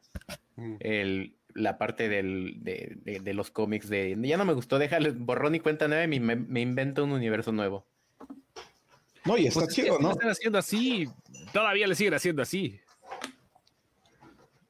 Mm. 0.56 0.76
el, 0.78 1.34
la 1.54 1.78
parte 1.78 2.08
del, 2.08 2.56
de, 2.62 2.96
de- 3.04 3.20
de 3.20 3.34
los 3.34 3.50
cómics 3.50 3.88
de 3.88 4.16
ya 4.22 4.36
no 4.36 4.44
me 4.44 4.52
gustó, 4.52 4.78
déjale 4.78 5.10
borrón 5.10 5.54
y 5.54 5.60
cuenta 5.60 5.88
nueva 5.88 6.04
y 6.12 6.20
me, 6.20 6.36
me 6.36 6.60
invento 6.60 7.04
un 7.04 7.12
universo 7.12 7.52
nuevo. 7.52 7.86
No, 9.24 9.38
y 9.38 9.46
está 9.46 9.60
Pues 9.60 9.78
es 9.78 9.84
que 9.84 9.90
¿no? 10.02 10.10
están 10.10 10.30
haciendo 10.30 10.58
así, 10.58 11.08
todavía 11.52 11.86
le 11.86 11.94
siguen 11.94 12.14
haciendo 12.14 12.42
así. 12.42 12.78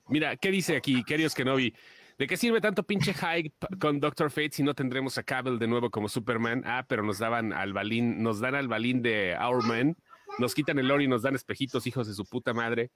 Mira, 0.08 0.36
¿qué 0.36 0.50
dice 0.50 0.76
aquí, 0.76 1.02
queridos 1.04 1.34
Kenobi? 1.34 1.74
¿De 2.18 2.26
qué 2.28 2.36
sirve 2.36 2.60
tanto 2.60 2.84
pinche 2.84 3.12
hype 3.12 3.52
con 3.80 3.98
Doctor 3.98 4.30
Fate 4.30 4.52
si 4.52 4.62
no 4.62 4.74
tendremos 4.74 5.18
a 5.18 5.24
Cable 5.24 5.58
de 5.58 5.66
nuevo 5.66 5.90
como 5.90 6.08
Superman? 6.08 6.62
Ah, 6.64 6.84
pero 6.88 7.02
nos 7.02 7.18
daban 7.18 7.52
al 7.52 7.72
balín, 7.72 8.22
nos 8.22 8.38
dan 8.38 8.54
al 8.54 8.68
balín 8.68 9.02
de 9.02 9.36
Our 9.36 9.64
Man, 9.64 9.96
nos 10.38 10.54
quitan 10.54 10.78
el 10.78 10.90
oro 10.90 11.02
y 11.02 11.08
nos 11.08 11.22
dan 11.22 11.34
espejitos, 11.34 11.86
hijos 11.88 12.06
de 12.06 12.14
su 12.14 12.24
puta 12.24 12.52
madre. 12.54 12.90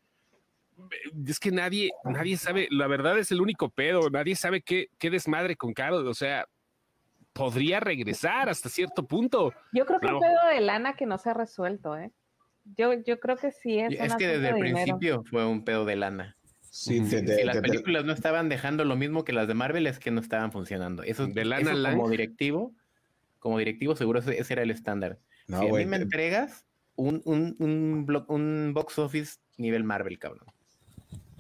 Es 1.27 1.41
que 1.41 1.51
nadie, 1.51 1.91
nadie 2.05 2.37
sabe, 2.37 2.69
la 2.71 2.87
verdad 2.87 3.19
es 3.19 3.31
el 3.33 3.41
único 3.41 3.69
pedo, 3.71 4.11
nadie 4.11 4.37
sabe 4.37 4.63
qué, 4.63 4.89
qué 4.99 5.11
desmadre 5.11 5.57
con 5.57 5.73
Cable, 5.75 6.09
o 6.09 6.15
sea, 6.15 6.47
podría 7.33 7.81
regresar 7.81 8.49
hasta 8.49 8.69
cierto 8.69 9.07
punto. 9.07 9.53
Yo 9.73 9.87
creo 9.87 9.99
que 10.01 10.07
Claro. 10.07 10.19
un 10.19 10.23
pedo 10.23 10.49
de 10.55 10.61
lana 10.61 10.95
que 10.95 11.07
no 11.07 11.19
se 11.19 11.31
ha 11.31 11.35
resuelto, 11.35 11.97
¿eh? 11.97 12.11
Yo, 12.77 12.93
yo 12.93 13.19
creo 13.19 13.37
que 13.37 13.51
sí 13.51 13.79
es. 13.79 13.93
Es 13.99 14.15
que 14.17 14.27
desde 14.29 14.49
el 14.49 14.55
de 14.55 14.63
dinero. 14.63 14.75
principio 14.85 15.25
fue 15.31 15.47
un 15.47 15.65
pedo 15.65 15.85
de 15.85 15.97
lana. 15.97 16.37
Sí, 16.71 17.01
de- 17.01 17.07
si 17.37 17.45
las 17.45 17.57
de- 17.57 17.63
de- 17.63 17.69
películas 17.69 18.05
no 18.05 18.13
estaban 18.13 18.49
dejando 18.49 18.85
lo 18.85 18.95
mismo 18.95 19.25
que 19.25 19.33
las 19.33 19.49
de 19.49 19.55
Marvel, 19.55 19.87
es 19.87 19.99
que 19.99 20.11
no 20.11 20.21
estaban 20.21 20.53
funcionando. 20.53 21.03
Eso, 21.03 21.27
De 21.27 21.45
Lana 21.45 21.73
eso 21.73 21.91
como 21.97 22.11
directivo, 22.11 22.75
como 23.39 23.59
directivo 23.59 23.97
seguro 23.97 24.19
ese, 24.21 24.39
ese 24.39 24.53
era 24.53 24.63
el 24.63 24.71
estándar. 24.71 25.19
no, 25.47 25.61
si 25.61 25.69
a 25.69 25.73
mí 25.73 25.87
me 25.87 25.97
de- 25.97 26.05
entregas 26.05 26.67
un, 26.95 27.23
un, 27.25 27.57
un, 27.59 28.07
blo- 28.07 28.27
un 28.29 28.73
box 28.75 28.99
office 28.99 29.39
nivel 29.57 29.83
Marvel, 29.85 30.19
cabrón. 30.19 30.47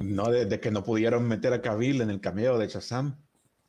No, 0.01 0.31
de, 0.31 0.47
de 0.47 0.61
que 0.61 0.71
no 0.71 0.85
pudieron 0.85 1.27
meter 1.27 1.53
a 1.53 1.63
Cavill 1.63 2.01
en 2.03 2.11
el 2.11 2.21
cameo 2.21 2.59
de 2.59 2.69
Shazam. 2.69 3.17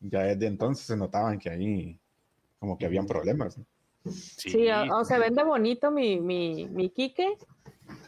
Ya 0.01 0.23
desde 0.23 0.47
entonces 0.47 0.85
se 0.85 0.95
notaban 0.95 1.39
que 1.39 1.49
ahí 1.49 1.99
como 2.59 2.77
que 2.77 2.85
habían 2.85 3.05
problemas. 3.05 3.57
¿no? 3.57 3.65
Sí, 4.11 4.69
o, 4.69 4.97
o 4.97 5.05
se 5.05 5.19
vende 5.19 5.43
bonito 5.43 5.91
mi, 5.91 6.19
mi, 6.19 6.67
mi 6.67 6.89
Quique. 6.89 7.35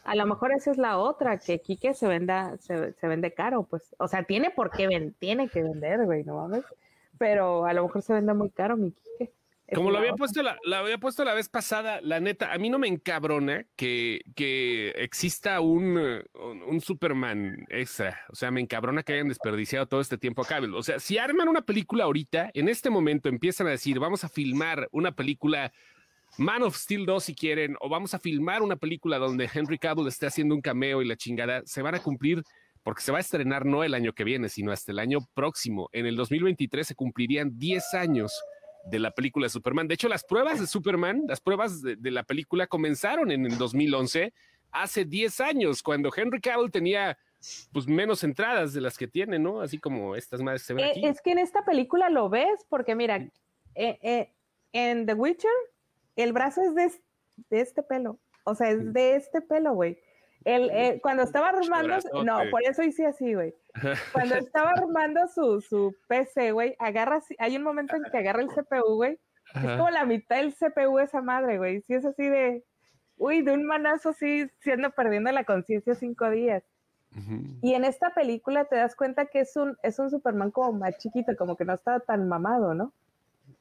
A 0.03 0.15
lo 0.15 0.25
mejor 0.25 0.51
esa 0.53 0.71
es 0.71 0.77
la 0.77 0.97
otra, 0.97 1.37
que 1.39 1.59
Quique 1.59 1.93
se 1.93 2.07
venda, 2.07 2.57
se, 2.57 2.93
se 2.93 3.07
vende 3.07 3.33
caro, 3.33 3.63
pues. 3.63 3.95
O 3.97 4.07
sea, 4.07 4.23
tiene 4.23 4.51
por 4.51 4.71
qué 4.71 4.87
ven, 4.87 5.15
tiene 5.19 5.49
que 5.49 5.63
vender, 5.63 6.05
güey, 6.05 6.23
no 6.23 6.35
mames. 6.35 6.63
Pero 7.17 7.65
a 7.65 7.73
lo 7.73 7.83
mejor 7.83 8.01
se 8.01 8.13
vende 8.13 8.33
muy 8.33 8.49
caro 8.49 8.77
mi 8.77 8.91
Quique. 8.91 9.33
Como 9.73 9.89
lo 9.89 9.99
había 9.99 10.13
puesto 10.13 10.43
la, 10.43 10.57
la 10.65 10.79
había 10.79 10.97
puesto 10.97 11.23
la 11.23 11.33
vez 11.33 11.47
pasada, 11.47 12.01
la 12.01 12.19
neta, 12.19 12.53
a 12.53 12.57
mí 12.57 12.69
no 12.69 12.77
me 12.77 12.87
encabrona 12.87 13.65
que, 13.75 14.21
que 14.35 14.89
exista 14.97 15.61
un, 15.61 15.97
eh, 15.97 16.23
un, 16.33 16.61
un 16.63 16.81
Superman 16.81 17.65
extra. 17.69 18.19
O 18.29 18.35
sea, 18.35 18.51
me 18.51 18.59
encabrona 18.59 19.03
que 19.03 19.13
hayan 19.13 19.29
desperdiciado 19.29 19.87
todo 19.87 20.01
este 20.01 20.17
tiempo 20.17 20.41
a 20.41 20.45
Cable. 20.45 20.77
O 20.77 20.83
sea, 20.83 20.99
si 20.99 21.17
arman 21.17 21.47
una 21.47 21.61
película 21.61 22.03
ahorita, 22.03 22.51
en 22.53 22.67
este 22.67 22.89
momento 22.89 23.29
empiezan 23.29 23.67
a 23.67 23.71
decir, 23.71 23.99
vamos 23.99 24.23
a 24.23 24.29
filmar 24.29 24.89
una 24.91 25.13
película 25.13 25.71
Man 26.37 26.63
of 26.63 26.75
Steel 26.75 27.05
2 27.05 27.23
si 27.23 27.35
quieren, 27.35 27.75
o 27.79 27.89
vamos 27.89 28.13
a 28.13 28.19
filmar 28.19 28.61
una 28.61 28.75
película 28.75 29.17
donde 29.17 29.49
Henry 29.53 29.77
Cavill 29.77 30.07
esté 30.07 30.27
haciendo 30.27 30.55
un 30.55 30.61
cameo 30.61 31.01
y 31.01 31.07
la 31.07 31.15
chingada, 31.15 31.61
se 31.65 31.81
van 31.81 31.95
a 31.95 31.99
cumplir 31.99 32.43
porque 32.83 33.01
se 33.01 33.11
va 33.11 33.19
a 33.19 33.21
estrenar 33.21 33.65
no 33.65 33.83
el 33.83 33.93
año 33.93 34.13
que 34.13 34.23
viene, 34.23 34.49
sino 34.49 34.71
hasta 34.71 34.91
el 34.91 34.99
año 34.99 35.19
próximo. 35.33 35.89
En 35.91 36.05
el 36.05 36.15
2023 36.15 36.87
se 36.87 36.95
cumplirían 36.95 37.57
10 37.57 37.93
años 37.93 38.33
de 38.85 38.99
la 38.99 39.11
película 39.11 39.45
de 39.45 39.49
Superman. 39.49 39.87
De 39.87 39.93
hecho, 39.95 40.07
las 40.09 40.23
pruebas 40.23 40.59
de 40.59 40.67
Superman, 40.67 41.23
las 41.27 41.39
pruebas 41.41 41.81
de, 41.81 41.95
de 41.95 42.11
la 42.11 42.23
película 42.23 42.67
comenzaron 42.67 43.31
en 43.31 43.45
el 43.45 43.57
2011, 43.57 44.33
hace 44.71 45.05
10 45.05 45.39
años, 45.41 45.83
cuando 45.83 46.09
Henry 46.15 46.39
Cavill 46.41 46.71
tenía 46.71 47.17
pues 47.71 47.87
menos 47.87 48.23
entradas 48.23 48.71
de 48.73 48.81
las 48.81 48.97
que 48.97 49.07
tiene, 49.07 49.39
¿no? 49.39 49.61
Así 49.61 49.79
como 49.79 50.15
estas 50.15 50.41
madres 50.41 50.61
se 50.61 50.73
ven 50.75 50.85
Eh, 50.85 50.91
aquí. 50.91 51.05
es 51.07 51.21
que 51.21 51.31
en 51.31 51.39
esta 51.39 51.65
película 51.65 52.09
lo 52.09 52.29
ves, 52.29 52.65
porque 52.69 52.93
mira, 52.95 53.15
eh, 53.17 53.31
eh, 54.03 54.31
en 54.73 55.05
The 55.07 55.13
Witcher, 55.15 55.49
el 56.15 56.33
brazo 56.33 56.61
es 56.61 56.75
de, 56.75 56.85
es- 56.85 57.01
de 57.49 57.61
este 57.61 57.81
pelo. 57.83 58.19
O 58.43 58.53
sea, 58.55 58.69
es 58.69 58.93
de 58.93 59.15
este 59.15 59.41
pelo, 59.41 59.73
güey. 59.73 59.97
El, 60.45 60.69
eh, 60.71 60.99
cuando 61.01 61.23
estaba 61.23 61.49
armando, 61.49 61.97
no, 62.23 62.39
por 62.51 62.63
eso 62.63 62.81
hice 62.83 63.05
así, 63.05 63.33
güey. 63.33 63.53
Cuando 64.11 64.35
estaba 64.35 64.71
armando 64.71 65.21
su, 65.27 65.61
su 65.61 65.95
PC, 66.07 66.51
güey, 66.51 66.75
agarra, 66.79 67.21
hay 67.39 67.55
un 67.57 67.63
momento 67.63 67.95
en 67.95 68.03
que 68.11 68.17
agarra 68.17 68.41
el 68.41 68.49
CPU, 68.49 68.95
güey. 68.95 69.19
Es 69.55 69.61
como 69.61 69.89
la 69.89 70.05
mitad 70.05 70.37
del 70.37 70.53
CPU 70.53 70.99
esa 70.99 71.21
madre, 71.21 71.57
güey. 71.57 71.81
Sí 71.81 71.93
es 71.93 72.05
así 72.05 72.23
de, 72.23 72.63
uy, 73.17 73.41
de 73.41 73.51
un 73.51 73.65
manazo 73.65 74.09
así, 74.09 74.49
siendo 74.59 74.91
perdiendo 74.91 75.31
la 75.31 75.43
conciencia 75.43 75.95
cinco 75.95 76.29
días. 76.29 76.63
Y 77.61 77.73
en 77.73 77.83
esta 77.83 78.13
película 78.13 78.63
te 78.65 78.77
das 78.77 78.95
cuenta 78.95 79.25
que 79.25 79.41
es 79.41 79.57
un, 79.57 79.77
es 79.83 79.99
un 79.99 80.09
Superman 80.09 80.51
como 80.51 80.71
más 80.79 80.97
chiquito, 80.97 81.35
como 81.37 81.57
que 81.57 81.65
no 81.65 81.73
estaba 81.73 81.99
tan 81.99 82.29
mamado, 82.29 82.73
¿no? 82.73 82.93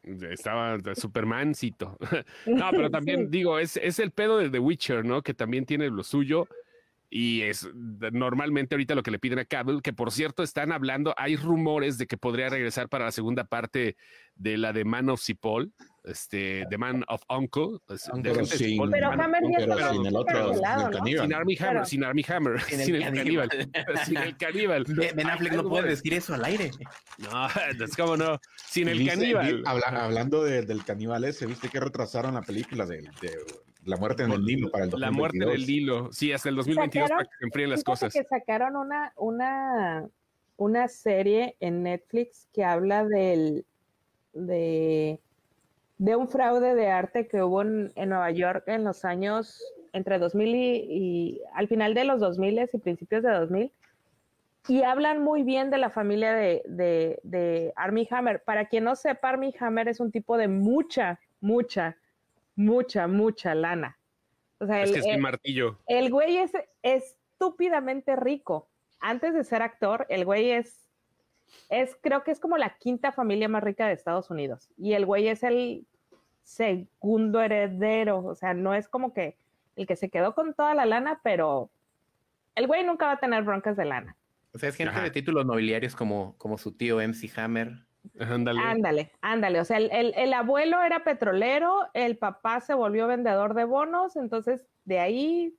Estaba 0.05 0.79
Supermancito. 0.95 1.99
No, 2.47 2.71
pero 2.71 2.91
también 2.91 3.23
Sí. 3.23 3.27
digo, 3.31 3.59
es, 3.59 3.77
es 3.77 3.99
el 3.99 4.13
pedo 4.13 4.39
de 4.39 4.51
The 4.51 4.61
Witcher, 4.61 5.05
¿no? 5.05 5.23
Que 5.23 5.35
también 5.35 5.67
tiene 5.67 5.91
lo 5.91 6.05
suyo. 6.05 6.47
Y 7.11 7.43
es 7.43 7.69
normalmente 7.75 8.77
ahorita 8.77 8.95
lo 8.95 9.03
que 9.03 9.11
le 9.11 9.19
piden 9.19 9.41
a 9.41 9.45
Cable, 9.45 9.81
que 9.83 9.93
por 9.93 10.13
cierto 10.13 10.45
están 10.45 10.71
hablando, 10.71 11.13
hay 11.17 11.35
rumores 11.35 11.99
de 11.99 12.07
que 12.07 12.17
podría 12.17 12.49
regresar 12.49 12.89
para 12.89 13.07
la 13.07 13.13
segunda 13.13 13.45
parte 13.45 13.97
de 14.41 14.57
la 14.57 14.73
de 14.73 14.85
Man 14.87 15.11
of 15.11 15.21
Cipoll, 15.23 15.71
este, 16.03 16.65
The 16.71 16.79
Man 16.79 17.05
of 17.09 17.23
Uncle. 17.29 17.77
de 17.87 17.99
sí. 18.47 18.57
Cipoll, 18.57 18.91
Pero 18.91 19.11
Man 19.11 19.19
of 19.21 19.25
Hammer 19.27 19.43
Uncle, 19.45 19.67
pero 19.67 19.93
sin 19.93 20.07
el 20.07 20.17
otro, 20.17 20.55
sin 20.55 20.55
el 20.55 20.61
¿no? 20.63 20.91
caníbal. 20.91 21.21
Sin 21.27 21.35
Army 21.35 21.57
Hammer, 21.59 21.73
Pero- 21.75 21.85
sin 21.85 22.05
Army 22.05 22.25
Hammer, 22.27 22.61
Sin 22.63 22.81
el 22.81 22.87
sin 22.87 22.95
el 22.97 23.03
caníbal. 23.05 23.49
caníbal, 23.51 23.99
sin 24.07 24.17
el 24.17 24.37
caníbal. 24.39 24.85
Ben 25.15 25.29
Affleck 25.29 25.53
no 25.53 25.69
puede 25.69 25.89
decir 25.91 26.15
eso 26.15 26.33
al 26.35 26.45
aire. 26.47 26.71
No, 27.19 27.47
es 27.85 27.97
como 27.97 28.17
no, 28.17 28.39
sin 28.57 28.89
el 28.89 28.99
Dice- 28.99 29.11
caníbal. 29.11 29.47
di- 29.59 29.63
habla- 29.67 30.05
hablando 30.05 30.43
de- 30.43 30.63
del 30.63 30.85
caníbal 30.87 31.23
ese, 31.25 31.45
viste 31.47 31.69
que 31.69 31.79
retrasaron 31.79 32.33
la 32.33 32.41
película 32.43 32.87
de, 32.87 33.03
de 33.21 33.37
La 33.85 33.99
muerte 33.99 34.23
en 34.23 34.33
el 34.33 34.43
Nilo 34.43 34.71
para 34.71 34.85
el 34.85 34.91
La 34.97 35.11
muerte 35.11 35.39
del 35.39 35.49
2022. 35.49 35.69
Hilo. 35.69 36.13
Sí, 36.13 36.33
hasta 36.33 36.49
el 36.49 36.57
2022 36.57 37.11
Sacaron- 37.11 37.17
para 37.19 37.29
que 37.29 37.37
se 37.39 37.45
enfríen 37.45 37.71
las 37.71 37.85
cosas. 37.85 38.13
que 38.15 38.25
sacaron 38.25 38.75
una, 38.77 39.13
una, 39.17 40.09
una 40.57 40.89
serie 40.89 41.57
en 41.61 41.83
Netflix 41.83 42.49
que 42.55 42.65
habla 42.65 43.05
del, 43.05 43.67
de, 44.33 45.21
de 45.99 46.17
un 46.17 46.29
fraude 46.29 46.75
de 46.75 46.89
arte 46.89 47.27
que 47.29 47.43
hubo 47.43 47.63
en, 47.63 47.93
en 47.95 48.09
Nueva 48.11 48.31
York 48.31 48.65
en 48.67 48.85
los 48.85 49.05
años 49.05 49.63
entre 49.93 50.19
2000 50.19 50.55
y, 50.55 50.61
y 50.89 51.41
al 51.55 51.67
final 51.69 51.95
de 51.95 52.05
los 52.05 52.21
2000 52.21 52.69
y 52.73 52.79
principios 52.79 53.23
de 53.23 53.31
2000. 53.33 53.73
Y 54.69 54.83
hablan 54.83 55.23
muy 55.25 55.43
bien 55.43 55.71
de 55.71 55.79
la 55.79 55.91
familia 55.91 56.35
de, 56.35 56.63
de, 56.67 57.19
de 57.23 57.73
Armie 57.77 58.07
Hammer. 58.11 58.43
Para 58.45 58.67
quien 58.69 58.85
no 58.85 58.95
sepa, 58.95 59.31
Armie 59.31 59.55
Hammer 59.59 59.89
es 59.89 60.01
un 60.01 60.13
tipo 60.13 60.37
de 60.37 60.49
mucha, 60.49 61.19
mucha, 61.41 61.97
mucha, 62.57 63.07
mucha 63.09 63.55
lana. 63.55 63.99
O 64.59 64.67
sea, 64.67 64.83
Es 64.83 64.91
el- 64.91 64.95
que 64.95 65.01
es 65.01 65.17
mi 65.17 65.23
martillo. 65.23 65.79
el 65.87 66.11
güey 66.11 66.37
es 66.37 66.53
estúpidamente 66.83 68.15
rico. 68.17 68.69
Antes 69.01 69.33
de 69.35 69.45
ser 69.45 69.63
actor, 69.63 70.05
el 70.11 70.25
güey 70.27 70.51
es, 70.51 70.80
es, 71.69 71.97
creo 72.01 72.23
que 72.25 72.31
es 72.31 72.41
como 72.41 72.57
la 72.59 72.77
quinta 72.79 73.13
familia 73.13 73.49
más 73.49 73.63
rica 73.63 73.87
de 73.87 73.95
Estados 73.95 74.31
Unidos. 74.31 74.71
Y 74.77 74.93
el 74.95 75.07
güey 75.07 75.29
es 75.29 75.43
el 75.43 75.87
segundo 76.43 77.41
heredero. 77.41 78.25
O 78.25 78.35
sea, 78.35 78.55
no 78.55 78.75
es 78.75 78.89
como 78.89 79.13
que 79.13 79.37
el 79.77 79.87
que 79.87 79.97
se 79.97 80.11
quedó 80.11 80.35
con 80.35 80.55
toda 80.55 80.75
la 80.75 80.87
lana, 80.87 81.21
pero 81.23 81.71
el 82.55 82.67
güey 82.67 82.85
nunca 82.85 83.07
va 83.07 83.13
a 83.13 83.21
tener 83.21 83.43
broncas 83.45 83.77
de 83.77 83.85
lana. 83.85 84.17
O 84.53 84.59
sea, 84.59 84.69
es 84.69 84.77
gente 84.77 84.93
Ajá. 84.93 85.03
de 85.05 85.11
títulos 85.11 85.47
nobiliarios 85.47 85.95
como, 85.95 86.35
como 86.39 86.59
su 86.59 86.73
tío 86.73 87.01
MC 87.01 87.31
Hammer. 87.39 87.85
Ándale. 88.19 88.61
Ándale, 88.61 89.13
ándale. 89.21 89.61
O 89.61 89.65
sea, 89.65 89.77
el, 89.77 89.91
el- 89.93 90.15
el 90.17 90.33
abuelo 90.33 90.83
era 90.83 91.05
petrolero, 91.05 91.89
el 91.95 92.17
papá 92.17 92.61
se 92.61 92.75
volvió 92.75 93.07
vendedor 93.07 93.55
de 93.55 93.65
bonos, 93.65 94.17
entonces 94.17 94.67
de 94.87 94.99
ahí 94.99 95.55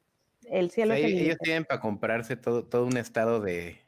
el 0.45 0.65
O 0.65 0.69
cielo 0.69 0.93
sea, 0.95 0.99
es 0.99 1.05
el 1.05 1.11
ellos 1.11 1.23
límite. 1.25 1.43
tienen 1.43 1.65
para 1.65 1.79
comprarse 1.79 2.35
todo, 2.35 2.65
todo 2.65 2.85
un 2.85 2.97
estado 2.97 3.39
de... 3.41 3.79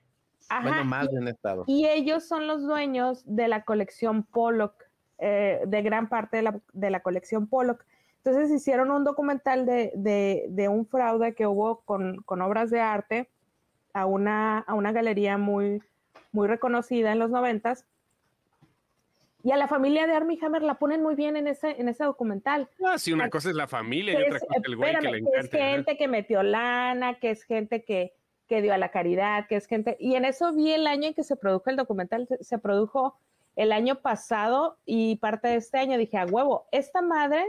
Ajá, 0.58 0.68
Bueno, 0.70 0.86
más 0.86 1.10
de 1.12 1.18
un 1.20 1.28
estado. 1.28 1.64
Y 1.68 1.88
ellos 1.88 2.26
son 2.28 2.48
los 2.48 2.64
dueños 2.64 3.24
de 3.26 3.48
la 3.48 3.64
colección 3.64 4.24
Pollock, 4.24 4.76
eh, 5.20 5.62
de 5.66 5.82
gran 5.82 6.10
parte 6.10 6.38
de 6.38 6.44
la, 6.44 6.60
de 6.74 6.90
la 6.90 7.02
colección 7.02 7.48
Pollock. 7.48 7.86
Entonces 8.24 8.52
hicieron 8.52 8.90
un 8.92 9.04
documental 9.04 9.66
de, 9.66 9.92
de- 9.96 10.46
de 10.50 10.68
un 10.70 10.86
fraude 10.86 11.34
que 11.36 11.46
hubo 11.48 11.82
con, 11.82 12.22
con 12.24 12.42
obras 12.42 12.70
de 12.70 12.80
arte 12.80 13.30
a 13.94 14.06
una, 14.06 14.60
a 14.60 14.74
una 14.74 14.92
galería 14.92 15.38
muy, 15.38 15.82
muy 16.32 16.48
reconocida 16.48 17.12
en 17.12 17.20
los 17.20 17.30
noventas. 17.30 17.86
Y 19.46 19.52
a 19.52 19.58
la 19.58 19.68
familia 19.68 20.08
de 20.08 20.14
Armie 20.14 20.40
Hammer 20.42 20.62
la 20.62 20.76
ponen 20.76 21.04
muy 21.04 21.16
bien 21.16 21.36
en 21.36 21.48
ese, 21.48 21.72
en 21.80 21.90
ese 21.90 22.06
documental. 22.06 22.70
Ah, 22.86 22.98
sí, 22.98 23.12
una 23.12 23.30
cosa 23.30 23.50
es 23.50 23.56
la 23.56 23.68
familia 23.68 24.14
y 24.14 24.18
Que 24.18 24.24
otra 24.24 24.38
es- 24.38 24.44
cosa 24.44 24.56
es 24.58 24.64
el 24.66 24.76
güey 24.78 24.92
que 24.92 24.98
espérame, 25.00 25.14
le 25.16 25.20
que 25.32 25.38
es 25.38 25.46
encanta. 25.46 25.58
¿no? 25.58 25.64
gente 25.76 25.98
que 25.98 26.08
metió 26.08 26.44
lana, 26.44 27.14
que 27.20 27.30
es 27.32 27.44
gente 27.44 27.84
que, 27.84 28.14
que 28.48 28.62
dio 28.62 28.74
a 28.74 28.78
la 28.78 28.90
caridad, 28.90 29.48
que 29.48 29.56
es 29.56 29.68
gente... 29.68 29.96
Y 30.00 30.16
en 30.16 30.26
eso 30.26 30.54
vi 30.54 30.72
el 30.72 30.88
año 30.88 31.08
en 31.08 31.14
que 31.14 31.24
se 31.24 31.36
produjo 31.36 31.70
el 31.70 31.76
documental, 31.76 32.28
se, 32.42 32.58
produjo 32.58 33.18
el 33.56 33.72
año 33.72 33.96
pasado 34.02 34.78
y 34.86 35.16
parte 35.18 35.48
de 35.48 35.56
este 35.56 35.78
año. 35.78 35.98
Dije, 35.98 36.18
a 36.18 36.26
huevo, 36.26 36.68
esta 36.72 37.02
madre 37.02 37.46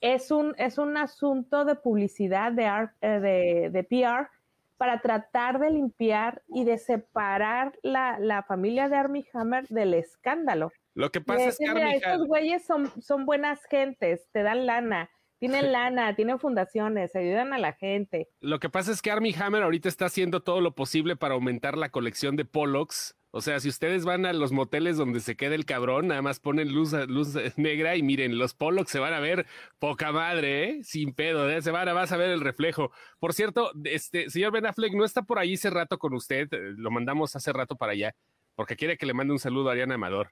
es 0.00 0.30
un, 0.30 0.54
es 0.58 0.78
un 0.78 0.96
asunto 0.96 1.64
de 1.64 1.74
publicidad, 1.76 2.52
de, 2.52 2.66
art- 2.66 2.96
eh, 3.00 3.20
de, 3.20 3.70
de 3.70 3.84
PR, 3.84 4.28
para 4.76 5.00
tratar 5.00 5.58
de 5.60 5.70
limpiar 5.70 6.42
y 6.48 6.64
de 6.64 6.78
separar 6.78 7.78
la, 7.82 8.18
la 8.18 8.42
familia 8.42 8.88
de 8.88 8.96
Armie 8.96 9.26
Hammer 9.32 9.66
del 9.68 9.94
escándalo. 9.94 10.72
Lo 10.94 11.10
que 11.10 11.20
pasa 11.20 11.46
es 11.46 11.58
que 11.58 11.68
mira, 11.72 11.86
Armie 11.86 11.96
estos 11.96 12.26
güeyes 12.26 12.64
son, 12.64 12.90
son 13.02 13.24
buenas 13.24 13.64
gentes, 13.66 14.28
te 14.32 14.42
dan 14.42 14.66
lana, 14.66 15.10
tienen 15.44 15.72
lana, 15.72 16.16
tienen 16.16 16.38
fundaciones, 16.38 17.14
ayudan 17.14 17.52
a 17.52 17.58
la 17.58 17.74
gente. 17.74 18.30
Lo 18.40 18.58
que 18.60 18.70
pasa 18.70 18.92
es 18.92 19.02
que 19.02 19.10
Armie 19.10 19.34
Hammer 19.38 19.62
ahorita 19.62 19.90
está 19.90 20.06
haciendo 20.06 20.40
todo 20.40 20.62
lo 20.62 20.74
posible 20.74 21.16
para 21.16 21.34
aumentar 21.34 21.76
la 21.76 21.90
colección 21.90 22.34
de 22.34 22.46
Pollocks. 22.46 23.14
O 23.30 23.42
sea, 23.42 23.60
si 23.60 23.68
ustedes 23.68 24.06
van 24.06 24.24
a 24.24 24.32
los 24.32 24.52
moteles 24.52 24.96
donde 24.96 25.20
se 25.20 25.36
queda 25.36 25.54
el 25.54 25.66
cabrón, 25.66 26.06
nada 26.06 26.22
más 26.22 26.40
ponen 26.40 26.72
luz, 26.72 26.94
luz 27.08 27.36
negra 27.58 27.94
y 27.94 28.02
miren, 28.02 28.38
los 28.38 28.54
Pollocks 28.54 28.90
se 28.90 29.00
van 29.00 29.12
a 29.12 29.20
ver 29.20 29.44
poca 29.78 30.12
madre, 30.12 30.64
¿eh? 30.64 30.80
sin 30.82 31.12
pedo, 31.12 31.50
¿eh? 31.50 31.60
se 31.60 31.70
van 31.70 31.90
a, 31.90 31.92
vas 31.92 32.10
a 32.12 32.16
ver 32.16 32.30
el 32.30 32.40
reflejo. 32.40 32.90
Por 33.18 33.34
cierto, 33.34 33.70
este 33.84 34.30
señor 34.30 34.50
Ben 34.50 34.64
Affleck 34.64 34.94
no 34.94 35.04
está 35.04 35.24
por 35.24 35.38
ahí 35.38 35.56
hace 35.56 35.68
rato 35.68 35.98
con 35.98 36.14
usted, 36.14 36.48
eh, 36.52 36.72
lo 36.78 36.90
mandamos 36.90 37.36
hace 37.36 37.52
rato 37.52 37.76
para 37.76 37.92
allá, 37.92 38.14
porque 38.54 38.76
quiere 38.76 38.96
que 38.96 39.04
le 39.04 39.12
mande 39.12 39.34
un 39.34 39.38
saludo 39.38 39.68
a 39.68 39.72
Ariana 39.72 39.96
Amador. 39.96 40.30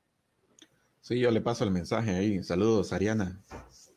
Sí, 1.03 1.19
yo 1.19 1.31
le 1.31 1.43
paso 1.43 1.65
el 1.65 1.71
mensaje 1.71 2.13
ahí. 2.13 2.43
Saludos, 2.43 2.95
Ariana. 2.95 3.43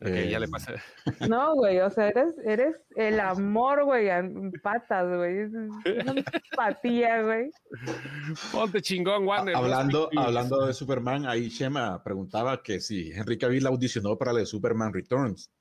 Ok, 0.06 0.12
Eh, 0.12 0.30
ya 0.30 0.40
le 0.40 0.48
pasa. 0.48 0.74
No, 1.30 1.56
güey, 1.56 1.80
o 1.80 1.90
sea, 1.90 2.10
eres, 2.10 2.36
eres 2.46 2.76
el 2.96 3.20
amor, 3.20 3.86
güey, 3.86 4.10
en 4.10 4.52
patas, 4.62 5.08
güey. 5.16 5.50
Empatía, 5.84 7.24
güey. 7.24 7.50
Ponte 8.52 8.82
chingón, 8.82 9.26
no 9.26 9.34
hablando, 9.34 10.10
hablando 10.16 10.66
de 10.68 10.74
Superman, 10.74 11.26
ahí 11.26 11.50
Shema 11.50 12.04
preguntaba 12.04 12.62
que 12.62 12.80
si 12.80 13.12
Henry 13.12 13.38
Cavill 13.38 13.66
audicionó 13.66 14.18
para 14.18 14.34
la 14.34 14.40
de 14.40 14.46
Superman 14.46 14.94
Returns. 14.94 15.52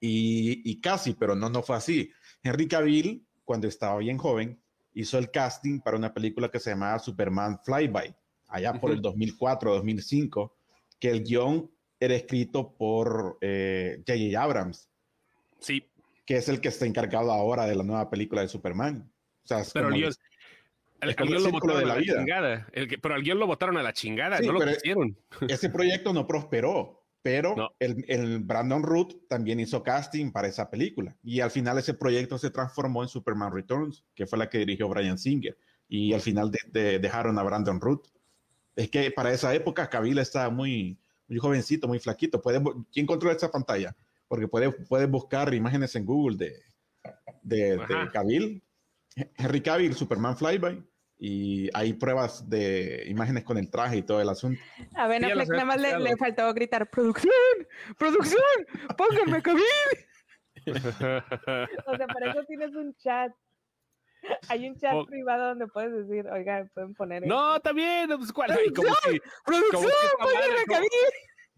Y, 0.00 0.62
y 0.70 0.80
casi, 0.80 1.14
pero 1.14 1.34
no, 1.34 1.48
no 1.50 1.62
fue 1.62 1.76
así. 1.76 2.10
Henry 2.42 2.68
Cavill, 2.68 3.26
cuando 3.44 3.68
estaba 3.68 3.98
bien 3.98 4.18
joven, 4.18 4.62
hizo 4.92 5.18
el 5.18 5.30
casting 5.30 5.80
para 5.80 5.96
una 5.96 6.12
película 6.12 6.50
que 6.50 6.60
se 6.60 6.70
llamaba 6.70 6.98
Superman 6.98 7.58
Flyby, 7.64 8.14
allá 8.48 8.74
por 8.80 8.92
el 8.92 9.00
2004, 9.00 9.74
2005, 9.74 10.56
que 10.98 11.10
el 11.10 11.24
guion 11.24 11.70
era 12.00 12.14
escrito 12.14 12.74
por 12.76 13.38
eh, 13.40 14.02
J.J. 14.06 14.42
Abrams, 14.42 14.88
Sí, 15.58 15.86
que 16.26 16.36
es 16.36 16.48
el 16.48 16.60
que 16.60 16.68
está 16.68 16.84
encargado 16.86 17.32
ahora 17.32 17.66
de 17.66 17.74
la 17.74 17.82
nueva 17.84 18.10
película 18.10 18.42
de 18.42 18.48
Superman. 18.48 19.10
O 19.44 19.46
sea, 19.46 19.60
es 19.60 19.72
pero 19.72 19.86
como- 19.86 19.96
guion, 19.96 20.12
el, 21.00 21.10
es 21.10 21.16
como 21.16 21.30
el 21.30 21.36
el 21.36 21.42
guion 21.42 21.52
lo 21.52 21.58
botaron 21.60 21.76
de 21.78 21.82
a 21.84 21.86
la 21.86 21.94
la 21.94 22.00
vida. 22.00 22.14
chingada. 22.18 22.66
El 22.72 22.88
que- 22.88 22.98
pero 22.98 23.14
al 23.14 23.22
guion 23.22 23.38
lo 23.38 23.46
botaron 23.46 23.76
a 23.78 23.82
la 23.82 23.92
chingada, 23.92 24.38
Sí, 24.38 24.46
no 24.46 24.52
lo 24.52 24.60
quisieron. 24.66 25.16
ese 25.48 25.70
proyecto 25.70 26.12
no 26.12 26.26
prosperó, 26.26 27.02
pero 27.22 27.54
No. 27.56 27.70
el, 27.78 28.04
el 28.08 28.40
Brandon 28.40 28.82
Root 28.82 29.26
también 29.28 29.60
hizo 29.60 29.82
casting 29.82 30.30
para 30.32 30.48
esa 30.48 30.68
película. 30.70 31.16
Y 31.22 31.40
al 31.40 31.50
final 31.50 31.78
ese 31.78 31.94
proyecto 31.94 32.36
se 32.38 32.50
transformó 32.50 33.02
en 33.02 33.08
Superman 33.08 33.52
Returns, 33.52 34.04
que 34.14 34.26
fue 34.26 34.38
la 34.38 34.48
que 34.50 34.58
dirigió 34.58 34.88
Brian 34.88 35.18
Singer. 35.18 35.56
Y 35.88 36.12
al 36.12 36.20
final 36.20 36.50
de- 36.50 36.58
de- 36.70 36.98
dejaron 36.98 37.38
a 37.38 37.42
Brandon 37.42 37.80
Root. 37.80 38.08
Es 38.76 38.90
que 38.90 39.10
para 39.10 39.32
esa 39.32 39.54
época 39.54 39.88
Cavill 39.88 40.18
estaba 40.18 40.50
muy, 40.50 40.98
muy 41.28 41.38
jovencito, 41.38 41.88
muy 41.88 41.98
flaquito. 41.98 42.42
¿Quién 42.92 43.06
controla 43.06 43.36
esa 43.36 43.50
pantalla? 43.50 43.94
Porque 44.28 44.48
puede, 44.48 44.70
puedes 44.70 45.10
buscar 45.10 45.52
imágenes 45.54 45.94
en 45.96 46.04
Google 46.04 46.36
de, 46.36 46.62
de, 47.42 47.76
de. 47.76 48.08
Cavill. 48.12 48.62
Henry 49.36 49.60
Cavill, 49.60 49.94
Superman 49.94 50.36
Flyby. 50.36 50.84
Y 51.16 51.70
hay 51.72 51.92
pruebas 51.92 52.48
de 52.50 53.04
imágenes 53.06 53.44
con 53.44 53.56
el 53.56 53.70
traje 53.70 53.98
y 53.98 54.02
todo 54.02 54.20
el 54.20 54.28
asunto. 54.28 54.60
A 54.94 55.06
Ben 55.06 55.22
Sí, 55.22 55.30
Affleck 55.30 55.48
había 55.48 55.64
nada 55.64 55.64
más 55.64 55.80
le, 55.80 55.98
le 56.00 56.16
faltó 56.16 56.52
gritar, 56.52 56.90
¡producción! 56.90 57.32
¡Producción! 57.98 58.42
¡Pónganme 58.96 59.42
Cavill! 59.42 59.62
O 61.86 61.96
sea, 61.96 62.06
para 62.06 62.30
eso 62.30 62.42
tienes 62.46 62.74
un 62.74 62.94
chat. 62.96 63.32
Hay 64.48 64.68
un 64.68 64.76
chat 64.76 64.94
privado 65.06 65.48
donde 65.48 65.66
puedes 65.66 65.92
decir, 66.06 66.26
oiga, 66.30 66.66
pueden 66.74 66.94
poner 66.94 67.26
no, 67.26 67.60
también, 67.60 68.08
pues, 68.16 68.32
¿cuál? 68.32 68.50
Ay, 68.52 68.72
como 68.72 68.88
si, 68.94 69.20
¡Producción! 69.44 69.70
como 69.72 69.88
si 69.88 69.96
esta 69.96 70.16
¡Pónganme 70.18 70.48
madre, 70.48 70.64
como- 70.66 70.80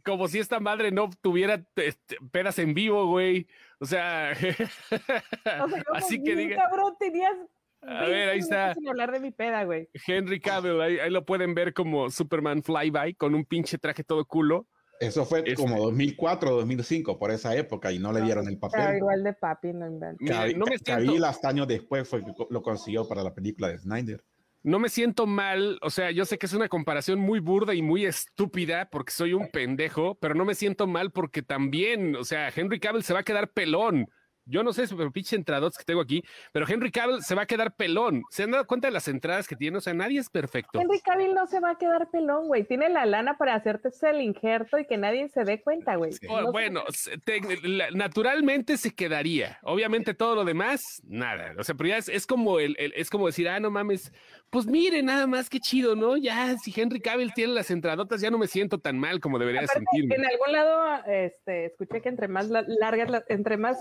como 0.04 0.28
si 0.28 0.38
esta 0.38 0.60
madre 0.60 0.90
no 0.92 1.10
tuviera 1.20 1.64
este, 1.74 2.16
pedas 2.30 2.58
en 2.60 2.74
vivo, 2.74 3.06
güey. 3.06 3.48
O 3.80 3.84
sea, 3.86 4.32
O 4.90 5.68
sea, 5.68 5.84
como 5.84 5.96
así 5.96 6.22
que 6.22 6.34
bien 6.36 6.50
diga, 6.50 6.62
cabrón, 6.62 6.94
tenías 6.98 7.34
a 7.82 8.04
ver, 8.04 8.28
ahí 8.30 8.38
20 8.38 8.40
está. 8.40 8.74
sin 8.74 8.88
hablar 8.88 9.12
de 9.12 9.20
mi 9.20 9.30
peda, 9.30 9.64
güey. 9.64 9.88
Henry 10.06 10.40
Cavill, 10.40 10.80
ahí, 10.80 10.98
ahí 10.98 11.10
lo 11.10 11.24
pueden 11.24 11.54
ver 11.54 11.72
como 11.72 12.10
Superman 12.10 12.62
Flyby 12.62 13.14
con 13.14 13.34
un 13.34 13.44
pinche 13.44 13.78
traje 13.78 14.02
todo 14.02 14.24
culo. 14.24 14.66
Eso 15.00 15.24
fue 15.26 15.40
Este- 15.40 15.54
como 15.54 15.78
2004, 15.82 16.52
2005, 16.52 17.18
por 17.18 17.30
esa 17.30 17.54
época, 17.54 17.92
y 17.92 17.98
no 17.98 18.12
le 18.12 18.22
dieron 18.22 18.48
el 18.48 18.58
Pero 18.58 18.70
papel. 18.72 18.96
igual 18.96 19.22
de 19.22 19.32
papi, 19.34 19.72
no 19.72 19.86
Cavill, 20.26 20.58
no 20.58 20.64
me 20.66 20.78
siento- 20.78 20.84
Cavill 20.84 21.24
hasta 21.24 21.48
años 21.48 21.68
después 21.68 22.08
fue 22.08 22.24
que 22.24 22.32
lo 22.50 22.62
consiguió 22.62 23.06
para 23.06 23.22
la 23.22 23.34
película 23.34 23.68
de 23.68 23.78
Snyder. 23.78 24.24
no 24.62 24.80
me 24.80 24.88
siento 24.88 25.26
mal, 25.28 25.78
o 25.80 25.90
sea, 25.90 26.10
yo 26.10 26.24
sé 26.24 26.38
que 26.38 26.46
es 26.46 26.52
una 26.52 26.68
comparación 26.68 27.20
muy 27.20 27.38
burda 27.38 27.72
y 27.72 27.82
muy 27.82 28.04
estúpida 28.04 28.88
porque 28.90 29.12
soy 29.12 29.32
un 29.32 29.48
pendejo, 29.48 30.16
pero 30.16 30.34
no 30.34 30.44
me 30.44 30.56
siento 30.56 30.88
mal 30.88 31.12
porque 31.12 31.40
también, 31.42 32.16
o 32.16 32.24
sea, 32.24 32.48
Henry 32.52 32.80
Cavill 32.80 33.04
se 33.04 33.12
va 33.14 33.20
a 33.20 33.22
quedar 33.22 33.52
pelón. 33.52 34.08
Yo 34.48 34.62
no 34.62 34.72
sé, 34.72 34.84
pero 34.96 35.10
pinche 35.10 35.34
entradotes 35.36 35.76
que 35.76 35.84
tengo 35.84 36.00
aquí, 36.00 36.22
pero 36.52 36.66
Henry 36.68 36.90
Cavill 36.92 37.22
se 37.22 37.34
va 37.34 37.42
a 37.42 37.46
quedar 37.46 37.74
pelón. 37.74 38.22
¿Se 38.30 38.44
han 38.44 38.52
dado 38.52 38.66
cuenta 38.66 38.86
de 38.88 38.92
las 38.92 39.08
entradas 39.08 39.48
que 39.48 39.56
tiene? 39.56 39.78
O 39.78 39.80
sea, 39.80 39.92
nadie 39.92 40.20
es 40.20 40.30
perfecto. 40.30 40.80
Henry 40.80 41.00
Cavill 41.00 41.34
no 41.34 41.46
se 41.46 41.58
va 41.60 41.70
a 41.70 41.78
quedar 41.78 42.08
pelón, 42.10 42.46
güey. 42.46 42.64
Tiene 42.64 42.88
la 42.88 43.04
lana 43.06 43.36
para 43.36 43.54
hacerte 43.54 43.90
el 44.02 44.20
injerto 44.22 44.78
y 44.78 44.86
que 44.86 44.96
nadie 44.96 45.28
se 45.28 45.42
dé 45.44 45.60
cuenta, 45.60 45.96
güey. 45.96 46.12
No 46.22 46.52
bueno, 46.52 46.82
se- 46.90 47.18
te- 47.18 47.40
la- 47.62 47.90
naturalmente 47.90 48.76
se 48.76 48.94
quedaría. 48.94 49.58
Obviamente 49.62 50.14
todo 50.14 50.36
lo 50.36 50.44
demás, 50.44 51.02
nada. 51.04 51.54
O 51.58 51.64
sea, 51.64 51.74
pero 51.74 51.88
ya 51.88 51.96
es, 51.98 52.08
es 52.08 52.26
como 52.26 52.58
el, 52.60 52.76
el- 52.78 52.92
es 52.96 53.10
como 53.10 53.26
decir, 53.26 53.48
ah, 53.48 53.58
no 53.60 53.70
mames, 53.70 54.12
pues 54.50 54.66
mire, 54.66 55.02
nada 55.02 55.26
más 55.26 55.50
qué 55.50 55.58
chido, 55.60 55.96
¿no? 55.96 56.16
Ya, 56.16 56.56
si 56.58 56.72
Henry 56.78 57.00
Cavill 57.00 57.34
tiene 57.34 57.52
las 57.52 57.70
entradotas, 57.70 58.20
ya 58.20 58.30
no 58.30 58.38
me 58.38 58.46
siento 58.46 58.78
tan 58.78 58.98
mal 58.98 59.20
como 59.20 59.38
debería 59.38 59.62
Aparte, 59.62 59.82
sentirme. 59.92 60.14
en 60.14 60.24
algún 60.26 60.52
lado, 60.52 61.04
este, 61.06 61.66
escuché 61.66 62.00
que 62.00 62.08
entre 62.08 62.28
más 62.28 62.48
la- 62.48 62.64
largas, 62.66 63.10
la- 63.10 63.24
entre 63.28 63.56
más 63.56 63.76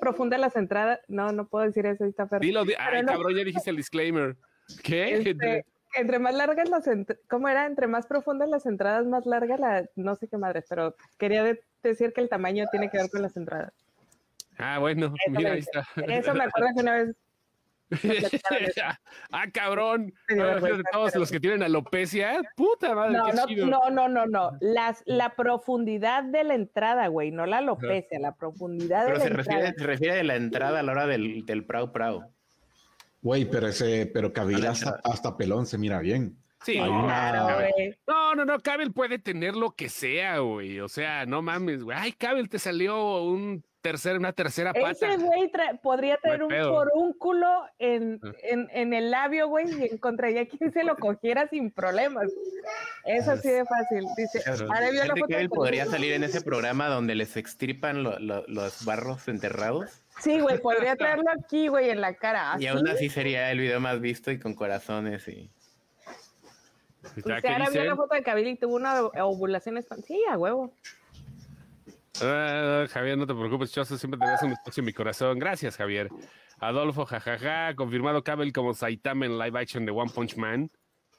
profundas 0.00 0.40
las 0.40 0.56
entradas, 0.56 1.00
no, 1.08 1.32
no 1.32 1.46
puedo 1.48 1.64
decir 1.66 1.86
eso, 1.86 2.04
pero 2.16 2.40
Dilo, 2.40 2.64
di- 2.64 2.74
ay, 2.78 3.02
no. 3.02 3.12
cabrón, 3.12 3.34
ya 3.36 3.44
dijiste 3.44 3.70
el 3.70 3.76
disclaimer. 3.76 4.36
¿Qué? 4.82 5.14
este, 5.14 5.64
entre 5.94 6.18
más 6.18 6.34
largas 6.34 6.68
las, 6.68 6.86
ent- 6.86 7.18
¿cómo 7.28 7.48
era? 7.48 7.66
Entre 7.66 7.86
más 7.86 8.06
profundas 8.06 8.48
las 8.48 8.66
entradas, 8.66 9.06
más 9.06 9.24
larga 9.26 9.56
la, 9.56 9.86
no 9.96 10.14
sé 10.16 10.28
qué 10.28 10.36
madre, 10.36 10.62
pero 10.68 10.94
quería 11.18 11.42
de- 11.42 11.60
decir 11.82 12.12
que 12.12 12.20
el 12.20 12.28
tamaño 12.28 12.66
tiene 12.70 12.90
que 12.90 12.98
ver 12.98 13.08
con 13.10 13.22
las 13.22 13.36
entradas. 13.36 13.72
Ah, 14.58 14.78
bueno, 14.78 15.06
Eso 15.26 15.36
mira, 15.38 15.52
ahí 15.52 15.60
está. 15.60 15.86
Eso 16.06 16.34
me 16.34 16.44
acuerdo 16.44 16.68
que 16.74 16.82
una 16.82 16.94
vez 16.94 17.16
ah, 19.32 19.46
cabrón. 19.52 20.12
Todos 20.28 21.12
pero- 21.12 21.20
los 21.20 21.30
que 21.30 21.40
tienen 21.40 21.62
alopecia, 21.62 22.40
puta 22.56 22.94
madre, 22.94 23.16
No, 23.18 23.24
qué 23.26 23.32
no, 23.34 23.46
chido. 23.46 23.66
no, 23.66 23.90
no, 23.90 24.08
no, 24.08 24.26
no. 24.26 24.52
Las, 24.60 25.02
la 25.06 25.34
profundidad 25.34 26.24
de 26.24 26.44
la 26.44 26.54
entrada, 26.54 27.06
güey, 27.08 27.30
no 27.30 27.46
la 27.46 27.58
alopecia, 27.58 28.18
la 28.18 28.34
profundidad 28.34 29.06
Pero 29.06 29.18
de 29.18 29.24
se 29.24 29.30
la 29.30 29.36
refiere, 29.36 29.58
entrada. 29.68 29.78
se 29.78 29.86
refiere 29.86 30.20
a 30.20 30.24
la 30.24 30.36
entrada 30.36 30.80
a 30.80 30.82
la 30.82 30.92
hora 30.92 31.06
del, 31.06 31.44
del 31.46 31.64
prau 31.64 31.92
prau. 31.92 32.30
Güey, 33.22 33.46
pero 33.50 33.68
ese, 33.68 34.06
pero 34.12 34.32
Hola, 34.36 34.70
hasta, 34.70 35.00
hasta 35.04 35.36
pelón 35.36 35.66
se 35.66 35.76
mira 35.78 35.98
bien. 36.00 36.36
Sí, 36.64 36.78
no, 36.78 37.04
una- 37.04 37.30
Claro, 37.30 37.54
güey. 37.56 37.96
No, 38.06 38.34
no, 38.34 38.44
no, 38.44 38.58
Cabel 38.60 38.92
puede 38.92 39.18
tener 39.18 39.54
lo 39.56 39.70
que 39.72 39.88
sea, 39.88 40.38
güey. 40.38 40.80
O 40.80 40.88
sea, 40.88 41.24
no 41.26 41.40
mames, 41.42 41.82
güey. 41.82 41.96
Ay, 41.98 42.12
Cabel 42.12 42.48
te 42.48 42.58
salió 42.58 43.22
un 43.22 43.64
tercer, 43.80 44.16
una 44.18 44.32
tercera 44.32 44.72
pata. 44.72 44.90
Ese 44.90 45.16
güey 45.18 45.50
tra- 45.52 45.80
podría 45.80 46.16
tener 46.18 46.42
un 46.42 46.52
en, 47.78 48.20
Ah. 48.22 48.32
en, 48.42 48.68
en 48.72 48.92
el 48.92 49.10
labio, 49.10 49.48
güey, 49.48 49.66
y 49.70 49.84
encontraría 49.92 50.46
quien 50.48 50.72
se 50.72 50.84
lo 50.84 50.96
cogiera 51.16 51.48
sin 51.48 51.70
problemas. 51.70 52.26
Es 53.04 53.28
así 53.28 53.48
de 53.48 53.64
fácil. 53.64 54.04
Dice, 54.16 54.42
ahora 54.62 54.90
vio 54.90 55.04
la 55.04 55.14
foto 55.14 55.26
de 55.26 55.32
Cavill 55.34 55.48
podría 55.50 55.86
salir 55.86 56.12
en 56.12 56.24
ese 56.24 56.40
programa 56.40 56.88
donde 56.88 57.14
les 57.14 57.36
extirpan 57.36 58.02
lo- 58.02 58.18
lo- 58.18 58.44
los 58.48 58.84
barros 58.84 59.28
enterrados 59.28 60.02
Sí, 60.20 60.40
güey, 60.40 60.58
podría 60.58 60.96
traerlo 60.96 61.30
aquí, 61.30 61.68
güey, 61.68 61.90
en 61.90 62.00
la 62.00 62.14
cara. 62.14 62.56
y 62.58 62.66
aún 62.66 62.88
así 62.88 63.08
sería 63.08 63.50
el 63.52 63.58
video 63.60 63.78
más 63.80 64.00
visto 64.00 64.30
y 64.30 64.38
con 64.38 64.54
corazones 64.54 65.26
y 65.28 65.50
Usted 67.16 67.40
que 67.40 67.48
ahora 67.48 67.70
vio 67.70 67.84
la 67.84 67.96
foto 67.96 68.14
de 68.14 68.22
Cabil 68.22 68.48
y 68.48 68.56
tuvo 68.56 68.74
una 68.76 69.00
ovulación 69.24 69.78
Sí, 70.06 70.20
a 70.30 70.36
huevo. 70.36 70.72
"Ah, 72.22 72.86
Javier, 72.90 73.18
no 73.18 73.26
te 73.26 73.34
preocupes, 73.34 73.72
Choso, 73.72 73.96
siempre 73.96 74.18
te 74.18 74.26
das 74.26 74.42
un 74.42 74.52
espacio 74.52 74.80
en 74.80 74.86
mi 74.86 74.92
corazón. 74.92 75.38
Gracias, 75.38 75.76
Javier. 75.76 76.08
Adolfo, 76.60 77.06
jajaja, 77.06 77.74
confirmado 77.74 78.24
Cabel 78.24 78.52
como 78.52 78.74
Saitama 78.74 79.26
en 79.26 79.38
live 79.38 79.58
action 79.58 79.86
de 79.86 79.92
One 79.92 80.10
Punch 80.12 80.36
Man. 80.36 80.68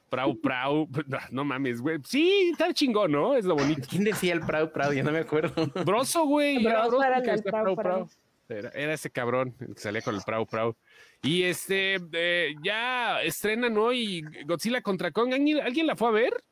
Prau, 0.10 0.40
prau. 0.40 0.88
No, 1.08 1.18
no 1.32 1.46
mames, 1.46 1.82
güey. 1.82 2.00
Sí, 2.04 2.50
está 2.52 2.74
chingón, 2.74 3.12
¿no? 3.12 3.36
Es 3.36 3.46
lo 3.46 3.56
bonito. 3.56 3.88
¿quién 3.90 4.04
decía 4.04 4.34
el 4.34 4.42
prau 4.42 4.72
prau? 4.72 4.92
Yo 4.92 5.04
no 5.04 5.12
me 5.12 5.20
acuerdo. 5.20 5.68
Broso, 5.86 6.26
güey. 6.26 6.66
era 6.66 6.88
ese 8.94 9.12
cabrón 9.12 9.56
el 9.60 9.76
que 9.76 9.82
salía 9.82 10.02
con 10.02 10.16
el 10.16 10.22
prau 10.22 10.46
prau. 10.46 10.76
Y 11.22 11.44
este, 11.44 11.98
eh, 12.14 12.56
ya 12.64 13.22
estrenan 13.22 13.78
hoy 13.78 14.24
Godzilla 14.46 14.82
contra 14.82 15.12
Kong. 15.12 15.34
¿Alguien, 15.34 15.62
alguien 15.62 15.88
la 15.88 15.96
fue 15.96 16.08
a 16.08 16.12
ver? 16.12 16.44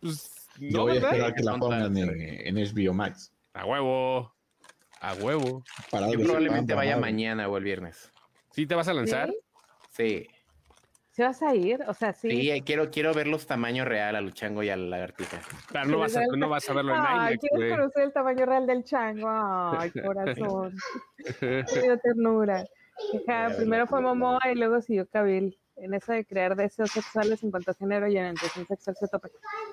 Pues, 0.00 0.48
Yo 0.58 0.78
no, 0.78 0.82
voy 0.82 0.92
a 0.92 1.00
esperar 1.00 1.34
que 1.34 1.42
la 1.42 1.58
pongan 1.58 1.96
en, 1.96 2.20
en 2.20 2.56
HBO 2.56 2.94
Max. 2.94 3.32
A 3.60 3.66
huevo. 3.66 4.32
A 5.02 5.12
huevo. 5.14 5.62
Para 5.90 6.06
Yo 6.06 6.18
se 6.18 6.24
probablemente 6.24 6.74
pagan 6.74 6.76
vaya 6.76 6.96
mañana 6.96 7.46
o 7.46 7.58
el 7.58 7.64
viernes. 7.64 8.10
¿Sí 8.52 8.66
te 8.66 8.74
vas 8.74 8.88
a 8.88 8.94
lanzar? 8.94 9.28
¿Sí? 9.90 10.24
Sí. 10.24 10.26
¿Sí 11.10 11.22
vas 11.22 11.42
a 11.42 11.54
ir? 11.54 11.82
O 11.86 11.92
sea, 11.92 12.14
sí. 12.14 12.30
Sí, 12.30 12.50
eh, 12.50 12.62
quiero, 12.64 12.90
quiero 12.90 13.12
ver 13.12 13.26
los 13.26 13.46
tamaños 13.46 13.86
real 13.86 14.16
a 14.16 14.22
Luchango 14.22 14.62
y 14.62 14.70
a 14.70 14.76
la 14.78 14.86
lagartija. 14.86 15.42
No 15.86 15.98
vas 15.98 16.16
a, 16.16 16.22
no 16.34 16.48
vas 16.48 16.70
a 16.70 16.72
verlo 16.72 16.94
en 16.94 17.02
Ay, 17.04 17.36
güey. 17.50 17.68
conocer 17.68 18.04
el 18.04 18.12
tamaño 18.14 18.46
real 18.46 18.66
del 18.66 18.82
chango. 18.82 19.28
Ay, 19.28 19.90
corazón. 19.90 20.74
Dio 21.84 21.98
ternura. 21.98 22.64
Primero 23.58 23.86
fue. 23.86 24.00
Momoa 24.00 24.40
y 24.50 24.54
luego 24.54 24.80
siguió 24.80 25.06
Kabil. 25.06 25.59
En 25.80 25.94
eso 25.94 26.12
de 26.12 26.24
crear 26.24 26.54
deseos 26.56 26.90
sexuales 26.90 27.42
en 27.42 27.50
cuanto 27.50 27.70
a 27.70 27.74
género 27.74 28.06
y 28.06 28.18
intención 28.18 28.66
sexual 28.66 28.96
se 28.96 29.08
tope. 29.08 29.30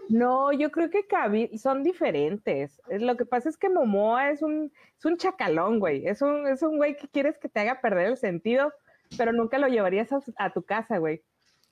No, 0.10 0.52
yo 0.54 0.72
creo 0.72 0.90
que 0.90 1.06
Kabil 1.06 1.58
son 1.60 1.84
diferentes. 1.84 2.82
Es- 2.88 3.02
Lo 3.02 3.18
que 3.18 3.26
pasa 3.26 3.50
es 3.50 3.58
que 3.58 3.70
Momoa 3.70 4.32
es 4.32 4.42
un, 4.42 4.72
es 4.98 5.06
un 5.06 5.18
chacalón, 5.18 5.80
güey. 5.80 6.08
Es 6.08 6.22
un, 6.22 6.48
es 6.48 6.62
un 6.64 6.78
güey 6.78 6.96
que 6.96 7.08
quieres 7.08 7.38
que 7.38 7.50
te 7.50 7.60
haga 7.60 7.82
perder 7.82 8.08
el 8.08 8.18
sentido, 8.18 8.72
pero 9.18 9.34
nunca 9.34 9.58
lo 9.58 9.68
llevarías 9.68 10.10
a, 10.38 10.50
tu 10.52 10.64
casa, 10.64 10.98
güey. 10.98 11.24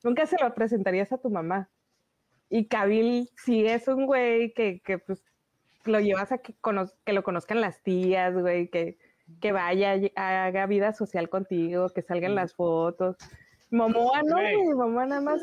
Nunca 0.04 0.26
se 0.26 0.38
lo 0.42 0.54
presentarías 0.54 1.12
a 1.12 1.18
tu 1.18 1.30
mamá. 1.30 1.70
Y 2.50 2.68
Kabil 2.68 3.30
sí 3.38 3.66
es 3.66 3.88
un 3.88 4.06
güey 4.06 4.54
que, 4.54 4.82
que 4.82 5.00
pues 5.00 5.24
lo 5.86 6.00
llevas 6.00 6.32
a 6.32 6.40
que, 6.40 6.56
que 7.06 7.14
lo 7.14 7.24
conozcan 7.24 7.62
las 7.62 7.82
tías, 7.82 8.34
güey, 8.34 8.68
que, 8.70 8.98
que 9.40 9.52
vaya, 9.52 9.96
haga 10.16 10.66
vida 10.66 10.94
social 10.94 11.30
contigo, 11.30 11.90
que 11.90 12.02
salgan 12.02 12.36
las 12.36 12.54
fotos. 12.54 13.18
Momoa 13.70 14.22
no, 14.24 14.36
Güey. 14.36 14.56
güey, 14.56 14.68
Momoa 14.76 15.06
nada 15.06 15.22
más 15.22 15.42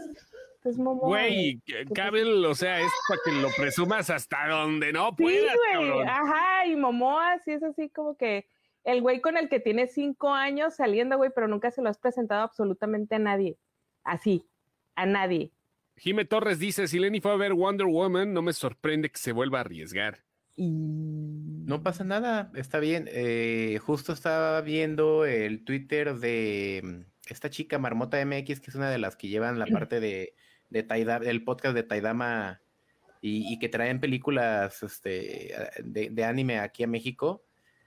es 0.64 0.78
Momoa. 0.78 1.08
Güey, 1.08 1.60
Cabel, 1.94 2.44
o 2.44 2.54
sea, 2.54 2.80
es 2.80 2.90
para 3.08 3.20
que 3.24 3.32
lo 3.42 3.48
presumas 3.56 4.10
hasta 4.10 4.48
donde 4.48 4.92
no 4.92 5.08
Sí, 5.16 5.24
puedas, 5.24 5.56
güey, 5.56 5.72
cabrón. 5.88 6.08
ajá, 6.08 6.66
y 6.66 6.76
Momoa 6.76 7.38
sí 7.44 7.52
es 7.52 7.62
así 7.62 7.90
como 7.90 8.16
que 8.16 8.46
el 8.84 9.00
güey 9.02 9.20
con 9.20 9.36
el 9.36 9.48
que 9.48 9.60
tiene 9.60 9.86
cinco 9.86 10.30
años 10.32 10.76
saliendo, 10.76 11.16
güey, 11.16 11.30
pero 11.34 11.48
nunca 11.48 11.70
se 11.70 11.82
lo 11.82 11.88
has 11.88 11.98
presentado 11.98 12.42
absolutamente 12.42 13.16
a 13.16 13.18
nadie. 13.18 13.58
Así, 14.04 14.48
a 14.96 15.06
nadie. 15.06 15.52
Jime 15.96 16.24
Torres 16.24 16.58
dice, 16.58 16.88
si 16.88 16.98
Lenny 16.98 17.20
fue 17.20 17.32
a 17.32 17.36
ver 17.36 17.52
Wonder 17.54 17.86
Woman, 17.86 18.32
no 18.32 18.42
me 18.42 18.52
sorprende 18.52 19.10
que 19.10 19.18
se 19.18 19.32
vuelva 19.32 19.58
a 19.58 19.60
arriesgar. 19.62 20.24
Y... 20.56 20.68
No 21.64 21.82
pasa 21.82 22.02
nada, 22.04 22.50
está 22.56 22.78
bien. 22.80 23.08
Eh, 23.12 23.78
justo 23.84 24.12
estaba 24.12 24.60
viendo 24.62 25.24
el 25.26 25.64
Twitter 25.64 26.14
de 26.16 27.04
esta 27.28 27.50
chica 27.50 27.78
Marmota 27.78 28.24
MX, 28.24 28.60
que 28.60 28.70
es 28.70 28.74
una 28.74 28.90
de 28.90 28.98
las 28.98 29.16
que 29.16 29.28
llevan 29.28 29.58
la 29.58 29.66
parte 29.66 30.00
de, 30.00 30.34
de 30.70 30.82
Taida- 30.86 31.20
del 31.20 31.44
podcast 31.44 31.74
de 31.74 31.82
Taidama 31.82 32.60
y, 33.20 33.52
y 33.52 33.58
que 33.58 33.68
traen 33.68 34.00
películas 34.00 34.82
este, 34.82 35.54
de, 35.84 36.10
de 36.10 36.24
anime 36.24 36.58
aquí 36.58 36.82
a 36.82 36.86
México. 36.88 37.44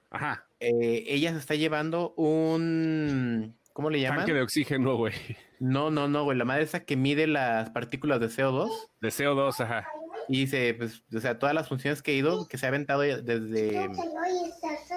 Ajá, 0.10 0.48
Eh, 0.60 1.04
ella 1.08 1.34
se 1.34 1.40
está 1.40 1.56
llevando 1.56 2.14
un... 2.16 3.58
¿Cómo 3.74 3.90
le 3.90 4.00
llaman? 4.00 4.20
tanque 4.20 4.34
de 4.34 4.42
oxígeno, 4.42 4.96
güey. 4.96 5.14
No, 5.60 5.92
no, 5.92 6.08
no, 6.08 6.24
güey. 6.24 6.38
La 6.38 6.46
madre 6.46 6.64
esa 6.64 6.86
que 6.86 6.96
mide 6.96 7.28
las 7.28 7.70
partículas 7.72 8.22
de 8.22 8.28
CO2 8.28 8.70
De 9.02 9.10
CO2, 9.10 9.60
ajá. 9.60 9.86
y 10.30 10.40
dice, 10.42 10.74
pues, 10.76 11.04
o 11.14 11.20
sea, 11.20 11.38
todas 11.40 11.54
las 11.54 11.68
funciones 11.68 12.02
que 12.02 12.12
he 12.12 12.16
ido, 12.16 12.48
que 12.48 12.58
se 12.58 12.66
ha 12.66 12.70
aventado 12.70 13.02
desde... 13.02 13.90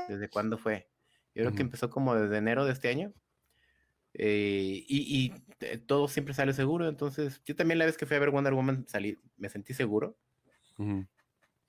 ¿Desde 0.09 0.29
cuándo 0.29 0.59
fue? 0.59 0.89
Yo 1.35 1.43
creo 1.45 1.55
que 1.55 1.63
empezó 1.63 1.91
como 1.91 2.15
desde 2.15 2.37
enero 2.39 2.65
de 2.65 2.73
este 2.73 2.89
año. 2.89 3.13
Eh, 4.19 4.85
y, 4.89 5.33
y, 5.33 5.79
todo 5.87 6.09
siempre 6.09 6.35
sale 6.35 6.53
seguro. 6.53 6.89
Entonces, 6.89 7.41
yo 7.45 7.57
también 7.57 7.79
la 7.79 7.87
vez 7.87 7.97
que 7.97 8.05
fui 8.05 8.17
a 8.17 8.21
ver 8.21 8.31
Wonder 8.31 8.53
Woman 8.53 8.87
salí, 8.89 9.19
me 9.37 9.49
sentí 9.49 9.75
seguro, 9.75 10.19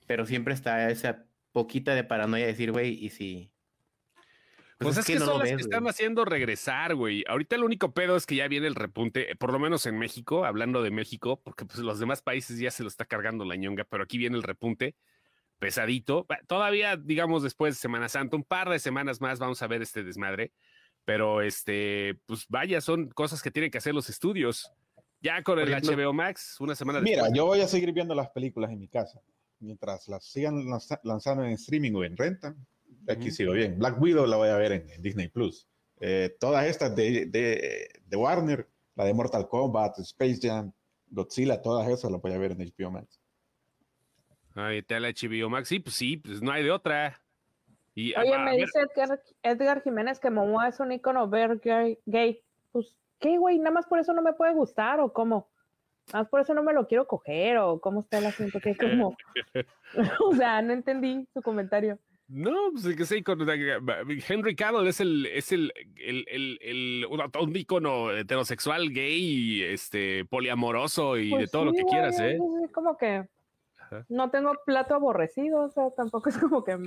pero 0.08 0.26
siempre 0.26 0.54
está 0.54 0.90
esa 0.90 1.26
poquita 1.52 1.96
de 1.96 2.04
paranoia 2.04 2.46
de 2.46 2.52
decir, 2.52 2.72
güey, 2.72 2.94
y 2.94 3.10
si. 3.10 3.52
Pues, 4.80 4.98
es, 4.98 5.06
que, 5.06 5.16
no 5.16 5.26
son 5.26 5.28
lo 5.28 5.40
las 5.40 5.50
ves, 5.50 5.58
que 5.58 5.62
están 5.64 5.88
haciendo 5.88 6.24
regresar, 6.24 6.96
güey. 6.96 7.24
Ahorita 7.28 7.56
el 7.56 7.64
único 7.64 7.94
pedo 7.94 8.16
es 8.16 8.26
que 8.26 8.36
ya 8.36 8.48
viene 8.48 8.66
el 8.66 8.76
repunte, 8.76 9.36
por 9.36 9.52
lo 9.52 9.60
menos 9.60 9.86
en 9.86 9.98
México, 9.98 10.46
hablando 10.46 10.82
de 10.82 10.90
México, 10.90 11.42
porque 11.44 11.66
pues 11.66 11.80
los 11.80 12.00
demás 12.00 12.22
países 12.22 12.58
ya 12.60 12.72
se 12.72 12.84
lo 12.84 12.90
está 12.90 13.06
cargando 13.06 13.44
la 13.44 13.58
ñonga, 13.58 13.84
pero 13.84 14.04
aquí 14.04 14.18
viene 14.18 14.38
el 14.38 14.44
repunte 14.44 14.96
pesadito. 15.60 16.26
Todavía, 16.48 16.96
digamos, 16.96 17.44
después 17.44 17.76
de 17.76 17.80
Semana 17.80 18.08
Santa, 18.08 18.38
un 18.38 18.44
par 18.44 18.70
de 18.70 18.80
semanas 18.80 19.20
más 19.20 19.40
vamos 19.40 19.62
a 19.62 19.68
ver 19.68 19.82
este 19.82 20.04
desmadre, 20.04 20.54
pero 21.10 21.42
este, 21.42 22.22
pues 22.28 22.46
vaya, 22.50 22.82
son 22.82 23.08
cosas 23.10 23.42
que 23.42 23.50
tienen 23.50 23.72
que 23.72 23.80
hacer 23.80 23.96
los 23.96 24.12
estudios. 24.12 24.72
Ya 25.22 25.42
con 25.42 25.58
el 25.58 25.68
ejemplo- 25.68 25.96
HBO 25.96 26.14
Max, 26.14 26.56
una 26.60 26.76
semana 26.76 27.02
Mira, 27.02 27.24
después. 27.24 27.34
yo 27.36 27.46
voy 27.48 27.62
a 27.62 27.68
seguir 27.68 27.92
viendo 27.94 28.14
las 28.14 28.30
películas 28.30 28.70
en 28.70 28.78
mi 28.80 28.88
casa. 28.88 29.20
Mientras 29.60 30.08
las 30.08 30.24
sigan 30.24 30.64
lanza- 30.70 31.00
lanzando 31.04 31.44
en 31.44 31.54
streaming 31.54 31.94
o 31.96 32.04
en 32.04 32.16
renta, 32.16 32.56
aquí 33.08 33.32
sigo 33.32 33.54
bien. 33.54 33.80
Black 33.80 34.00
Widow 34.00 34.28
la 34.28 34.38
voy 34.38 34.50
a 34.50 34.56
ver 34.58 34.72
en, 34.74 34.90
en 34.92 35.02
Disney 35.02 35.30
Plus. 35.30 35.68
Eh, 36.00 36.38
todas 36.40 36.68
estas 36.68 36.96
de, 36.96 37.26
de, 37.26 37.90
de 38.06 38.16
Warner, 38.16 38.70
la 38.96 39.06
de 39.06 39.14
Mortal 39.16 39.48
Kombat, 39.50 39.98
Space 39.98 40.38
Jam, 40.44 40.72
Godzilla, 41.08 41.60
todas 41.60 41.90
esas 41.90 42.12
las 42.12 42.22
voy 42.22 42.34
a 42.34 42.38
ver 42.38 42.52
en 42.52 42.60
HBO 42.60 42.92
Max. 42.92 43.20
Ahí 44.54 44.78
está 44.78 44.98
el 44.98 45.06
HBO 45.06 45.50
Max, 45.50 45.70
sí, 45.70 45.80
pues 45.80 45.96
sí, 45.96 46.18
pues 46.18 46.40
no 46.40 46.52
hay 46.52 46.64
de 46.64 46.70
otra. 46.70 47.20
Y 47.96 48.14
a- 48.16 48.22
Oye, 48.22 48.34
a 48.36 48.40
me 48.40 48.52
ver, 48.52 48.60
dice 48.62 48.80
Edgar, 48.80 49.22
Edgar 49.44 49.82
Jiménez 49.84 50.20
que 50.20 50.30
Momoa 50.30 50.68
es 50.68 50.80
un 50.80 50.92
icono 50.92 51.28
ver 51.30 51.60
gay. 52.06 52.42
Pues, 52.72 52.96
¿qué, 53.20 53.38
güey? 53.38 53.58
¿Nada 53.60 53.72
más 53.72 53.86
por 53.88 54.00
eso 54.00 54.14
no 54.14 54.22
me 54.22 54.34
puede 54.34 54.54
gustar 54.54 55.00
o 55.00 55.12
cómo? 55.12 55.50
Nada 56.08 56.24
más 56.24 56.30
por 56.30 56.42
eso 56.42 56.54
no 56.54 56.64
me 56.64 56.74
lo 56.74 56.88
quiero 56.88 57.06
coger 57.08 57.58
o 57.58 57.80
cómo 57.80 58.00
está 58.02 58.18
el 58.20 58.26
asunto. 58.28 58.60
¿Qué, 58.62 58.76
cómo? 58.76 59.16
o 60.24 60.36
sea, 60.36 60.62
no 60.62 60.74
entendí 60.74 61.28
su 61.34 61.42
comentario. 61.42 62.00
No, 62.32 62.54
pues 62.72 62.96
que 62.96 63.06
sí, 63.06 63.24
con 63.24 63.40
Henry 63.50 64.56
Cavill 64.56 64.88
es 64.88 65.00
el, 65.00 65.26
es 65.26 65.52
el, 65.52 65.74
el, 65.98 66.26
el, 66.30 66.60
el- 66.62 67.06
un, 67.08 67.56
ícono 67.56 68.12
heterosexual, 68.16 68.92
gay, 68.92 69.64
este, 69.64 70.26
poliamoroso 70.26 71.18
y 71.18 71.30
de 71.32 71.36
Pues 71.38 71.52
todo 71.52 71.66
lo 71.66 71.72
sí, 71.72 71.78
que 71.78 71.84
güey, 71.84 71.92
quieras, 71.94 72.20
¿eh? 72.20 72.38
es 72.64 72.72
como 72.72 72.96
que 72.98 73.28
Ajá. 73.92 74.06
no 74.10 74.30
tengo 74.30 74.52
plato 74.66 74.94
aborrecido, 74.96 75.62
o 75.64 75.70
sea, 75.70 75.90
tampoco 75.92 76.30
es 76.30 76.38
como 76.38 76.64
que 76.64 76.78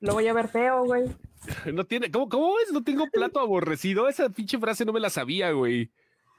lo 0.00 0.12
voy 0.14 0.26
a 0.28 0.32
ver 0.32 0.48
feo, 0.48 0.84
güey. 0.84 1.04
No 1.74 1.84
tiene, 1.84 2.10
¿cómo, 2.10 2.28
cómo 2.28 2.58
es? 2.58 2.72
No 2.72 2.82
tengo 2.82 3.06
plato 3.12 3.40
aborrecido. 3.40 4.08
Esa 4.08 4.28
pinche 4.30 4.58
frase 4.58 4.84
no 4.84 4.92
me 4.92 5.00
la 5.00 5.10
sabía, 5.10 5.52
güey. 5.52 5.90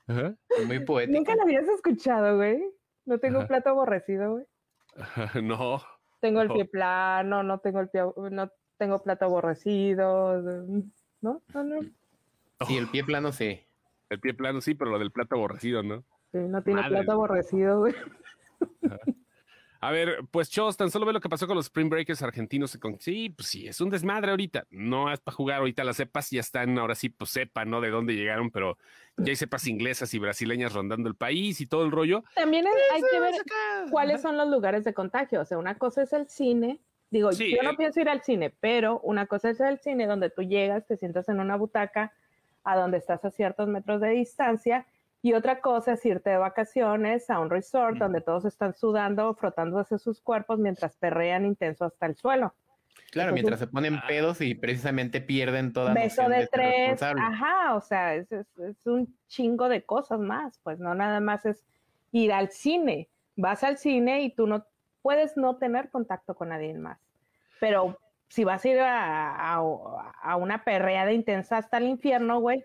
Ajá. 0.08 0.36
Muy 0.66 0.80
poético. 0.86 1.18
Nunca 1.18 1.36
la 1.36 1.44
habías 1.44 1.68
escuchado, 1.68 2.38
güey. 2.38 2.62
No 3.06 3.20
tengo 3.20 3.40
Ajá. 3.40 3.48
plato 3.48 3.70
aborrecido, 3.70 4.32
güey. 4.32 4.46
No. 5.44 5.82
Tengo 6.20 6.42
el 6.42 6.48
No. 6.48 6.54
pie 6.56 6.66
plano, 6.66 7.44
no 7.44 7.60
tengo 7.60 7.80
el 7.80 7.90
pie, 7.90 8.02
no 8.32 8.50
tengo 8.78 9.02
plato 9.04 9.26
aborrecido, 9.26 10.42
¿no? 10.42 10.84
No, 11.22 11.42
no, 11.64 11.80
Sí, 12.68 12.76
el 12.78 12.88
pie 12.90 13.04
plano 13.04 13.32
sí. 13.32 13.62
El 14.10 14.20
pie 14.20 14.34
plano 14.34 14.62
sí, 14.62 14.74
pero 14.74 14.90
lo 14.92 15.00
del 15.00 15.12
plato 15.12 15.36
aborrecido, 15.36 15.84
¿no? 15.84 16.04
sí, 16.32 16.40
no 16.40 16.62
tiene 16.64 16.82
Madre. 16.82 16.96
plato 16.98 17.12
aborrecido, 17.14 17.80
güey. 17.80 17.94
A 19.80 19.92
ver, 19.92 20.20
pues 20.32 20.50
Chos, 20.50 20.76
tan 20.78 20.90
solo 20.90 21.06
ve 21.06 21.14
lo 21.14 21.20
que 21.22 21.30
pasó 21.30 21.46
con 21.48 21.56
los 21.56 21.66
Spring 21.68 21.90
Breakers 21.90 22.22
argentinos. 22.24 22.74
y 22.76 22.80
Con... 22.80 23.00
Sí, 23.00 23.30
pues 23.30 23.48
sí, 23.48 23.68
es 23.68 23.80
un 23.82 23.90
desmadre 23.90 24.32
ahorita. 24.32 24.66
No 24.72 25.12
es 25.12 25.20
para 25.20 25.36
jugar 25.36 25.60
ahorita. 25.60 25.84
Las 25.84 25.98
cepas 25.98 26.30
ya 26.32 26.40
están, 26.40 26.78
ahora 26.80 26.96
sí, 26.96 27.10
pues 27.10 27.30
sepa, 27.30 27.66
¿no? 27.66 27.80
De 27.82 27.90
dónde 27.90 28.14
llegaron, 28.16 28.50
pero 28.52 28.78
ya 29.18 29.30
hay 29.30 29.36
cepas 29.36 29.68
inglesas 29.68 30.14
y 30.14 30.20
brasileñas 30.20 30.74
rondando 30.74 31.08
el 31.10 31.16
país 31.16 31.62
y 31.62 31.68
todo 31.68 31.84
el 31.86 31.92
rollo. 31.92 32.24
También 32.36 32.66
es- 32.68 32.74
hay 32.94 33.02
que 33.12 33.20
ver 33.20 33.34
cuáles 33.92 34.22
son 34.22 34.38
los 34.38 34.50
lugares 34.50 34.84
de 34.84 34.94
contagio. 34.94 35.42
O 35.42 35.46
sea, 35.46 35.58
una 35.58 35.78
cosa 35.78 36.02
es 36.04 36.14
el 36.14 36.28
cine. 36.28 36.80
Digo, 37.10 37.32
Sí, 37.32 37.56
yo 37.56 37.64
no 37.64 37.72
eh. 37.72 37.76
pienso 37.78 38.02
ir 38.02 38.10
al 38.10 38.22
cine, 38.22 38.54
pero 38.60 39.00
una 39.00 39.28
cosa 39.28 39.50
es 39.50 39.60
el 39.62 39.80
cine 39.80 40.08
donde 40.08 40.30
tú 40.30 40.42
llegas, 40.42 40.86
te 40.88 40.98
sientas 40.98 41.30
en 41.30 41.40
una 41.40 41.56
butaca 41.56 42.12
a 42.66 42.76
donde 42.76 42.98
estás 42.98 43.24
a 43.24 43.32
ciertos 43.32 43.70
metros 43.70 44.02
de 44.02 44.10
distancia. 44.10 44.86
Y 45.22 45.34
otra 45.34 45.60
cosa 45.62 45.94
es 45.94 46.06
irte 46.06 46.30
de 46.30 46.38
vacaciones 46.38 47.30
a 47.30 47.40
un 47.40 47.50
resort 47.50 47.98
donde 47.98 48.22
todos 48.22 48.46
están 48.46 48.74
sudando, 48.74 49.34
frotándose 49.36 49.98
sus 49.98 50.22
cuerpos 50.22 50.60
mientras 50.60 50.96
perrean 50.96 51.46
intenso 51.46 51.86
hasta 51.86 52.06
el 52.06 52.16
suelo. 52.16 52.54
Claro, 53.12 53.30
Entonces- 53.30 53.34
mientras 53.34 53.60
se 53.60 53.68
ponen 53.68 54.00
pedos 54.08 54.42
y 54.42 54.54
precisamente 54.56 55.22
pierden 55.22 55.74
toda 55.74 55.94
beso 55.94 56.28
de 56.30 56.48
tres, 56.48 57.02
ajá, 57.02 57.76
o 57.76 57.82
sea, 57.82 58.16
es, 58.16 58.32
es- 58.32 58.58
es 58.60 58.86
un 58.86 59.16
chingo 59.28 59.70
de 59.70 59.84
cosas 59.84 60.20
más, 60.20 60.60
pues 60.64 60.80
no 60.80 60.94
nada 60.96 61.20
más 61.20 61.46
es 61.46 61.64
ir 62.12 62.32
al 62.34 62.50
cine, 62.52 63.08
vas 63.36 63.64
al 63.64 63.78
cine 63.78 64.22
y 64.24 64.34
tú 64.34 64.46
no 64.48 64.66
puedes 65.02 65.38
no 65.38 65.58
tener 65.58 65.90
contacto 65.90 66.36
con 66.36 66.50
nadie 66.50 66.74
más, 66.74 67.00
pero 67.60 67.98
si 68.30 68.44
vas 68.44 68.66
a 68.66 68.68
ir 68.68 68.80
a, 68.80 69.56
a- 69.56 70.12
a 70.22 70.36
una 70.36 70.64
perreada 70.64 71.12
intensa 71.14 71.58
hasta 71.58 71.78
el 71.78 71.88
infierno, 71.88 72.40
güey, 72.40 72.64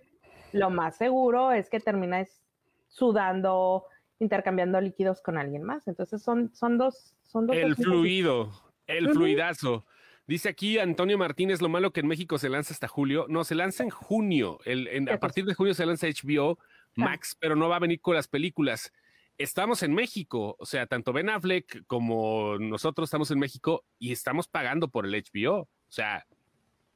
lo 0.53 0.71
más 0.71 0.97
seguro 0.97 1.53
es 1.53 1.69
que 1.69 1.81
termines 1.81 2.43
sudando, 2.89 3.85
intercambiando 4.19 4.81
líquidos 4.81 5.21
con 5.21 5.39
alguien 5.39 5.63
más, 5.63 5.89
entonces 5.89 6.23
son, 6.23 6.55
son 6.55 6.79
dos, 6.79 7.15
son 7.23 7.47
dos 7.47 7.57
El 7.57 7.75
fluido, 7.77 8.53
el 8.87 9.11
fluidazo. 9.11 9.85
Dice 10.27 10.49
aquí 10.49 10.79
Antonio 10.79 11.19
Martínez, 11.19 11.61
lo 11.61 11.69
malo 11.69 11.93
que 11.93 12.01
en 12.01 12.07
México 12.07 12.39
se 12.39 12.49
lanza 12.49 12.73
hasta 12.73 12.87
julio. 12.87 13.27
No, 13.29 13.43
se 13.45 13.55
lanza 13.57 13.83
en 13.83 13.91
junio. 13.91 14.61
El- 14.65 14.87
en- 14.89 15.07
¿Qué 15.07 15.13
a 15.13 15.19
partir 15.21 15.45
de 15.45 15.55
junio 15.55 15.75
se 15.75 15.85
lanza 15.85 16.07
HBO 16.07 16.59
Max, 16.95 17.37
pero 17.41 17.57
no 17.57 17.69
va 17.69 17.77
a 17.77 17.81
venir 17.81 18.01
con 18.01 18.15
las 18.15 18.29
películas. 18.29 18.93
Estamos 19.39 19.83
en 19.83 19.95
México, 19.95 20.55
o 20.59 20.67
sea, 20.67 20.87
tanto 20.87 21.13
Ben 21.13 21.29
Affleck 21.31 21.85
como 21.87 22.59
nosotros 22.59 23.09
estamos 23.09 23.31
en 23.31 23.39
México 23.41 23.85
y 23.99 24.13
estamos 24.13 24.47
pagando 24.47 24.89
por 24.89 25.07
el 25.07 25.15
HBO. 25.15 25.63
O 25.63 25.69
sea, 25.89 26.25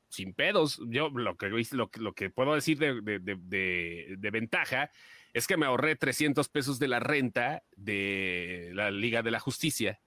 sin 0.09 0.35
pedos. 0.35 0.81
Yo 0.89 1.11
lo 1.11 1.37
que, 1.37 1.49
lo, 1.49 1.91
lo 1.99 2.13
que 2.13 2.31
puedo 2.31 2.55
decir 2.55 2.79
de, 2.79 3.01
de, 3.01 3.19
de, 3.21 4.17
de, 4.19 4.31
ventaja 4.31 4.91
es 5.33 5.47
que 5.47 5.57
me 5.57 5.67
ahorré 5.67 5.97
300 5.97 6.49
pesos 6.49 6.79
de 6.79 6.89
la 6.89 7.01
renta 7.01 7.63
de 7.77 8.71
la 8.73 8.91
Liga 8.91 9.23
de 9.23 9.31
la 9.31 9.41
Justicia. 9.41 10.01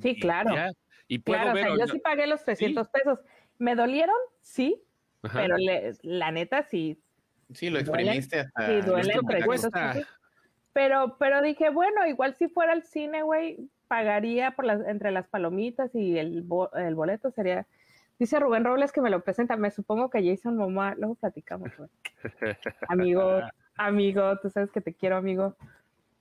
Sí, 0.00 0.18
claro. 0.18 0.54
Y, 1.08 1.18
puedo 1.18 1.52
ver, 1.52 1.68
yo 1.78 1.86
sí 1.86 1.98
pagué 1.98 2.26
los 2.26 2.44
300 2.44 2.88
pesos. 2.88 3.20
¿Me 3.58 3.74
dolieron? 3.74 4.16
Sí, 4.42 4.82
pero 5.32 5.56
la 6.02 6.30
neta 6.30 6.62
sí. 6.62 7.00
Sí, 7.52 7.70
lo 7.70 7.78
exprimiste 7.78 8.40
hasta... 8.40 8.66
Sí, 8.66 8.80
duele 8.86 9.14
Pero, 10.72 11.16
pero 11.18 11.42
dije, 11.42 11.70
bueno, 11.70 12.06
igual 12.06 12.34
si 12.34 12.48
fuera 12.48 12.72
al 12.72 12.82
cine, 12.82 13.22
güey, 13.22 13.70
pagaría 13.86 14.56
por 14.56 14.64
las, 14.64 14.84
entre 14.86 15.12
las 15.12 15.28
palomitas 15.28 15.94
y 15.94 16.18
el, 16.18 16.44
el 16.74 16.94
boleto 16.94 17.30
sería... 17.30 17.66
Dice 18.18 18.40
Rubén 18.40 18.64
Robles 18.64 18.92
que 18.92 19.00
me 19.00 19.10
lo 19.10 19.22
presenta. 19.22 19.56
Me 19.56 19.70
supongo 19.70 20.08
que 20.08 20.26
Jason 20.26 20.56
Momoa, 20.56 20.94
luego 20.96 21.16
platicamos, 21.16 21.70
güey. 21.76 21.90
amigo, 22.88 23.40
amigo, 23.76 24.38
tú 24.38 24.48
sabes 24.50 24.70
que 24.70 24.80
te 24.80 24.94
quiero, 24.94 25.16
amigo. 25.16 25.54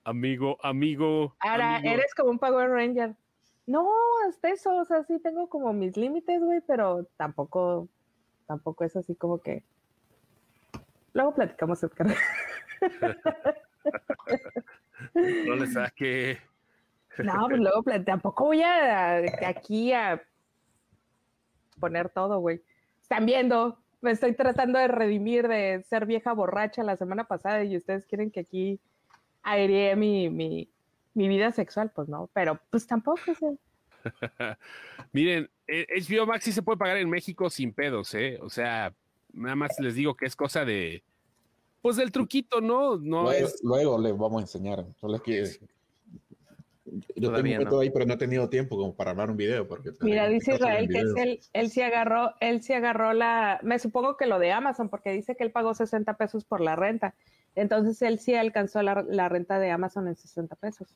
Amigo, 0.03 0.57
amigo. 0.61 1.35
Ahora, 1.39 1.79
eres 1.79 2.13
como 2.13 2.31
un 2.31 2.39
Power 2.39 2.69
Ranger. 2.69 3.15
No, 3.65 3.89
hasta 4.27 4.49
eso, 4.49 4.75
o 4.75 4.85
sea, 4.85 5.03
sí 5.03 5.19
tengo 5.19 5.49
como 5.49 5.73
mis 5.73 5.97
límites, 5.97 6.43
güey, 6.43 6.61
pero 6.67 7.05
tampoco, 7.17 7.87
tampoco 8.45 8.83
es 8.83 8.95
así 8.95 9.15
como 9.15 9.39
que. 9.39 9.63
Luego 11.13 11.33
platicamos, 11.33 11.81
Edgar. 11.81 12.07
no 15.15 15.55
le 15.55 15.67
saque. 15.67 16.37
No, 17.17 17.47
pues 17.47 17.59
luego 17.59 17.83
tampoco 18.05 18.45
voy 18.45 18.61
a, 18.61 19.17
aquí 19.47 19.93
a 19.93 20.21
poner 21.79 22.09
todo, 22.09 22.39
güey. 22.39 22.61
Están 23.01 23.25
viendo, 23.25 23.77
me 24.01 24.11
estoy 24.11 24.33
tratando 24.33 24.79
de 24.79 24.87
redimir 24.87 25.47
de 25.47 25.83
ser 25.89 26.05
vieja 26.05 26.33
borracha 26.33 26.83
la 26.83 26.97
semana 26.97 27.25
pasada 27.25 27.63
y 27.63 27.77
ustedes 27.77 28.05
quieren 28.05 28.31
que 28.31 28.41
aquí 28.41 28.79
airee 29.43 29.95
mi, 29.95 30.29
mi, 30.29 30.69
mi 31.13 31.27
vida 31.27 31.51
sexual, 31.51 31.91
pues 31.93 32.07
no, 32.07 32.29
pero 32.33 32.59
pues 32.69 32.87
tampoco 32.87 33.21
sé. 33.33 33.57
Miren, 35.13 35.49
HBO 35.67 36.23
eh, 36.23 36.25
Max 36.25 36.43
sí 36.43 36.51
se 36.51 36.61
puede 36.61 36.77
pagar 36.77 36.97
en 36.97 37.09
México 37.09 37.49
sin 37.49 37.73
pedos, 37.73 38.13
¿eh? 38.13 38.39
O 38.41 38.49
sea, 38.49 38.93
nada 39.33 39.55
más 39.55 39.71
les 39.79 39.95
digo 39.95 40.15
que 40.15 40.25
es 40.25 40.35
cosa 40.35 40.65
de, 40.65 41.03
pues 41.81 41.97
del 41.97 42.11
truquito, 42.11 42.61
¿no? 42.61 42.97
no 42.97 43.23
luego, 43.23 43.47
es... 43.47 43.59
luego 43.63 43.99
les 43.99 44.17
vamos 44.17 44.39
a 44.39 44.41
enseñar. 44.41 44.85
Solo 44.99 45.21
que 45.21 45.43
yo 47.15 47.33
tengo 47.33 47.57
un 47.57 47.63
no. 47.63 47.79
ahí, 47.79 47.89
pero 47.89 48.05
no 48.05 48.13
he 48.13 48.17
tenido 48.17 48.47
tiempo 48.49 48.77
como 48.77 48.95
para 48.95 49.11
hablar 49.11 49.31
un 49.31 49.37
video. 49.37 49.67
Porque 49.67 49.91
Mira, 50.01 50.27
dice 50.27 50.53
Israel 50.53 50.87
que 50.87 50.99
él, 50.99 51.39
él 51.53 51.69
sí 51.69 51.81
agarró, 51.81 52.33
él 52.39 52.61
sí 52.61 52.73
agarró 52.73 53.13
la, 53.13 53.59
me 53.63 53.79
supongo 53.79 54.17
que 54.17 54.27
lo 54.27 54.37
de 54.37 54.51
Amazon, 54.51 54.89
porque 54.89 55.11
dice 55.11 55.35
que 55.35 55.43
él 55.43 55.51
pagó 55.51 55.73
60 55.73 56.15
pesos 56.17 56.45
por 56.45 56.61
la 56.61 56.75
renta. 56.75 57.15
Entonces 57.55 58.01
él 58.01 58.19
sí 58.19 58.35
alcanzó 58.35 58.81
la, 58.83 59.29
renta 59.29 59.59
de 59.59 59.71
Amazon 59.71 60.07
en 60.07 60.15
60 60.15 60.55
pesos. 60.57 60.95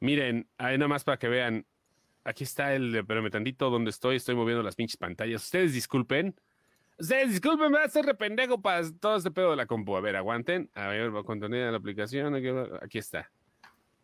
Miren, 0.00 0.46
ahí 0.58 0.76
nomás 0.76 1.04
para 1.04 1.18
que 1.18 1.28
vean. 1.28 1.64
Aquí 2.24 2.44
está 2.44 2.74
el, 2.74 3.04
pero 3.06 3.22
me 3.22 3.30
tantito 3.30 3.70
donde 3.70 3.90
estoy, 3.90 4.16
estoy 4.16 4.34
moviendo 4.34 4.62
las 4.62 4.76
pinches 4.76 4.96
pantallas. 4.96 5.42
Ustedes 5.42 5.72
disculpen. 5.72 6.34
Ustedes 6.98 7.30
disculpen, 7.30 7.72
me 7.72 7.78
va 7.78 7.84
a 7.84 7.86
hacer 7.86 8.04
rependejo 8.04 8.60
para 8.60 8.82
todo 9.00 9.16
este 9.16 9.30
pedo 9.30 9.50
de 9.50 9.56
la 9.56 9.66
compu. 9.66 9.96
A 9.96 10.00
ver, 10.00 10.16
aguanten. 10.16 10.70
A 10.74 10.88
ver, 10.88 11.10
contenido 11.24 11.64
de 11.64 11.70
la 11.72 11.78
aplicación. 11.78 12.34
Aquí 12.80 12.98
está. 12.98 13.30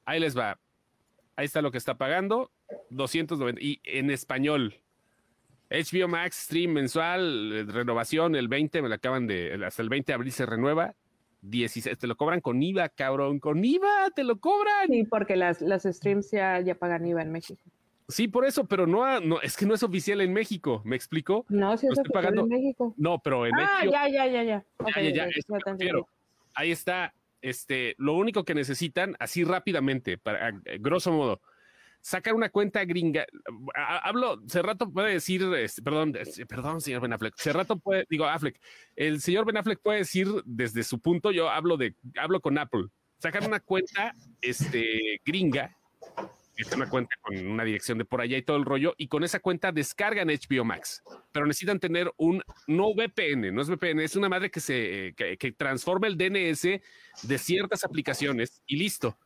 Ahí 0.09 0.20
les 0.20 0.36
va. 0.36 0.59
Ahí 1.36 1.44
está 1.44 1.61
lo 1.61 1.70
que 1.70 1.76
está 1.76 1.98
pagando. 1.98 2.50
290. 2.88 3.61
Y 3.61 3.78
en 3.84 4.11
español. 4.11 4.80
HBO 5.70 6.09
Max 6.09 6.44
Stream 6.44 6.72
mensual, 6.72 7.52
eh, 7.52 7.64
renovación 7.70 8.34
el 8.34 8.48
20, 8.48 8.80
me 8.80 8.88
la 8.88 8.94
acaban 8.94 9.26
de, 9.26 9.62
hasta 9.66 9.82
el 9.82 9.90
20 9.90 10.11
de 10.11 10.14
abril 10.14 10.32
se 10.32 10.46
renueva. 10.46 10.94
16, 11.42 11.98
te 11.98 12.06
lo 12.06 12.16
cobran 12.16 12.40
con 12.40 12.62
IVA, 12.62 12.88
cabrón, 12.88 13.38
con 13.38 13.62
IVA, 13.62 14.09
te 14.16 14.24
lo 14.24 14.40
cobran. 14.40 14.88
Sí, 14.88 15.04
porque 15.04 15.36
las, 15.36 15.61
las 15.61 15.82
streams 15.82 16.30
ya, 16.30 16.59
ya 16.61 16.74
pagan 16.74 17.04
IVA 17.06 17.20
en 17.20 17.30
México. 17.30 17.62
Sí, 18.09 18.28
por 18.28 18.46
eso, 18.46 18.64
pero 18.64 18.86
no, 18.86 19.20
no, 19.20 19.42
es 19.42 19.59
que 19.59 19.66
no 19.66 19.74
es 19.74 19.82
oficial 19.82 20.22
en 20.22 20.32
México, 20.32 20.80
¿me 20.86 20.96
explico? 20.96 21.44
No, 21.50 21.76
sí 21.76 21.86
es 21.86 21.98
oficial 21.98 22.38
en 22.38 22.48
México. 22.48 22.94
No, 22.96 23.18
pero 23.18 23.44
en 23.44 23.52
ah, 23.54 23.80
México. 23.82 23.94
Ah, 23.94 24.09
ya, 24.09 24.24
ya, 24.24 24.32
ya, 24.32 24.42
ya. 24.42 24.64
ya, 24.96 25.02
ya, 25.02 25.28
ya 25.78 25.92
ahí 26.54 26.72
está, 26.72 27.12
este, 27.43 27.95
lo 27.99 28.14
único 28.14 28.45
que 28.45 28.55
necesitan, 28.55 29.16
así 29.18 29.45
rápidamente, 29.45 30.18
para 30.18 30.53
grosso 30.78 31.12
modo, 31.12 31.41
sacar 32.01 32.34
una 32.34 32.49
cuenta 32.49 32.84
gringa. 32.84 33.26
Hablo, 33.74 34.41
rato 34.62 34.91
puede 34.91 35.14
decir, 35.14 35.43
este, 35.55 35.82
perdón, 35.82 36.14
perdón, 36.49 36.80
señor 36.80 37.03
Ben 37.03 37.12
Affleck, 37.12 37.34
rato 37.47 37.78
puede, 37.78 38.07
digo, 38.09 38.26
Affleck, 38.26 38.61
el 38.97 39.20
señor 39.20 39.45
Ben 39.45 39.57
Affleck 39.57 39.80
puede 39.80 39.99
decir 39.99 40.28
desde 40.45 40.82
su 40.84 41.01
punto, 41.01 41.30
yo 41.30 41.51
hablo 41.51 41.76
de, 41.76 41.95
hablo 42.16 42.41
con 42.41 42.59
Apple, 42.59 42.86
sacar 43.18 43.47
una 43.47 43.61
cuenta, 43.61 44.14
este, 44.41 45.20
gringa, 45.24 45.76
es 46.59 46.72
una 46.72 46.88
cuenta 46.88 47.14
con 47.22 47.46
una 47.46 47.64
dirección 47.64 47.98
de 47.98 48.04
por 48.04 48.20
allá 48.20 48.36
y 48.36 48.42
todo 48.42 48.56
el 48.56 48.64
rollo, 48.64 48.94
y 48.98 49.09
con 49.09 49.22
esa 49.22 49.40
cuenta 49.40 49.70
descargan 49.70 50.28
HBO 50.28 50.64
Max, 50.64 51.02
pero 51.32 51.46
necesitan 51.46 51.78
tener 51.78 52.12
un 52.16 52.42
no 52.66 52.92
VPN, 52.94 53.54
no 53.54 53.62
es 53.62 53.68
VPN, 53.68 54.00
es 54.00 54.16
una 54.16 54.28
madre 54.28 54.50
que 54.50 54.61
se 54.61 55.14
que, 55.16 55.36
que 55.38 55.52
transforma 55.52 56.09
el 56.09 56.16
DNS 56.16 56.62
de 57.22 57.38
ciertas 57.38 57.84
aplicaciones 57.84 58.62
y 58.66 58.76
listo. 58.76 59.18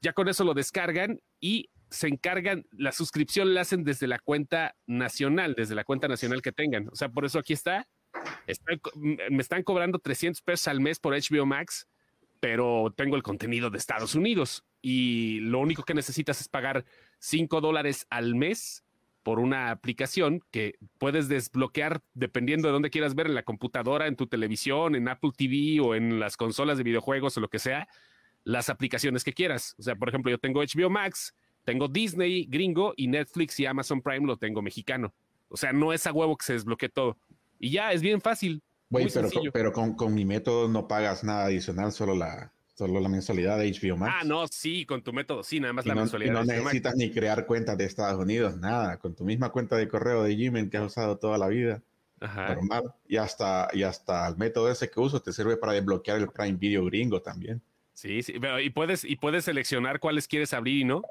Ya 0.00 0.12
con 0.12 0.28
eso 0.28 0.44
lo 0.44 0.54
descargan 0.54 1.20
y 1.40 1.70
se 1.90 2.08
encargan, 2.08 2.66
la 2.72 2.92
suscripción 2.92 3.52
la 3.54 3.62
hacen 3.62 3.84
desde 3.84 4.06
la 4.06 4.18
cuenta 4.18 4.76
nacional, 4.86 5.54
desde 5.56 5.74
la 5.74 5.84
cuenta 5.84 6.08
nacional 6.08 6.40
que 6.40 6.52
tengan. 6.52 6.88
O 6.88 6.96
sea, 6.96 7.08
por 7.08 7.24
eso 7.24 7.38
aquí 7.38 7.52
está. 7.52 7.86
me 9.04 9.42
están 9.42 9.62
cobrando 9.62 9.98
300 9.98 10.40
pesos 10.42 10.68
al 10.68 10.80
mes 10.80 10.98
por 10.98 11.14
HBO 11.14 11.46
Max, 11.46 11.86
pero 12.40 12.92
tengo 12.96 13.16
el 13.16 13.22
contenido 13.22 13.70
de 13.70 13.78
Estados 13.78 14.14
Unidos 14.14 14.64
y 14.82 15.40
lo 15.40 15.58
único 15.58 15.82
que 15.82 15.94
necesitas 15.94 16.40
es 16.40 16.48
pagar 16.48 16.84
5 17.18 17.60
dólares 17.60 18.06
al 18.10 18.34
mes 18.34 18.84
por 19.22 19.38
una 19.38 19.70
aplicación 19.70 20.42
que 20.50 20.76
puedes 20.98 21.28
desbloquear 21.28 22.02
dependiendo 22.14 22.68
de 22.68 22.72
dónde 22.72 22.90
quieras 22.90 23.14
ver, 23.14 23.26
en 23.26 23.34
la 23.34 23.42
computadora, 23.42 24.06
en 24.06 24.16
tu 24.16 24.26
televisión, 24.26 24.94
en 24.94 25.08
Apple 25.08 25.32
TV 25.36 25.80
o 25.80 25.94
en 25.94 26.18
las 26.18 26.36
consolas 26.36 26.78
de 26.78 26.84
videojuegos 26.84 27.36
o 27.36 27.40
lo 27.40 27.48
que 27.48 27.58
sea, 27.58 27.88
las 28.44 28.70
aplicaciones 28.70 29.22
que 29.22 29.34
quieras. 29.34 29.74
O 29.78 29.82
sea, 29.82 29.94
por 29.96 30.08
ejemplo, 30.08 30.30
yo 30.30 30.38
tengo 30.38 30.62
HBO 30.62 30.88
Max, 30.88 31.34
tengo 31.64 31.88
Disney 31.88 32.46
gringo 32.46 32.94
y 32.96 33.08
Netflix 33.08 33.60
y 33.60 33.66
Amazon 33.66 34.00
Prime 34.00 34.26
lo 34.26 34.36
tengo 34.36 34.62
mexicano. 34.62 35.12
O 35.50 35.56
sea, 35.56 35.72
no 35.72 35.92
es 35.92 36.06
a 36.06 36.12
huevo 36.12 36.36
que 36.36 36.46
se 36.46 36.52
desbloquee 36.54 36.88
todo. 36.88 37.18
Y 37.58 37.70
ya, 37.70 37.92
es 37.92 38.00
bien 38.00 38.20
fácil. 38.22 38.62
pero, 38.90 39.28
pero 39.52 39.72
con, 39.72 39.94
con, 39.94 40.14
mi 40.14 40.24
método 40.24 40.68
no 40.68 40.88
pagas 40.88 41.24
nada 41.24 41.44
adicional, 41.44 41.92
solo 41.92 42.14
la, 42.14 42.52
solo 42.80 42.98
la 42.98 43.10
mensualidad 43.10 43.58
de 43.58 43.70
HBO 43.70 43.98
Max. 43.98 44.14
Ah, 44.18 44.24
no, 44.24 44.46
sí, 44.48 44.86
con 44.86 45.02
tu 45.02 45.12
método, 45.12 45.42
sí, 45.42 45.60
nada 45.60 45.74
más 45.74 45.84
la 45.84 45.94
mensualidad. 45.94 46.30
Y 46.30 46.34
no 46.34 46.44
necesitas 46.44 46.96
ni 46.96 47.10
crear 47.10 47.44
cuentas 47.44 47.76
de 47.76 47.84
Estados 47.84 48.18
Unidos, 48.18 48.56
nada. 48.56 48.96
Con 48.96 49.14
tu 49.14 49.22
misma 49.22 49.50
cuenta 49.50 49.76
de 49.76 49.86
correo 49.86 50.22
de 50.22 50.34
Gmail 50.34 50.70
que 50.70 50.78
has 50.78 50.86
usado 50.86 51.18
toda 51.18 51.36
la 51.36 51.48
vida. 51.48 51.82
Ajá. 52.20 52.54
Normal. 52.54 52.94
Y 53.06 53.18
hasta, 53.18 53.68
y 53.74 53.82
hasta 53.82 54.26
el 54.28 54.38
método 54.38 54.70
ese 54.70 54.90
que 54.90 54.98
uso 54.98 55.20
te 55.20 55.30
sirve 55.30 55.58
para 55.58 55.74
desbloquear 55.74 56.18
el 56.18 56.28
Prime 56.28 56.56
Video 56.56 56.86
gringo 56.86 57.20
también. 57.20 57.60
Sí, 57.92 58.22
sí, 58.22 58.32
y 58.62 58.70
puedes, 58.70 59.04
y 59.04 59.16
puedes 59.16 59.44
seleccionar 59.44 60.00
cuáles 60.00 60.26
quieres 60.26 60.54
abrir 60.54 60.78
y 60.78 60.84
no. 60.84 61.02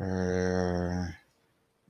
Eh, 0.00 1.04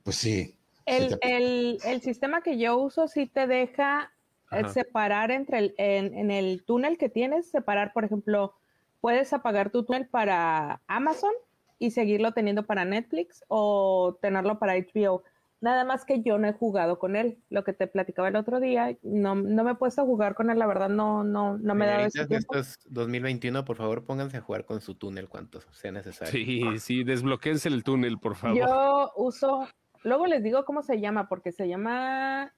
pues 0.03 0.17
sí. 0.17 0.57
El, 0.85 1.17
el, 1.21 1.77
el, 1.85 2.01
sistema 2.01 2.41
que 2.41 2.57
yo 2.57 2.77
uso 2.77 3.07
sí 3.07 3.27
te 3.27 3.47
deja 3.47 4.11
eh, 4.51 4.67
separar 4.67 5.31
entre 5.31 5.59
el, 5.59 5.75
en, 5.77 6.13
en, 6.17 6.31
el 6.31 6.65
túnel 6.65 6.97
que 6.97 7.07
tienes, 7.07 7.49
separar, 7.49 7.93
por 7.93 8.03
ejemplo, 8.03 8.55
puedes 9.03 9.33
apagar 9.33 9.69
tu 9.69 9.83
túnel 9.83 10.07
para 10.07 10.81
Amazon 10.87 11.33
y 11.77 11.91
seguirlo 11.91 12.31
teniendo 12.31 12.65
para 12.65 12.85
Netflix 12.85 13.43
o 13.49 14.17
tenerlo 14.21 14.59
para 14.59 14.75
HBO. 14.77 15.23
Nada 15.59 15.83
más 15.83 16.05
que 16.05 16.21
yo 16.21 16.37
no 16.37 16.47
he 16.47 16.53
jugado 16.53 16.99
con 16.99 17.17
él. 17.17 17.37
Lo 17.49 17.65
que 17.65 17.73
te 17.73 17.87
platicaba 17.87 18.29
el 18.29 18.37
otro 18.37 18.61
día, 18.61 18.97
no, 19.01 19.35
no 19.35 19.65
me 19.65 19.71
he 19.71 19.75
puesto 19.75 20.03
a 20.03 20.05
jugar 20.05 20.35
con 20.35 20.49
él, 20.49 20.57
la 20.57 20.67
verdad 20.67 20.87
no, 20.87 21.25
no, 21.25 21.57
no 21.57 21.75
me 21.75 21.85
da 21.85 22.05
ese 22.05 22.25
tiempo. 22.27 22.55
2021, 22.85 23.65
por 23.65 23.75
favor, 23.75 24.05
pónganse 24.05 24.37
a 24.37 24.41
jugar 24.41 24.63
con 24.63 24.79
su 24.79 24.95
túnel 24.95 25.27
cuanto 25.27 25.59
sea 25.73 25.91
necesario. 25.91 26.31
Sí, 26.31 26.79
sí, 26.79 27.03
desbloqueense 27.03 27.67
el 27.67 27.83
túnel, 27.83 28.19
por 28.19 28.37
favor. 28.37 28.57
Yo 28.57 29.11
uso, 29.17 29.67
luego 30.03 30.27
les 30.27 30.41
digo 30.43 30.63
cómo 30.63 30.81
se 30.81 31.01
llama, 31.01 31.27
porque 31.27 31.51
se 31.51 31.67
llama, 31.67 32.53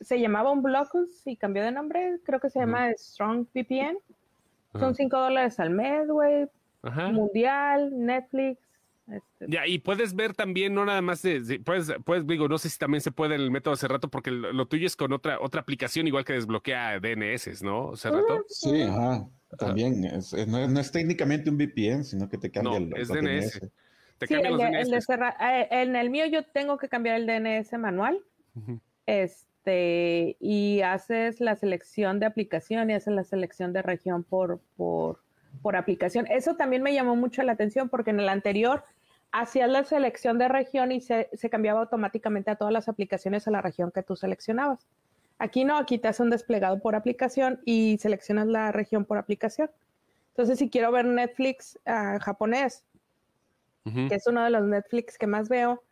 se 0.00 0.18
llamaba 0.18 0.50
un 0.50 0.62
Blocus 0.62 1.26
y 1.26 1.36
cambió 1.36 1.62
de 1.62 1.72
nombre, 1.72 2.20
creo 2.24 2.40
que 2.40 2.48
se 2.48 2.58
llama 2.58 2.90
Strong 2.96 3.48
VPN. 3.52 3.98
Son 4.78 4.94
5 4.94 5.18
dólares 5.18 5.58
al 5.60 5.70
mes, 5.70 6.06
güey. 6.08 6.46
Mundial, 7.12 7.90
Netflix, 7.92 8.58
este, 9.10 9.46
ya, 9.48 9.66
y 9.66 9.78
puedes 9.78 10.14
ver 10.14 10.34
también, 10.34 10.74
no 10.74 10.84
nada 10.84 11.02
más, 11.02 11.22
de, 11.22 11.60
puedes, 11.64 11.92
puedes, 12.04 12.26
digo, 12.26 12.48
no 12.48 12.58
sé 12.58 12.68
si 12.68 12.78
también 12.78 13.00
se 13.00 13.10
puede 13.10 13.34
en 13.34 13.40
el 13.40 13.50
método 13.50 13.74
hace 13.74 13.88
rato, 13.88 14.08
porque 14.08 14.30
lo, 14.30 14.66
tuyo 14.66 14.86
es 14.86 14.94
con 14.94 15.12
otra, 15.12 15.40
otra 15.40 15.60
aplicación 15.60 16.06
igual 16.06 16.24
que 16.24 16.34
desbloquea 16.34 17.00
DNS, 17.00 17.62
¿no? 17.62 17.92
Hace 17.92 18.10
rato. 18.10 18.44
Sí, 18.48 18.82
ajá. 18.82 19.26
También, 19.58 20.00
no, 20.00 20.80
es 20.80 20.92
técnicamente 20.92 21.50
un 21.50 21.56
VPN, 21.56 22.04
sino 22.04 22.28
que 22.28 22.38
te 22.38 22.50
cambia 22.52 22.76
el, 22.76 22.96
es 22.96 23.08
DNS. 23.08 23.60
Te 24.18 24.26
sí, 24.26 24.34
el, 24.34 24.60
el 24.60 24.94
eh, 24.94 25.68
en 25.70 25.96
el 25.96 26.10
mío 26.10 26.26
yo 26.26 26.44
tengo 26.44 26.78
que 26.78 26.88
cambiar 26.88 27.16
el 27.16 27.26
DNS 27.26 27.72
manual. 27.78 28.22
este, 29.06 29.49
y 29.66 30.80
haces 30.82 31.40
la 31.40 31.56
selección 31.56 32.18
de 32.20 32.26
aplicación 32.26 32.90
y 32.90 32.94
haces 32.94 33.14
la 33.14 33.24
selección 33.24 33.72
de 33.72 33.82
región 33.82 34.24
por, 34.24 34.60
por, 34.76 35.20
por 35.62 35.76
aplicación. 35.76 36.26
Eso 36.28 36.56
también 36.56 36.82
me 36.82 36.94
llamó 36.94 37.16
mucho 37.16 37.42
la 37.42 37.52
atención 37.52 37.88
porque 37.88 38.10
en 38.10 38.20
el 38.20 38.28
anterior 38.28 38.84
hacías 39.32 39.70
la 39.70 39.84
selección 39.84 40.38
de 40.38 40.48
región 40.48 40.92
y 40.92 41.00
se, 41.00 41.28
se 41.32 41.50
cambiaba 41.50 41.80
automáticamente 41.80 42.50
a 42.50 42.56
todas 42.56 42.72
las 42.72 42.88
aplicaciones 42.88 43.46
a 43.46 43.50
la 43.50 43.62
región 43.62 43.92
que 43.92 44.02
tú 44.02 44.16
seleccionabas. 44.16 44.86
Aquí 45.38 45.64
no, 45.64 45.78
aquí 45.78 45.98
te 45.98 46.08
hace 46.08 46.22
un 46.22 46.30
desplegado 46.30 46.80
por 46.80 46.94
aplicación 46.94 47.60
y 47.64 47.98
seleccionas 47.98 48.46
la 48.46 48.72
región 48.72 49.04
por 49.04 49.18
aplicación. 49.18 49.70
Entonces, 50.30 50.58
si 50.58 50.68
quiero 50.68 50.92
ver 50.92 51.06
Netflix 51.06 51.78
ah, 51.86 52.18
japonés, 52.20 52.84
que 53.84 54.14
es 54.14 54.26
uno 54.26 54.44
de 54.44 54.50
los 54.50 54.62
Netflix 54.62 55.18
que 55.18 55.26
más 55.26 55.48
veo, 55.48 55.82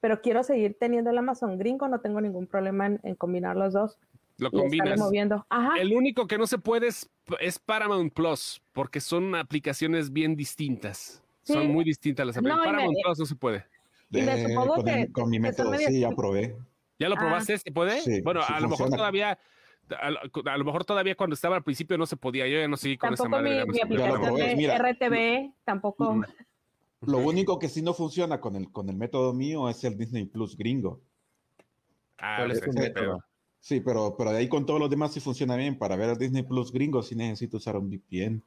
pero 0.00 0.20
quiero 0.20 0.42
seguir 0.42 0.76
teniendo 0.78 1.10
el 1.10 1.18
Amazon 1.18 1.58
gringo, 1.58 1.88
no 1.88 2.00
tengo 2.00 2.20
ningún 2.20 2.46
problema 2.46 2.86
en, 2.86 3.00
en 3.02 3.14
combinar 3.14 3.56
los 3.56 3.72
dos. 3.72 3.98
Lo 4.38 4.50
combinas. 4.52 4.98
moviendo. 5.00 5.44
Ajá. 5.50 5.72
El 5.80 5.92
único 5.92 6.26
que 6.28 6.38
no 6.38 6.46
se 6.46 6.58
puede 6.58 6.86
es, 6.86 7.10
es 7.40 7.58
Paramount 7.58 8.12
Plus, 8.14 8.62
porque 8.72 9.00
son 9.00 9.34
aplicaciones 9.34 10.12
bien 10.12 10.36
distintas. 10.36 11.24
Sí. 11.42 11.54
Son 11.54 11.66
muy 11.72 11.84
distintas 11.84 12.24
las 12.26 12.36
No, 12.36 12.40
aplicaciones. 12.40 12.66
me- 12.66 12.72
Paramount 12.76 12.98
Plus 13.02 13.18
no 13.18 13.26
se 13.26 13.34
puede. 13.34 13.64
Y 14.10 14.22
me 14.22 14.34
Eh, 14.40 14.48
supongo 14.48 14.74
con, 14.76 14.84
que- 14.84 15.02
el- 15.02 15.12
con 15.12 15.28
mi 15.30 15.40
método 15.40 15.74
sí, 15.74 16.00
ya 16.00 16.10
probé. 16.10 16.56
¿Ya 17.00 17.08
lo 17.08 17.16
Ah. 17.16 17.18
probaste? 17.18 17.58
¿Se 17.58 17.72
puede? 17.72 18.00
Sí, 18.00 18.20
bueno, 18.22 18.42
sí 18.42 18.52
a 18.54 18.60
lo 18.60 18.68
mejor 18.68 18.90
todavía, 18.90 19.38
a 20.00 20.10
lo, 20.10 20.18
a 20.44 20.56
lo 20.56 20.64
mejor 20.64 20.84
todavía 20.84 21.14
cuando 21.16 21.34
estaba 21.34 21.56
al 21.56 21.64
principio 21.64 21.98
no 21.98 22.06
se 22.06 22.16
podía. 22.16 22.46
Yo 22.46 22.60
ya 22.60 22.68
no 22.68 22.76
seguí 22.76 22.96
con 22.96 23.12
esa 23.14 23.24
Tampoco 23.24 23.42
madre. 23.42 23.64
mi, 23.66 23.72
mi 23.72 23.80
aplicación 23.80 24.34
de 24.36 24.56
mira. 24.56 24.78
RTV, 24.78 25.52
tampoco. 25.64 26.22
Lo 27.00 27.18
único 27.18 27.58
que 27.58 27.68
sí 27.68 27.82
no 27.82 27.94
funciona 27.94 28.40
con 28.40 28.56
el, 28.56 28.72
con 28.72 28.88
el 28.88 28.96
método 28.96 29.32
mío 29.32 29.68
es 29.68 29.84
el 29.84 29.96
Disney 29.96 30.24
Plus 30.24 30.56
gringo. 30.56 31.00
Ah, 32.18 32.38
¿Cuál 32.38 32.52
es 32.52 32.62
ese 32.62 32.72
método? 32.72 33.20
Sí, 33.60 33.80
pero, 33.80 34.16
pero 34.16 34.32
de 34.32 34.38
ahí 34.38 34.48
con 34.48 34.66
todos 34.66 34.80
los 34.80 34.90
demás 34.90 35.12
sí 35.12 35.20
funciona 35.20 35.56
bien. 35.56 35.78
Para 35.78 35.96
ver 35.96 36.10
el 36.10 36.18
Disney 36.18 36.42
Plus 36.42 36.72
gringo 36.72 37.02
sí 37.02 37.14
necesito 37.14 37.58
usar 37.58 37.76
un 37.76 37.88
VPN. 37.88 38.42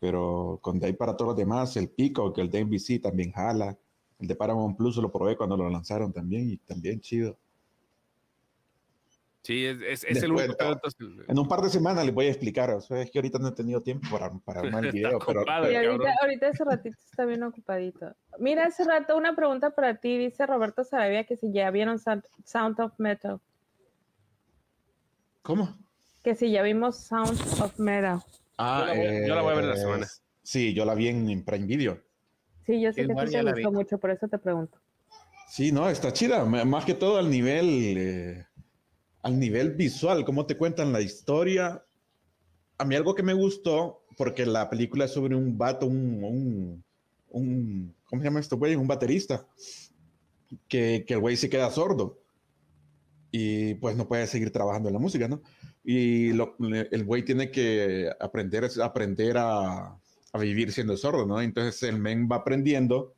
Pero 0.00 0.58
con 0.62 0.78
de 0.78 0.86
ahí 0.86 0.92
para 0.92 1.16
todos 1.16 1.30
los 1.30 1.36
demás, 1.36 1.76
el 1.76 1.88
Pico, 1.88 2.32
que 2.32 2.40
el 2.40 2.50
de 2.50 2.64
NBC 2.64 3.00
también 3.00 3.32
jala. 3.32 3.78
El 4.18 4.26
de 4.28 4.34
Paramount 4.34 4.76
Plus 4.76 4.96
lo 4.96 5.12
probé 5.12 5.36
cuando 5.36 5.56
lo 5.56 5.68
lanzaron 5.68 6.12
también 6.12 6.50
y 6.50 6.56
también 6.56 7.00
chido. 7.00 7.38
Sí, 9.46 9.64
es, 9.64 9.76
es- 9.80 10.04
es 10.04 10.22
el 10.24 10.32
único 10.32 10.56
entonces- 10.60 11.24
En 11.28 11.38
un 11.38 11.46
par 11.46 11.60
de 11.60 11.70
semanas 11.70 12.04
les 12.04 12.12
voy 12.12 12.26
a 12.26 12.30
explicar. 12.30 12.68
O 12.70 12.80
sea, 12.80 13.00
es 13.00 13.12
que 13.12 13.18
ahorita 13.20 13.38
no 13.38 13.46
he 13.48 13.52
tenido 13.52 13.80
tiempo 13.80 14.08
para, 14.10 14.30
para 14.40 14.58
armar 14.60 14.84
el 14.84 14.90
video. 14.92 15.20
pero, 15.24 15.40
ocupado. 15.42 15.70
Y 15.70 15.76
Ay, 15.76 15.86
ahorita, 15.86 16.14
ahorita 16.20 16.48
ese 16.48 16.64
ratito 16.64 16.96
está 17.08 17.24
bien 17.26 17.44
ocupadito. 17.44 18.12
Mira, 18.40 18.64
hace 18.66 18.82
rato 18.82 19.16
una 19.16 19.36
pregunta 19.36 19.70
para 19.70 19.94
ti. 20.00 20.18
Dice 20.18 20.44
Roberto 20.46 20.82
Sarabia 20.82 21.22
que 21.22 21.36
si 21.36 21.52
ya 21.52 21.70
vieron 21.70 22.00
Sound, 22.00 22.24
Sound 22.44 22.80
of 22.80 22.92
Metal. 22.98 23.38
¿Cómo? 25.42 25.76
Que 26.24 26.34
si 26.34 26.50
ya 26.50 26.62
vimos 26.62 26.96
Sound 26.96 27.40
of 27.62 27.78
Metal. 27.78 28.18
Ah, 28.58 28.80
Yo 28.80 28.86
la 28.86 28.94
voy- 28.94 29.28
yo 29.28 29.34
la 29.36 29.42
voy 29.42 29.52
a 29.52 29.54
ver 29.54 29.64
en 29.64 29.70
la 29.70 29.76
eh, 29.76 29.78
semana. 29.80 30.06
Sí, 30.42 30.74
yo 30.74 30.84
la 30.84 30.94
vi 30.94 31.08
en, 31.08 31.30
en 31.30 31.44
Prime 31.44 31.66
Video. 31.66 32.00
Sí, 32.64 32.80
yo 32.80 32.92
sé 32.92 33.02
que 33.06 33.14
te 33.14 33.42
gustó 33.42 33.70
mucho, 33.70 33.98
por 33.98 34.10
eso 34.10 34.26
te 34.26 34.38
pregunto. 34.38 34.76
Sí, 35.48 35.70
no, 35.70 35.88
está 35.88 36.12
chida. 36.12 36.44
Más 36.44 36.84
que 36.84 36.94
todo 36.94 37.18
al 37.18 37.30
nivel, 37.30 37.96
eh, 37.96 38.45
al 39.26 39.40
nivel 39.40 39.72
visual, 39.72 40.24
cómo 40.24 40.46
te 40.46 40.56
cuentan 40.56 40.92
la 40.92 41.00
historia. 41.00 41.84
A 42.78 42.84
mí 42.84 42.94
algo 42.94 43.12
que 43.16 43.24
me 43.24 43.34
gustó, 43.34 44.04
porque 44.16 44.46
la 44.46 44.70
película 44.70 45.06
es 45.06 45.10
sobre 45.14 45.34
un 45.34 45.58
vato, 45.58 45.86
un, 45.86 46.84
un, 47.30 47.94
¿cómo 48.04 48.22
se 48.22 48.28
llama 48.28 48.38
esto, 48.38 48.56
güey? 48.56 48.76
Un 48.76 48.86
baterista, 48.86 49.44
que, 50.68 51.04
que 51.04 51.14
el 51.14 51.18
güey 51.20 51.36
se 51.36 51.50
queda 51.50 51.68
sordo 51.72 52.22
y 53.32 53.74
pues 53.74 53.96
no 53.96 54.06
puede 54.06 54.28
seguir 54.28 54.52
trabajando 54.52 54.90
en 54.90 54.94
la 54.94 55.00
música, 55.00 55.26
¿no? 55.26 55.42
Y 55.82 56.32
lo- 56.32 56.54
el 56.60 57.04
güey 57.04 57.24
tiene 57.24 57.50
que 57.50 58.08
aprender, 58.20 58.70
aprender 58.80 59.38
a, 59.38 59.98
a 60.32 60.38
vivir 60.38 60.70
siendo 60.70 60.96
sordo, 60.96 61.26
¿no? 61.26 61.40
Entonces 61.40 61.82
el 61.82 61.98
men 61.98 62.28
va 62.30 62.36
aprendiendo 62.36 63.16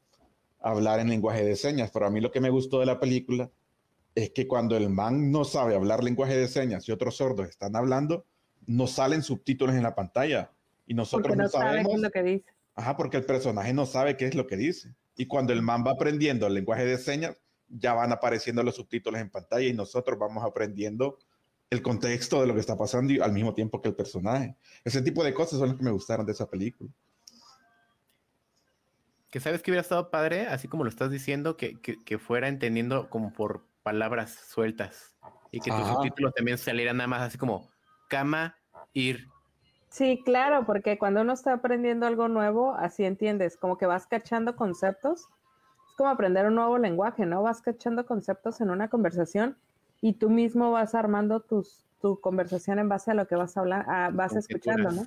a 0.61 0.71
hablar 0.71 1.01
en 1.01 1.11
lenguaje 1.11 1.45
de 1.45 1.55
señas, 1.55 1.91
pero 1.93 2.07
a 2.07 2.11
mí 2.11 2.23
lo 2.23 2.31
que 2.31 2.41
me 2.41 2.49
gustó 2.49 2.81
de 2.81 2.87
la 2.87 2.99
película 2.99 3.51
es 4.15 4.31
que 4.31 4.49
cuando 4.49 4.77
el 4.77 4.91
man 4.91 5.31
no 5.31 5.45
sabe 5.45 5.75
hablar 5.75 6.03
lenguaje 6.03 6.37
de 6.37 6.49
señas 6.49 6.89
y 6.89 6.93
otros 6.93 7.17
sordos 7.17 7.49
están 7.49 7.77
hablando, 7.77 8.27
no 8.67 8.87
salen 8.87 9.23
subtítulos 9.23 9.75
en 9.75 9.83
la 9.83 9.95
pantalla 9.95 10.53
y 10.87 10.95
nosotros 10.95 11.29
Porque 11.29 11.37
no, 11.37 11.43
no 11.45 11.49
sabe 11.49 11.65
qué 11.65 11.71
sabemos, 11.71 11.95
es 11.95 12.01
lo 12.01 12.11
que 12.11 12.23
dice. 12.23 12.53
ajá, 12.75 12.97
porque 12.97 13.17
el 13.17 13.25
personaje 13.25 13.73
no 13.73 13.87
sabe 13.87 14.17
qué 14.17 14.27
es 14.27 14.35
lo 14.35 14.47
que 14.47 14.57
dice. 14.57 14.95
Y 15.17 15.27
cuando 15.27 15.53
el 15.53 15.63
man 15.63 15.85
va 15.87 15.93
aprendiendo 15.93 16.47
el 16.47 16.55
lenguaje 16.55 16.85
de 16.85 16.99
señas, 16.99 17.37
ya 17.69 17.95
van 17.95 18.13
apareciendo 18.13 18.63
los 18.63 18.77
subtítulos 18.77 19.21
en 19.21 19.31
pantalla 19.31 19.67
y 19.67 19.73
nosotros 19.73 20.19
vamos 20.19 20.45
aprendiendo 20.45 21.19
el 21.71 21.83
contexto 21.83 22.41
de 22.41 22.47
lo 22.47 22.55
que 22.55 22.61
está 22.61 22.77
pasando 22.77 23.13
y 23.13 23.21
al 23.21 23.33
mismo 23.33 23.53
tiempo 23.53 23.81
que 23.83 23.89
el 23.89 23.95
personaje. 23.95 24.57
Ese 24.85 25.03
tipo 25.03 25.23
de 25.23 25.35
cosas 25.35 25.59
son 25.59 25.69
las 25.69 25.77
que 25.77 25.85
me 25.85 25.91
gustaron 25.91 26.25
de 26.25 26.33
esa 26.33 26.49
película. 26.49 26.91
Que 29.31 29.41
sabes 29.41 29.63
que 29.63 29.71
hubiera 29.71 29.83
estado 29.83 30.11
padre, 30.11 30.47
así 30.47 30.69
como 30.69 30.85
lo 30.85 30.91
estás 30.91 31.11
diciendo, 31.11 31.59
que, 31.59 31.79
que, 31.81 32.03
que 32.03 32.19
fuera 32.19 32.49
entendiendo 32.49 33.11
como 33.11 33.35
por 33.35 33.68
palabras 33.83 34.35
sueltas. 34.35 35.17
Y 35.51 35.61
que 35.61 35.71
tus 35.71 35.81
Ajá. 35.81 35.95
subtítulos 35.95 36.35
también 36.35 36.59
salieran 36.59 36.99
nada 36.99 37.09
más 37.09 37.23
así 37.23 37.39
como 37.39 37.71
cama, 38.09 38.57
ir. 38.93 39.27
Sí, 39.91 40.21
claro, 40.25 40.67
porque 40.67 40.99
cuando 40.99 41.23
uno 41.23 41.33
está 41.33 41.55
aprendiendo 41.55 42.07
algo 42.07 42.29
nuevo, 42.29 42.75
así 42.75 43.05
entiendes, 43.05 43.57
como 43.57 43.79
que 43.79 43.87
vas 43.87 44.07
cachando 44.07 44.55
conceptos. 44.57 45.23
Es 45.23 45.97
como 45.97 46.11
aprender 46.11 46.47
un 46.47 46.55
nuevo 46.57 46.77
lenguaje, 46.79 47.25
¿no? 47.25 47.43
Vas 47.43 47.63
cachando 47.63 48.05
conceptos 48.05 48.61
en 48.61 48.71
una 48.71 48.89
conversación 48.89 49.57
y 50.03 50.13
tú 50.15 50.29
mismo 50.31 50.71
vas 50.71 50.95
armando 50.95 51.41
tus, 51.41 51.87
tu 52.01 52.21
conversación 52.21 52.79
en 52.79 52.89
base 52.89 53.11
a 53.11 53.15
lo 53.15 53.27
que 53.27 53.35
vas 53.37 53.57
a 53.57 53.61
hablar, 53.61 53.85
a- 53.89 54.11
vas 54.11 54.37
escuchando, 54.37 54.91
¿no? 54.93 55.03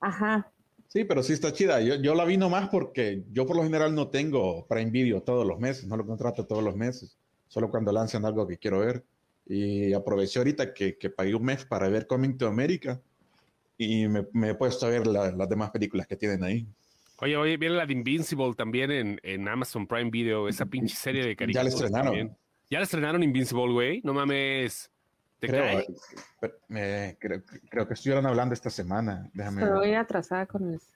Ajá. 0.00 0.52
Sí, 0.86 1.04
pero 1.04 1.22
sí 1.22 1.32
está 1.34 1.52
chida. 1.52 1.80
Yo, 1.80 1.96
yo 1.96 2.14
la 2.14 2.24
vi 2.24 2.36
nomás 2.36 2.68
porque 2.68 3.24
yo 3.32 3.46
por 3.46 3.56
lo 3.56 3.62
general 3.64 3.94
no 3.94 4.08
tengo 4.08 4.66
Prime 4.66 4.90
Video 4.90 5.22
todos 5.22 5.46
los 5.46 5.58
meses, 5.58 5.86
no 5.86 5.96
lo 5.96 6.06
contrato 6.06 6.46
todos 6.46 6.62
los 6.64 6.74
meses, 6.76 7.18
solo 7.50 7.68
cuando 7.68 7.90
lanzan 7.92 8.24
algo 8.24 8.46
que 8.46 8.56
quiero 8.56 8.78
ver. 8.80 9.04
Y 9.46 9.92
aproveché 9.92 10.38
ahorita 10.38 10.72
que, 10.72 10.96
que 10.96 11.10
pagué 11.10 11.34
un 11.34 11.42
mes 11.44 11.64
para 11.64 11.88
ver 11.88 12.06
Coming 12.06 12.38
to 12.38 12.46
America 12.46 13.00
y 13.76 14.06
me, 14.06 14.24
me 14.32 14.50
he 14.50 14.54
puesto 14.54 14.86
a 14.86 14.90
ver 14.90 15.06
la- 15.06 15.32
las 15.32 15.48
demás 15.48 15.70
películas 15.72 16.06
que 16.06 16.14
tienen 16.16 16.44
ahí. 16.44 16.66
Oye, 17.16 17.36
oye, 17.36 17.56
viene 17.56 17.74
la 17.74 17.84
de 17.84 17.92
Invincible 17.92 18.54
también 18.54 18.90
en, 18.92 19.20
en 19.24 19.48
Amazon 19.48 19.86
Prime 19.86 20.10
Video, 20.10 20.48
esa 20.48 20.64
pinche 20.66 20.94
serie 20.94 21.22
de 21.22 21.30
Ya 21.30 21.36
caricaturas. 21.36 21.64
la 21.64 21.70
estrenaron. 21.70 22.06
también. 22.06 22.36
Ya 22.70 22.78
la 22.78 22.84
estrenaron 22.84 23.22
Invincible, 23.24 23.72
güey. 23.72 24.00
No 24.04 24.14
mames. 24.14 24.88
¿Te 25.40 25.48
Creo, 25.48 25.64
cae? 25.64 25.78
eh, 25.80 25.86
pero 26.40 26.54
me- 26.68 27.16
creo, 27.18 27.42
creo 27.68 27.88
que 27.88 27.94
estuvieron 27.94 28.24
hablando 28.26 28.54
esta 28.54 28.70
semana. 28.70 29.28
Déjame 29.34 29.62
Pero 29.62 29.76
voy 29.78 29.88
ver. 29.88 29.96
atrasada 29.98 30.46
con 30.46 30.72
eso. 30.74 30.86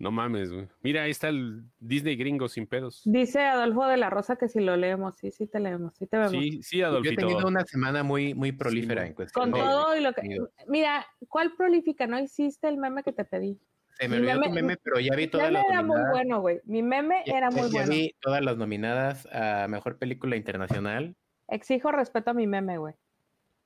No 0.00 0.12
mames, 0.12 0.52
güey. 0.52 0.68
Mira, 0.82 1.02
ahí 1.02 1.10
está 1.10 1.28
el 1.28 1.64
Disney 1.80 2.14
gringo 2.16 2.48
sin 2.48 2.68
pedos. 2.68 3.02
Dice 3.04 3.40
Adolfo 3.40 3.84
de 3.86 3.96
la 3.96 4.10
Rosa 4.10 4.36
que 4.36 4.48
si 4.48 4.60
lo 4.60 4.76
leemos, 4.76 5.16
sí, 5.16 5.32
sí 5.32 5.48
te 5.48 5.58
leemos, 5.58 5.96
sí 5.96 6.06
te 6.06 6.16
vemos. 6.18 6.30
Sí, 6.30 6.62
sí, 6.62 6.78
Yo 6.78 6.98
he 6.98 7.16
tenido 7.16 7.46
una 7.48 7.64
semana 7.64 8.04
muy, 8.04 8.32
muy 8.32 8.52
prolífera 8.52 9.02
Sí, 9.02 9.08
en 9.08 9.14
cuestión 9.14 9.50
Con 9.50 9.52
de- 9.60 9.66
todo 9.66 9.96
y 9.96 10.00
lo 10.00 10.10
que... 10.12 10.20
contenido. 10.20 10.50
Mira, 10.68 11.04
¿cuál 11.28 11.52
prolífica? 11.56 12.06
No 12.06 12.20
hiciste 12.20 12.68
el 12.68 12.76
meme 12.76 13.02
que 13.02 13.12
te 13.12 13.24
pedí. 13.24 13.58
Se 13.98 14.06
me 14.08 14.20
mi 14.20 14.28
olvidó 14.28 14.34
tu 14.42 14.48
meme- 14.50 14.62
meme, 14.62 14.76
pero 14.76 15.00
ya 15.00 15.16
vi 15.16 15.22
Mi 15.22 15.28
todas 15.28 15.48
meme 15.48 15.58
las 15.58 15.64
era 15.72 15.82
muy 15.82 15.88
nominadas. 15.96 16.12
bueno, 16.12 16.40
güey. 16.42 16.60
Mi 16.64 16.82
meme 16.84 17.22
Ya- 17.26 17.36
era 17.38 17.50
ya- 17.50 17.56
muy 17.60 17.70
ya 17.72 17.78
bueno. 17.80 17.90
vi 17.92 18.14
todas 18.20 18.40
las 18.42 18.56
nominadas 18.56 19.26
a 19.32 19.66
Mejor 19.68 19.98
Película 19.98 20.36
Internacional. 20.36 21.16
Exijo 21.48 21.90
respeto 21.90 22.30
a 22.30 22.34
mi 22.34 22.46
meme, 22.46 22.78
güey. 22.78 22.94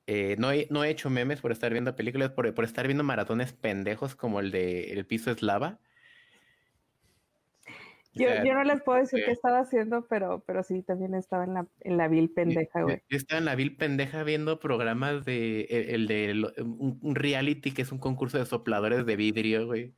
Eh, 0.07 0.35
no, 0.39 0.51
he, 0.51 0.67
no 0.71 0.83
he 0.83 0.89
hecho 0.89 1.11
memes 1.11 1.41
por 1.41 1.51
estar 1.51 1.71
viendo 1.71 1.95
películas, 1.95 2.31
por, 2.31 2.51
por 2.55 2.65
estar 2.65 2.87
viendo 2.87 3.03
maratones 3.03 3.53
pendejos 3.53 4.15
como 4.15 4.39
el 4.39 4.49
de 4.49 4.91
El 4.93 5.05
piso 5.05 5.29
es 5.29 5.43
lava. 5.43 5.79
Yo, 8.15 8.27
sea, 8.27 8.43
yo 8.45 8.53
no 8.53 8.63
les 8.63 8.81
puedo 8.83 8.99
decir 8.99 9.19
eh, 9.19 9.23
qué 9.25 9.31
estaba 9.31 9.59
haciendo, 9.59 10.07
pero, 10.07 10.43
pero 10.45 10.61
sí, 10.63 10.83
también 10.83 11.15
estaba 11.15 11.43
en 11.45 11.53
la, 11.55 11.67
en 11.81 11.97
la 11.97 12.07
vil 12.07 12.29
pendeja, 12.31 12.81
güey. 12.83 13.01
Yo 13.09 13.17
estaba 13.17 13.39
en 13.39 13.45
la 13.45 13.55
vil 13.55 13.75
pendeja 13.75 14.23
viendo 14.23 14.59
programas 14.59 15.25
de 15.25 15.61
el, 15.69 15.89
el 15.89 16.07
de 16.07 16.63
un, 16.63 16.99
un 17.01 17.15
reality 17.15 17.71
que 17.73 17.81
es 17.81 17.91
un 17.91 17.97
concurso 17.99 18.37
de 18.37 18.45
sopladores 18.45 19.05
de 19.05 19.15
vidrio, 19.15 19.65
güey. 19.65 19.95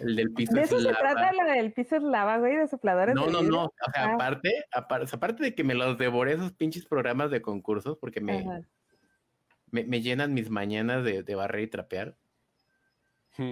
El 0.00 0.14
del 0.16 0.32
piso 0.34 0.54
De 0.54 0.62
es 0.62 0.66
eso 0.66 0.78
se 0.80 0.92
lava. 0.92 0.98
trata 0.98 1.32
la 1.32 1.52
del 1.54 1.72
piso 1.72 1.96
es 1.96 2.02
lava, 2.02 2.38
güey, 2.38 2.56
de 2.56 2.68
sopladores. 2.68 3.14
No, 3.14 3.26
de 3.26 3.32
no, 3.32 3.40
vidrio. 3.40 3.56
no. 3.58 3.64
O 3.66 3.72
sea, 3.92 4.04
Ah. 4.04 4.14
aparte, 4.14 4.50
aparte, 4.72 5.10
aparte 5.16 5.42
de 5.42 5.54
que 5.54 5.64
me 5.64 5.74
los 5.74 5.98
devoré 5.98 6.32
esos 6.34 6.52
pinches 6.52 6.86
programas 6.86 7.30
de 7.30 7.42
concursos, 7.42 7.98
porque 7.98 8.20
me, 8.20 8.54
me, 9.70 9.84
me 9.84 10.00
llenan 10.02 10.34
mis 10.34 10.50
mañanas 10.50 11.04
de, 11.04 11.22
de 11.22 11.34
barrer 11.34 11.62
y 11.62 11.68
trapear, 11.68 12.16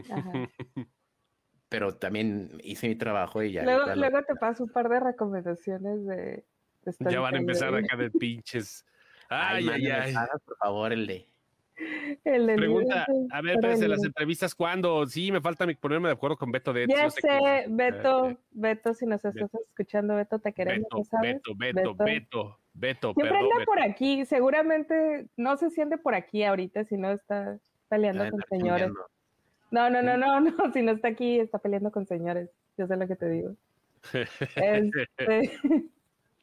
ajá. 0.09 0.41
pero 1.69 1.97
también 1.97 2.59
hice 2.63 2.89
mi 2.89 2.97
trabajo 2.97 3.43
y 3.43 3.53
ya. 3.53 3.65
Luego, 3.65 3.95
luego 3.95 4.23
te 4.23 4.35
paso 4.37 4.65
un 4.65 4.71
par 4.71 4.89
de 4.89 5.01
recomendaciones 5.01 6.07
de, 6.07 6.45
de 6.83 7.11
Ya 7.11 7.21
van 7.21 7.35
a 7.35 7.39
empezar 7.39 7.75
acá 7.75 7.97
de 7.97 8.11
pinches. 8.11 8.85
Ay, 9.29 9.69
ay, 9.69 9.87
ay. 9.89 10.15
por 10.45 10.57
favor, 10.59 10.93
el 10.93 11.07
de. 11.07 11.27
El 12.25 12.47
Pregunta, 12.55 13.05
a 13.31 13.43
ver, 13.43 13.57
Pero 13.57 13.73
espérense, 13.73 13.89
las 13.89 14.05
entrevistas, 14.05 14.55
¿cuándo? 14.55 15.05
Sí, 15.07 15.31
me 15.33 15.41
falta 15.43 15.67
mi- 15.67 15.75
ponerme 15.75 16.09
de 16.09 16.15
acuerdo 16.15 16.37
con 16.37 16.51
Beto 16.51 16.73
de 16.73 16.87
Ya 16.87 17.05
yo 17.05 17.11
sé, 17.11 17.67
Beto, 17.69 18.31
eh, 18.31 18.39
Beto, 18.53 18.95
si 18.95 19.05
nos 19.05 19.23
estás 19.25 19.53
escuchando, 19.55 20.15
Beto, 20.15 20.39
te 20.39 20.53
queremos, 20.55 20.85
Beto, 20.85 20.97
¿no 20.99 21.05
sabes? 21.05 21.35
Beto, 21.35 21.55
Beto, 21.57 21.95
Beto, 21.97 22.61
Beto, 22.73 23.13
Siempre 23.15 23.37
anda 23.39 23.57
Beto. 23.59 23.67
por 23.67 23.81
aquí, 23.83 24.25
seguramente 24.25 25.27
no 25.37 25.57
se 25.59 25.69
siente 25.71 25.99
por 25.99 26.15
aquí 26.15 26.45
ahorita, 26.45 26.85
si 26.85 26.97
no 26.97 27.11
está 27.11 27.59
peleando 27.89 28.25
Ah, 28.25 28.31
con 28.31 28.41
señores. 28.49 28.93
No, 29.71 29.91
no, 29.91 30.03
no, 30.03 30.17
no, 30.17 30.41
no, 30.41 30.73
si 30.73 30.83
no 30.83 30.93
está 30.93 31.09
aquí, 31.09 31.39
está 31.41 31.59
peleando 31.59 31.91
con 31.91 32.07
señores. 32.07 32.51
Yo 32.79 32.87
sé 32.87 32.97
lo 32.97 33.07
que 33.07 33.17
te 33.17 33.29
digo. 33.29 33.55
Este, 34.55 35.51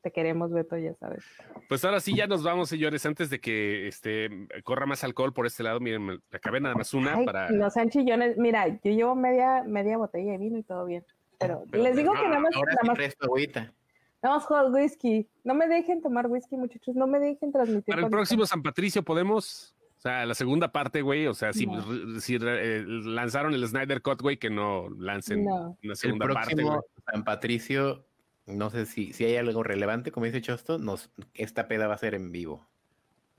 te 0.02 0.12
queremos, 0.12 0.52
Beto, 0.52 0.78
ya 0.78 0.94
sabes. 0.96 1.24
Pues 1.70 1.86
ahora 1.86 2.00
sí, 2.00 2.16
ya 2.16 2.28
nos 2.28 2.44
vamos, 2.44 2.70
señores, 2.70 3.06
antes 3.06 3.30
de 3.30 3.40
que 3.40 3.88
este 3.88 4.30
corra 4.64 4.86
más 4.86 5.04
alcohol 5.04 5.34
por 5.34 5.46
este 5.46 5.64
lado. 5.64 5.80
Miren, 5.80 6.06
me 6.06 6.20
acabé 6.32 6.60
nada 6.60 6.76
más 6.76 6.94
una 6.94 7.16
Ay, 7.16 7.26
para. 7.26 7.50
No 7.52 7.70
sean 7.70 7.90
chillones. 7.90 8.38
Mira, 8.38 8.68
yo 8.68 8.92
llevo 8.92 9.16
media, 9.16 9.64
media 9.66 9.98
botella 9.98 10.34
de 10.34 10.38
vino 10.38 10.58
y 10.58 10.64
todo 10.64 10.86
bien. 10.86 11.06
Pero, 11.40 11.64
Pero- 11.70 11.84
les 11.84 11.96
digo 11.96 12.12
pero 12.12 12.24
que 12.24 12.30
nada 12.30 12.42
más, 12.42 12.56
Ahora 12.56 12.74
nada 12.74 12.88
más, 12.88 12.96
presto 12.98 13.26
agüita. 13.26 13.74
nada 14.22 14.36
más 14.38 14.74
whisky. 14.74 15.28
No 15.44 15.54
me 15.54 15.68
dejen 15.68 16.02
tomar 16.02 16.28
whisky, 16.28 16.58
muchachos. 16.58 16.96
No 16.96 17.08
me 17.08 17.20
dejen 17.20 17.52
transmitir. 17.52 17.94
Para 17.94 18.06
el 18.06 18.12
próximo 18.12 18.46
San 18.46 18.62
Patricio 18.62 19.04
podemos. 19.04 19.76
O 20.06 20.10
sea, 20.10 20.26
la 20.26 20.36
segunda 20.36 20.70
parte, 20.74 21.02
güey. 21.02 21.28
O 21.28 21.34
sea, 21.34 21.54
si, 21.54 21.66
No. 21.66 22.20
si 22.20 22.36
eh, 22.42 22.84
lanzaron 22.86 23.54
el 23.54 23.66
Snyder 23.66 24.02
Cut, 24.02 24.22
güey, 24.22 24.36
que 24.38 24.50
no 24.50 24.90
lancen 25.00 25.46
No. 25.46 25.78
una 25.82 25.94
El 25.94 25.96
segunda 25.96 26.28
parte, 26.28 26.56
güey. 26.56 26.66
próximo 26.66 26.84
San 27.10 27.24
Patricio, 27.24 28.06
no 28.46 28.70
sé 28.70 28.86
si, 28.86 29.14
si 29.14 29.24
hay 29.24 29.38
algo 29.38 29.64
relevante, 29.64 30.12
como 30.12 30.26
dice 30.26 30.42
Chosto, 30.42 30.78
nos, 30.78 31.10
esta 31.34 31.70
peda 31.70 31.88
va 31.88 31.94
a 31.94 31.98
ser 32.00 32.16
en 32.16 32.34
vivo. 32.34 32.68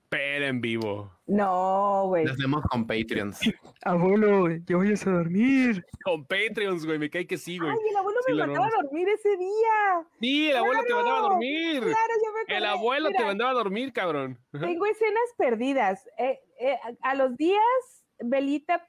Pero 0.08 0.46
en 0.46 0.60
vivo. 0.60 1.10
No, 1.26 2.04
güey. 2.06 2.24
Nos 2.24 2.36
vemos 2.36 2.62
con 2.70 2.86
Patreons. 2.86 3.40
Abuelo, 3.84 4.48
yo 4.64 4.78
voy 4.78 4.92
a 4.94 5.10
dormir. 5.10 5.84
Con 6.04 6.24
Patreons, 6.24 6.86
güey. 6.86 6.98
Me 7.00 7.10
cae 7.10 7.26
que 7.26 7.36
sí, 7.36 7.58
güey. 7.58 7.70
Ay, 7.72 7.76
el 7.90 7.96
abuelo 7.96 8.20
Sí, 8.24 8.32
me 8.32 8.46
mandaba 8.46 8.66
a 8.66 8.82
dormir 8.82 9.08
ese 9.08 9.36
día. 9.36 10.06
Sí, 10.20 10.50
el 10.50 10.56
abuelo 10.56 10.82
te 10.86 10.94
mandaba 10.94 11.18
a 11.18 11.22
dormir. 11.22 11.80
Claro, 11.80 12.14
yo 12.24 12.32
me 12.32 12.40
El 12.56 12.64
acordé. 12.64 12.66
abuelo 12.78 13.10
te 13.10 13.24
mandaba 13.24 13.50
a 13.50 13.54
dormir, 13.54 13.92
cabrón. 13.92 14.38
Tengo 14.52 14.86
escenas 14.86 15.34
perdidas. 15.36 16.06
Eh, 16.18 16.38
eh, 16.68 16.78
a 17.02 17.14
los 17.14 17.36
días, 17.36 18.06
Belita 18.18 18.88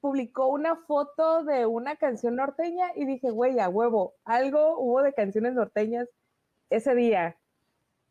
publicó 0.00 0.46
una 0.46 0.76
foto 0.76 1.44
de 1.44 1.66
una 1.66 1.96
canción 1.96 2.36
norteña 2.36 2.92
y 2.94 3.04
dije, 3.04 3.30
güey, 3.30 3.58
a 3.58 3.68
huevo, 3.68 4.14
algo 4.24 4.78
hubo 4.78 5.02
de 5.02 5.12
canciones 5.12 5.54
norteñas 5.54 6.08
ese 6.70 6.94
día. 6.94 7.36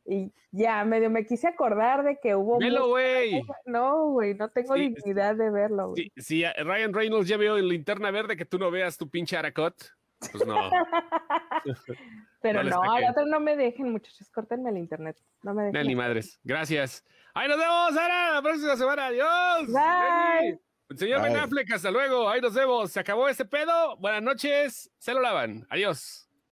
Y 0.06 0.32
ya, 0.52 0.84
medio 0.86 1.10
me 1.10 1.26
quise 1.26 1.48
acordar 1.48 2.04
de 2.04 2.18
que 2.22 2.36
hubo... 2.36 2.60
Velo, 2.60 2.88
güey. 2.90 3.42
No, 3.66 4.10
güey, 4.12 4.34
no 4.36 4.50
tengo 4.50 4.76
Sí, 4.76 4.90
dignidad 4.90 5.36
de 5.36 5.50
verlo. 5.50 5.90
güey. 5.90 6.12
A- 6.46 6.64
Ryan 6.64 6.94
Reynolds 6.94 7.28
ya 7.28 7.38
veo 7.38 7.58
en 7.58 7.68
linterna 7.68 8.12
verde 8.12 8.38
que 8.38 8.46
tú 8.46 8.58
no 8.58 8.72
veas 8.72 8.98
tu 8.98 9.10
pinche 9.10 9.36
Aracot, 9.38 9.76
pues 10.20 10.46
no. 10.46 10.70
Pero 12.42 12.64
no 12.64 12.70
no, 12.70 12.92
al 12.92 13.04
otro 13.10 13.26
no 13.26 13.40
me 13.40 13.56
dejen, 13.56 13.92
muchachos, 13.92 14.30
córtenme 14.30 14.70
el 14.70 14.78
internet. 14.78 15.18
No 15.44 15.54
me 15.54 15.66
Ni 15.72 15.72
dejen. 15.72 15.98
madres. 15.98 16.40
Gracias. 16.44 17.04
Ahí 17.34 17.48
nos 17.48 17.58
vemos, 17.58 17.94
Sara. 17.94 18.34
La 18.36 18.42
próxima 18.42 18.76
semana. 18.76 19.08
Adiós. 19.08 19.68
Bye. 19.68 20.60
Señor 20.96 21.22
Ben 21.22 21.34
Bye. 21.34 21.42
Affleck, 21.42 21.72
hasta 21.74 21.92
luego. 21.92 22.30
Ahí 22.30 22.42
nos 22.42 22.54
vemos. 22.54 22.92
Se 22.92 23.00
acabó 23.00 23.28
este 23.28 23.46
pedo. 23.46 23.98
Buenas 23.98 24.24
noches. 24.24 24.90
Se 24.98 25.14
lo 25.14 25.20
lavan. 25.22 25.68
Adiós. 25.70 26.27